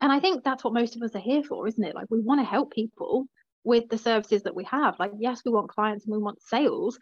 And 0.00 0.12
I 0.12 0.20
think 0.20 0.44
that's 0.44 0.62
what 0.62 0.74
most 0.74 0.96
of 0.96 1.02
us 1.02 1.14
are 1.14 1.20
here 1.20 1.42
for, 1.42 1.66
isn't 1.66 1.82
it? 1.82 1.94
Like 1.94 2.10
we 2.10 2.20
want 2.20 2.40
to 2.40 2.44
help 2.44 2.72
people 2.72 3.26
with 3.64 3.88
the 3.88 3.98
services 3.98 4.42
that 4.42 4.54
we 4.54 4.64
have. 4.64 4.98
Like, 4.98 5.12
yes, 5.18 5.42
we 5.44 5.50
want 5.50 5.70
clients 5.70 6.04
and 6.04 6.14
we 6.14 6.22
want 6.22 6.40
sales. 6.42 6.98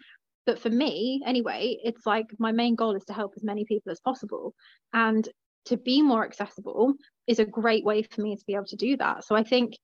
But 0.46 0.58
for 0.58 0.70
me, 0.70 1.22
anyway, 1.26 1.78
it's 1.82 2.06
like 2.06 2.26
my 2.38 2.52
main 2.52 2.74
goal 2.74 2.94
is 2.94 3.04
to 3.06 3.12
help 3.12 3.32
as 3.36 3.44
many 3.44 3.64
people 3.64 3.90
as 3.90 4.00
possible. 4.00 4.54
And 4.92 5.28
to 5.66 5.76
be 5.76 6.02
more 6.02 6.24
accessible 6.24 6.94
is 7.26 7.38
a 7.38 7.44
great 7.44 7.84
way 7.84 8.02
for 8.02 8.20
me 8.20 8.36
to 8.36 8.44
be 8.46 8.54
able 8.54 8.66
to 8.66 8.76
do 8.76 8.96
that. 8.98 9.24
So 9.24 9.34
I 9.34 9.42
think 9.42 9.74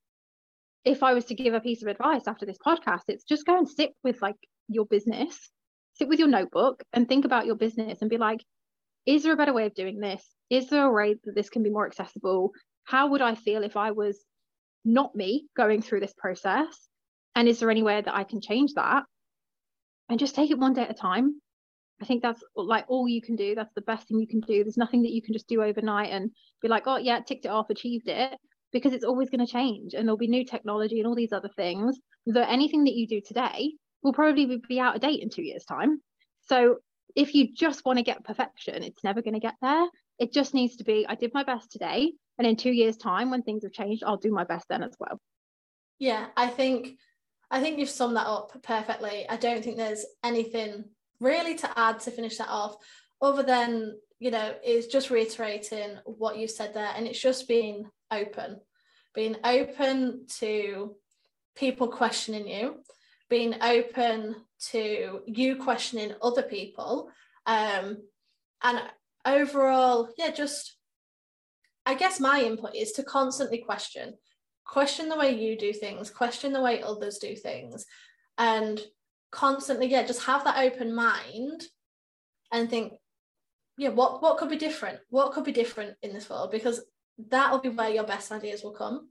if 0.84 1.02
I 1.02 1.14
was 1.14 1.26
to 1.26 1.34
give 1.34 1.54
a 1.54 1.60
piece 1.60 1.82
of 1.82 1.88
advice 1.88 2.26
after 2.26 2.46
this 2.46 2.58
podcast, 2.64 3.02
it's 3.08 3.24
just 3.24 3.46
go 3.46 3.56
and 3.56 3.68
sit 3.68 3.92
with 4.02 4.20
like 4.22 4.36
your 4.68 4.86
business, 4.86 5.50
sit 5.94 6.08
with 6.08 6.18
your 6.18 6.28
notebook 6.28 6.82
and 6.92 7.08
think 7.08 7.24
about 7.24 7.46
your 7.46 7.56
business 7.56 8.00
and 8.00 8.10
be 8.10 8.18
like, 8.18 8.44
is 9.06 9.22
there 9.22 9.32
a 9.32 9.36
better 9.36 9.52
way 9.52 9.66
of 9.66 9.74
doing 9.74 9.98
this? 9.98 10.24
Is 10.48 10.68
there 10.68 10.86
a 10.86 10.92
way 10.92 11.14
that 11.24 11.34
this 11.34 11.50
can 11.50 11.62
be 11.62 11.70
more 11.70 11.86
accessible? 11.86 12.52
How 12.84 13.08
would 13.08 13.22
I 13.22 13.34
feel 13.34 13.62
if 13.62 13.76
I 13.76 13.90
was 13.90 14.18
not 14.84 15.14
me 15.14 15.46
going 15.56 15.82
through 15.82 16.00
this 16.00 16.14
process? 16.16 16.88
And 17.34 17.48
is 17.48 17.60
there 17.60 17.70
any 17.70 17.82
way 17.82 18.00
that 18.00 18.14
I 18.14 18.24
can 18.24 18.40
change 18.40 18.74
that? 18.74 19.04
And 20.08 20.18
just 20.18 20.34
take 20.34 20.50
it 20.50 20.58
one 20.58 20.74
day 20.74 20.82
at 20.82 20.90
a 20.90 20.94
time 20.94 21.40
I 22.00 22.06
think 22.06 22.22
that's 22.22 22.42
like 22.56 22.86
all 22.88 23.06
you 23.06 23.20
can 23.20 23.36
do. 23.36 23.54
That's 23.54 23.74
the 23.74 23.82
best 23.82 24.08
thing 24.08 24.18
you 24.18 24.26
can 24.26 24.40
do. 24.40 24.64
There's 24.64 24.78
nothing 24.78 25.02
that 25.02 25.12
you 25.12 25.20
can 25.20 25.34
just 25.34 25.48
do 25.48 25.62
overnight 25.62 26.10
and 26.10 26.30
be 26.62 26.68
like, 26.68 26.84
oh 26.86 26.96
yeah, 26.96 27.20
ticked 27.20 27.44
it 27.44 27.50
off, 27.50 27.68
achieved 27.68 28.08
it, 28.08 28.38
because 28.72 28.92
it's 28.92 29.04
always 29.04 29.30
going 29.30 29.44
to 29.44 29.52
change 29.52 29.94
and 29.94 30.06
there'll 30.06 30.16
be 30.16 30.28
new 30.28 30.44
technology 30.44 30.98
and 30.98 31.06
all 31.06 31.14
these 31.14 31.32
other 31.32 31.50
things. 31.56 31.98
That 32.26 32.50
anything 32.50 32.84
that 32.84 32.94
you 32.94 33.06
do 33.06 33.20
today 33.20 33.72
will 34.02 34.12
probably 34.12 34.60
be 34.68 34.80
out 34.80 34.94
of 34.94 35.02
date 35.02 35.22
in 35.22 35.30
two 35.30 35.42
years' 35.42 35.64
time. 35.64 36.00
So 36.42 36.78
if 37.16 37.34
you 37.34 37.52
just 37.52 37.84
want 37.84 37.98
to 37.98 38.04
get 38.04 38.24
perfection, 38.24 38.82
it's 38.82 39.04
never 39.04 39.22
going 39.22 39.34
to 39.34 39.40
get 39.40 39.54
there. 39.60 39.86
It 40.18 40.32
just 40.32 40.54
needs 40.54 40.76
to 40.76 40.84
be, 40.84 41.06
I 41.08 41.14
did 41.14 41.32
my 41.32 41.44
best 41.44 41.72
today, 41.72 42.12
and 42.38 42.46
in 42.46 42.56
two 42.56 42.72
years' 42.72 42.96
time, 42.96 43.30
when 43.30 43.42
things 43.42 43.62
have 43.64 43.72
changed, 43.72 44.04
I'll 44.04 44.16
do 44.16 44.32
my 44.32 44.44
best 44.44 44.66
then 44.68 44.82
as 44.82 44.94
well. 44.98 45.18
Yeah, 45.98 46.26
I 46.36 46.48
think 46.48 46.98
I 47.50 47.60
think 47.60 47.78
you've 47.78 47.90
summed 47.90 48.16
that 48.16 48.26
up 48.26 48.62
perfectly. 48.62 49.28
I 49.28 49.36
don't 49.36 49.64
think 49.64 49.76
there's 49.76 50.06
anything 50.22 50.84
really 51.20 51.56
to 51.56 51.78
add 51.78 52.00
to 52.00 52.10
finish 52.10 52.38
that 52.38 52.48
off, 52.48 52.76
other 53.20 53.42
than 53.42 53.96
you 54.20 54.30
know, 54.30 54.54
is 54.62 54.86
just 54.86 55.10
reiterating 55.10 55.96
what 56.04 56.36
you 56.36 56.46
said 56.46 56.74
there, 56.74 56.92
and 56.94 57.06
it's 57.06 57.20
just 57.20 57.48
being 57.48 57.86
open, 58.11 58.61
being 59.14 59.36
open 59.44 60.26
to 60.38 60.96
people 61.56 61.88
questioning 61.88 62.46
you, 62.48 62.76
being 63.28 63.54
open 63.62 64.34
to 64.70 65.20
you 65.26 65.56
questioning 65.56 66.14
other 66.22 66.42
people, 66.42 67.11
um, 67.46 67.98
and 68.62 68.80
overall, 69.26 70.08
yeah, 70.18 70.30
just 70.30 70.76
I 71.86 71.94
guess 71.94 72.20
my 72.20 72.42
input 72.42 72.74
is 72.74 72.92
to 72.92 73.02
constantly 73.02 73.58
question, 73.58 74.14
question 74.64 75.08
the 75.08 75.16
way 75.16 75.34
you 75.34 75.56
do 75.56 75.72
things, 75.72 76.11
question 76.11 76.52
the 76.52 76.62
way 76.62 76.82
others 76.82 77.18
do 77.18 77.34
things, 77.34 77.86
and 78.38 78.80
constantly, 79.30 79.86
yeah, 79.86 80.02
just 80.02 80.24
have 80.24 80.44
that 80.44 80.58
open 80.58 80.94
mind 80.94 81.62
and 82.52 82.68
think, 82.68 82.92
yeah, 83.78 83.88
what 83.88 84.22
what 84.22 84.38
could 84.38 84.50
be 84.50 84.56
different? 84.56 84.98
What 85.08 85.32
could 85.32 85.44
be 85.44 85.52
different 85.52 85.96
in 86.02 86.12
this 86.12 86.28
world? 86.28 86.50
Because 86.50 86.80
that 87.28 87.50
will 87.50 87.60
be 87.60 87.68
where 87.68 87.90
your 87.90 88.04
best 88.04 88.32
ideas 88.32 88.62
will 88.62 88.72
come. 88.72 89.08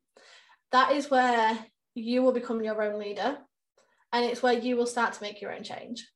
That 0.72 0.92
is 0.92 1.10
where 1.10 1.58
you 1.96 2.22
will 2.22 2.32
become 2.32 2.64
your 2.64 2.82
own 2.82 3.00
leader, 3.00 3.38
and 4.12 4.26
it's 4.26 4.44
where 4.44 4.54
you 4.54 4.76
will 4.76 4.86
start 4.86 5.14
to 5.14 5.24
make 5.24 5.42
your 5.42 5.54
own 5.54 5.64
change. 5.64 6.08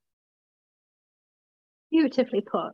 Beautifully 1.92 2.42
put. 2.42 2.72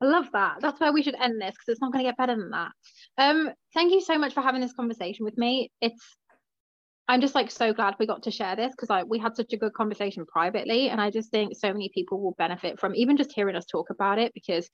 I 0.00 0.06
love 0.06 0.26
that. 0.32 0.56
That's 0.60 0.80
where 0.80 0.92
we 0.92 1.02
should 1.02 1.14
end 1.14 1.40
this 1.40 1.52
because 1.52 1.68
it's 1.68 1.80
not 1.80 1.92
going 1.92 2.04
to 2.04 2.08
get 2.08 2.16
better 2.16 2.36
than 2.36 2.50
that. 2.50 2.72
Um, 3.16 3.50
thank 3.72 3.92
you 3.92 4.00
so 4.00 4.18
much 4.18 4.34
for 4.34 4.42
having 4.42 4.60
this 4.60 4.72
conversation 4.72 5.24
with 5.24 5.38
me. 5.38 5.70
It's 5.80 6.02
I'm 7.06 7.20
just 7.20 7.34
like 7.34 7.50
so 7.50 7.72
glad 7.74 7.96
we 7.98 8.06
got 8.06 8.22
to 8.22 8.30
share 8.30 8.56
this 8.56 8.72
because 8.72 8.88
like 8.88 9.06
we 9.06 9.18
had 9.18 9.36
such 9.36 9.52
a 9.52 9.58
good 9.58 9.74
conversation 9.74 10.24
privately, 10.26 10.88
and 10.88 11.00
I 11.00 11.10
just 11.10 11.30
think 11.30 11.54
so 11.56 11.72
many 11.72 11.90
people 11.94 12.20
will 12.20 12.34
benefit 12.38 12.80
from 12.80 12.94
even 12.94 13.16
just 13.16 13.32
hearing 13.32 13.56
us 13.56 13.66
talk 13.66 13.90
about 13.90 14.18
it 14.18 14.32
because 14.32 14.68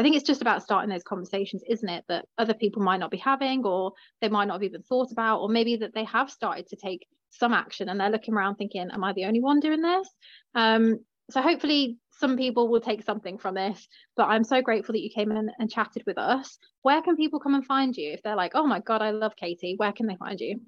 I 0.00 0.02
think 0.02 0.16
it's 0.16 0.26
just 0.26 0.40
about 0.40 0.62
starting 0.62 0.88
those 0.88 1.02
conversations, 1.02 1.62
isn't 1.68 1.88
it? 1.88 2.04
That 2.08 2.24
other 2.38 2.54
people 2.54 2.82
might 2.82 3.00
not 3.00 3.10
be 3.10 3.18
having, 3.18 3.66
or 3.66 3.92
they 4.22 4.30
might 4.30 4.46
not 4.46 4.54
have 4.54 4.62
even 4.62 4.82
thought 4.82 5.12
about, 5.12 5.40
or 5.40 5.50
maybe 5.50 5.76
that 5.76 5.92
they 5.94 6.04
have 6.04 6.30
started 6.30 6.66
to 6.68 6.76
take 6.76 7.06
some 7.28 7.52
action 7.52 7.90
and 7.90 8.00
they're 8.00 8.08
looking 8.08 8.32
around 8.32 8.56
thinking, 8.56 8.88
"Am 8.90 9.04
I 9.04 9.12
the 9.12 9.26
only 9.26 9.42
one 9.42 9.60
doing 9.60 9.82
this?" 9.82 10.08
Um, 10.54 11.00
so 11.28 11.42
hopefully 11.42 11.98
some 12.10 12.38
people 12.38 12.68
will 12.68 12.80
take 12.80 13.04
something 13.04 13.38
from 13.38 13.54
this 13.54 13.86
but 14.16 14.24
i'm 14.24 14.42
so 14.42 14.60
grateful 14.60 14.92
that 14.92 15.00
you 15.00 15.10
came 15.10 15.30
in 15.30 15.48
and 15.58 15.70
chatted 15.70 16.02
with 16.06 16.18
us 16.18 16.58
where 16.82 17.00
can 17.02 17.16
people 17.16 17.38
come 17.38 17.54
and 17.54 17.64
find 17.64 17.96
you 17.96 18.12
if 18.12 18.20
they're 18.22 18.34
like 18.34 18.52
oh 18.56 18.66
my 18.66 18.80
god 18.80 19.00
i 19.00 19.12
love 19.12 19.36
katie 19.36 19.74
where 19.76 19.92
can 19.92 20.06
they 20.06 20.16
find 20.16 20.40
you 20.40 20.60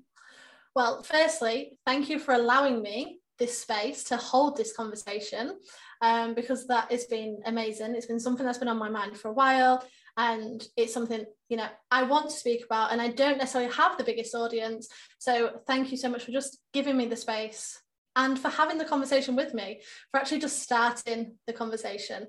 well 0.76 1.02
firstly 1.02 1.72
thank 1.84 2.08
you 2.08 2.20
for 2.20 2.32
allowing 2.32 2.80
me 2.80 3.18
this 3.42 3.58
space 3.58 4.04
to 4.04 4.16
hold 4.16 4.56
this 4.56 4.72
conversation 4.72 5.58
um, 6.00 6.32
because 6.34 6.66
that 6.68 6.90
has 6.92 7.06
been 7.06 7.40
amazing 7.44 7.96
it's 7.96 8.06
been 8.06 8.20
something 8.20 8.46
that's 8.46 8.58
been 8.58 8.68
on 8.68 8.78
my 8.78 8.88
mind 8.88 9.18
for 9.18 9.28
a 9.28 9.32
while 9.32 9.84
and 10.16 10.68
it's 10.76 10.94
something 10.94 11.24
you 11.48 11.56
know 11.56 11.66
i 11.90 12.04
want 12.04 12.30
to 12.30 12.36
speak 12.36 12.64
about 12.64 12.92
and 12.92 13.02
i 13.02 13.08
don't 13.08 13.38
necessarily 13.38 13.72
have 13.72 13.98
the 13.98 14.04
biggest 14.04 14.32
audience 14.34 14.88
so 15.18 15.60
thank 15.66 15.90
you 15.90 15.96
so 15.96 16.08
much 16.08 16.24
for 16.24 16.30
just 16.30 16.58
giving 16.72 16.96
me 16.96 17.06
the 17.06 17.16
space 17.16 17.82
and 18.14 18.38
for 18.38 18.48
having 18.48 18.76
the 18.78 18.84
conversation 18.84 19.34
with 19.36 19.54
me, 19.54 19.80
for 20.10 20.20
actually 20.20 20.40
just 20.40 20.62
starting 20.62 21.36
the 21.46 21.52
conversation. 21.54 22.26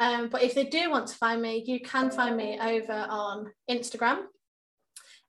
Um, 0.00 0.30
but 0.30 0.42
if 0.42 0.54
they 0.54 0.64
do 0.64 0.90
want 0.90 1.08
to 1.08 1.14
find 1.14 1.42
me, 1.42 1.62
you 1.66 1.80
can 1.80 2.10
find 2.10 2.38
me 2.38 2.58
over 2.58 3.06
on 3.10 3.52
Instagram 3.70 4.22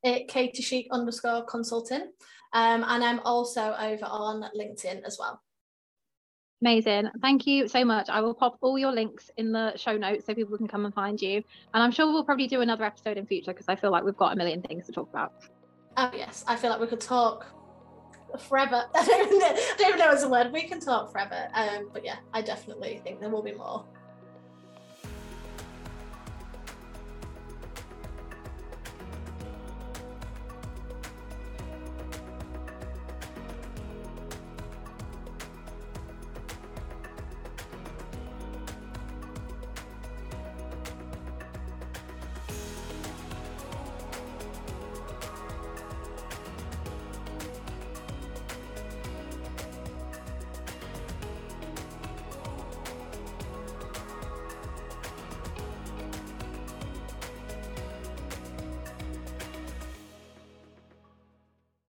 at 0.06 0.28
Katie 0.28 0.62
Chic 0.62 0.88
underscore 0.92 1.46
consulting. 1.46 2.12
Um, 2.58 2.84
and 2.88 3.04
I'm 3.04 3.20
also 3.20 3.76
over 3.80 4.06
on 4.06 4.50
LinkedIn 4.60 5.04
as 5.04 5.18
well. 5.20 5.40
Amazing. 6.64 7.08
Thank 7.22 7.46
you 7.46 7.68
so 7.68 7.86
much. 7.86 8.10
I 8.10 8.20
will 8.20 8.34
pop 8.34 8.58
all 8.62 8.80
your 8.80 8.92
links 8.92 9.30
in 9.38 9.52
the 9.52 9.78
show 9.78 9.96
notes 9.96 10.26
so 10.26 10.34
people 10.34 10.58
can 10.58 10.68
come 10.68 10.84
and 10.86 10.92
find 10.92 11.22
you. 11.22 11.44
And 11.76 11.84
I'm 11.84 11.92
sure 11.92 12.12
we'll 12.12 12.24
probably 12.24 12.48
do 12.48 12.62
another 12.62 12.84
episode 12.84 13.16
in 13.16 13.28
future 13.28 13.54
because 13.54 13.68
I 13.68 13.76
feel 13.76 13.92
like 13.92 14.04
we've 14.04 14.18
got 14.18 14.34
a 14.34 14.36
million 14.36 14.64
things 14.64 14.88
to 14.88 14.92
talk 14.92 15.08
about. 15.08 15.34
Oh, 15.98 16.10
yes. 16.16 16.44
I 16.48 16.56
feel 16.56 16.72
like 16.72 16.80
we 16.80 16.88
could 16.88 17.00
talk 17.00 17.46
forever. 18.40 18.86
I 18.96 19.06
don't, 19.06 19.28
even 19.28 19.38
know, 19.38 19.46
I 19.46 19.76
don't 19.78 19.88
even 19.90 20.00
know 20.00 20.12
it's 20.12 20.24
a 20.24 20.30
word. 20.30 20.52
We 20.52 20.64
can 20.64 20.80
talk 20.80 21.12
forever. 21.12 21.50
Um, 21.54 21.92
but 21.94 22.04
yeah, 22.04 22.18
I 22.34 22.42
definitely 22.42 23.02
think 23.04 23.20
there 23.20 23.30
will 23.30 23.44
be 23.44 23.54
more. 23.54 23.86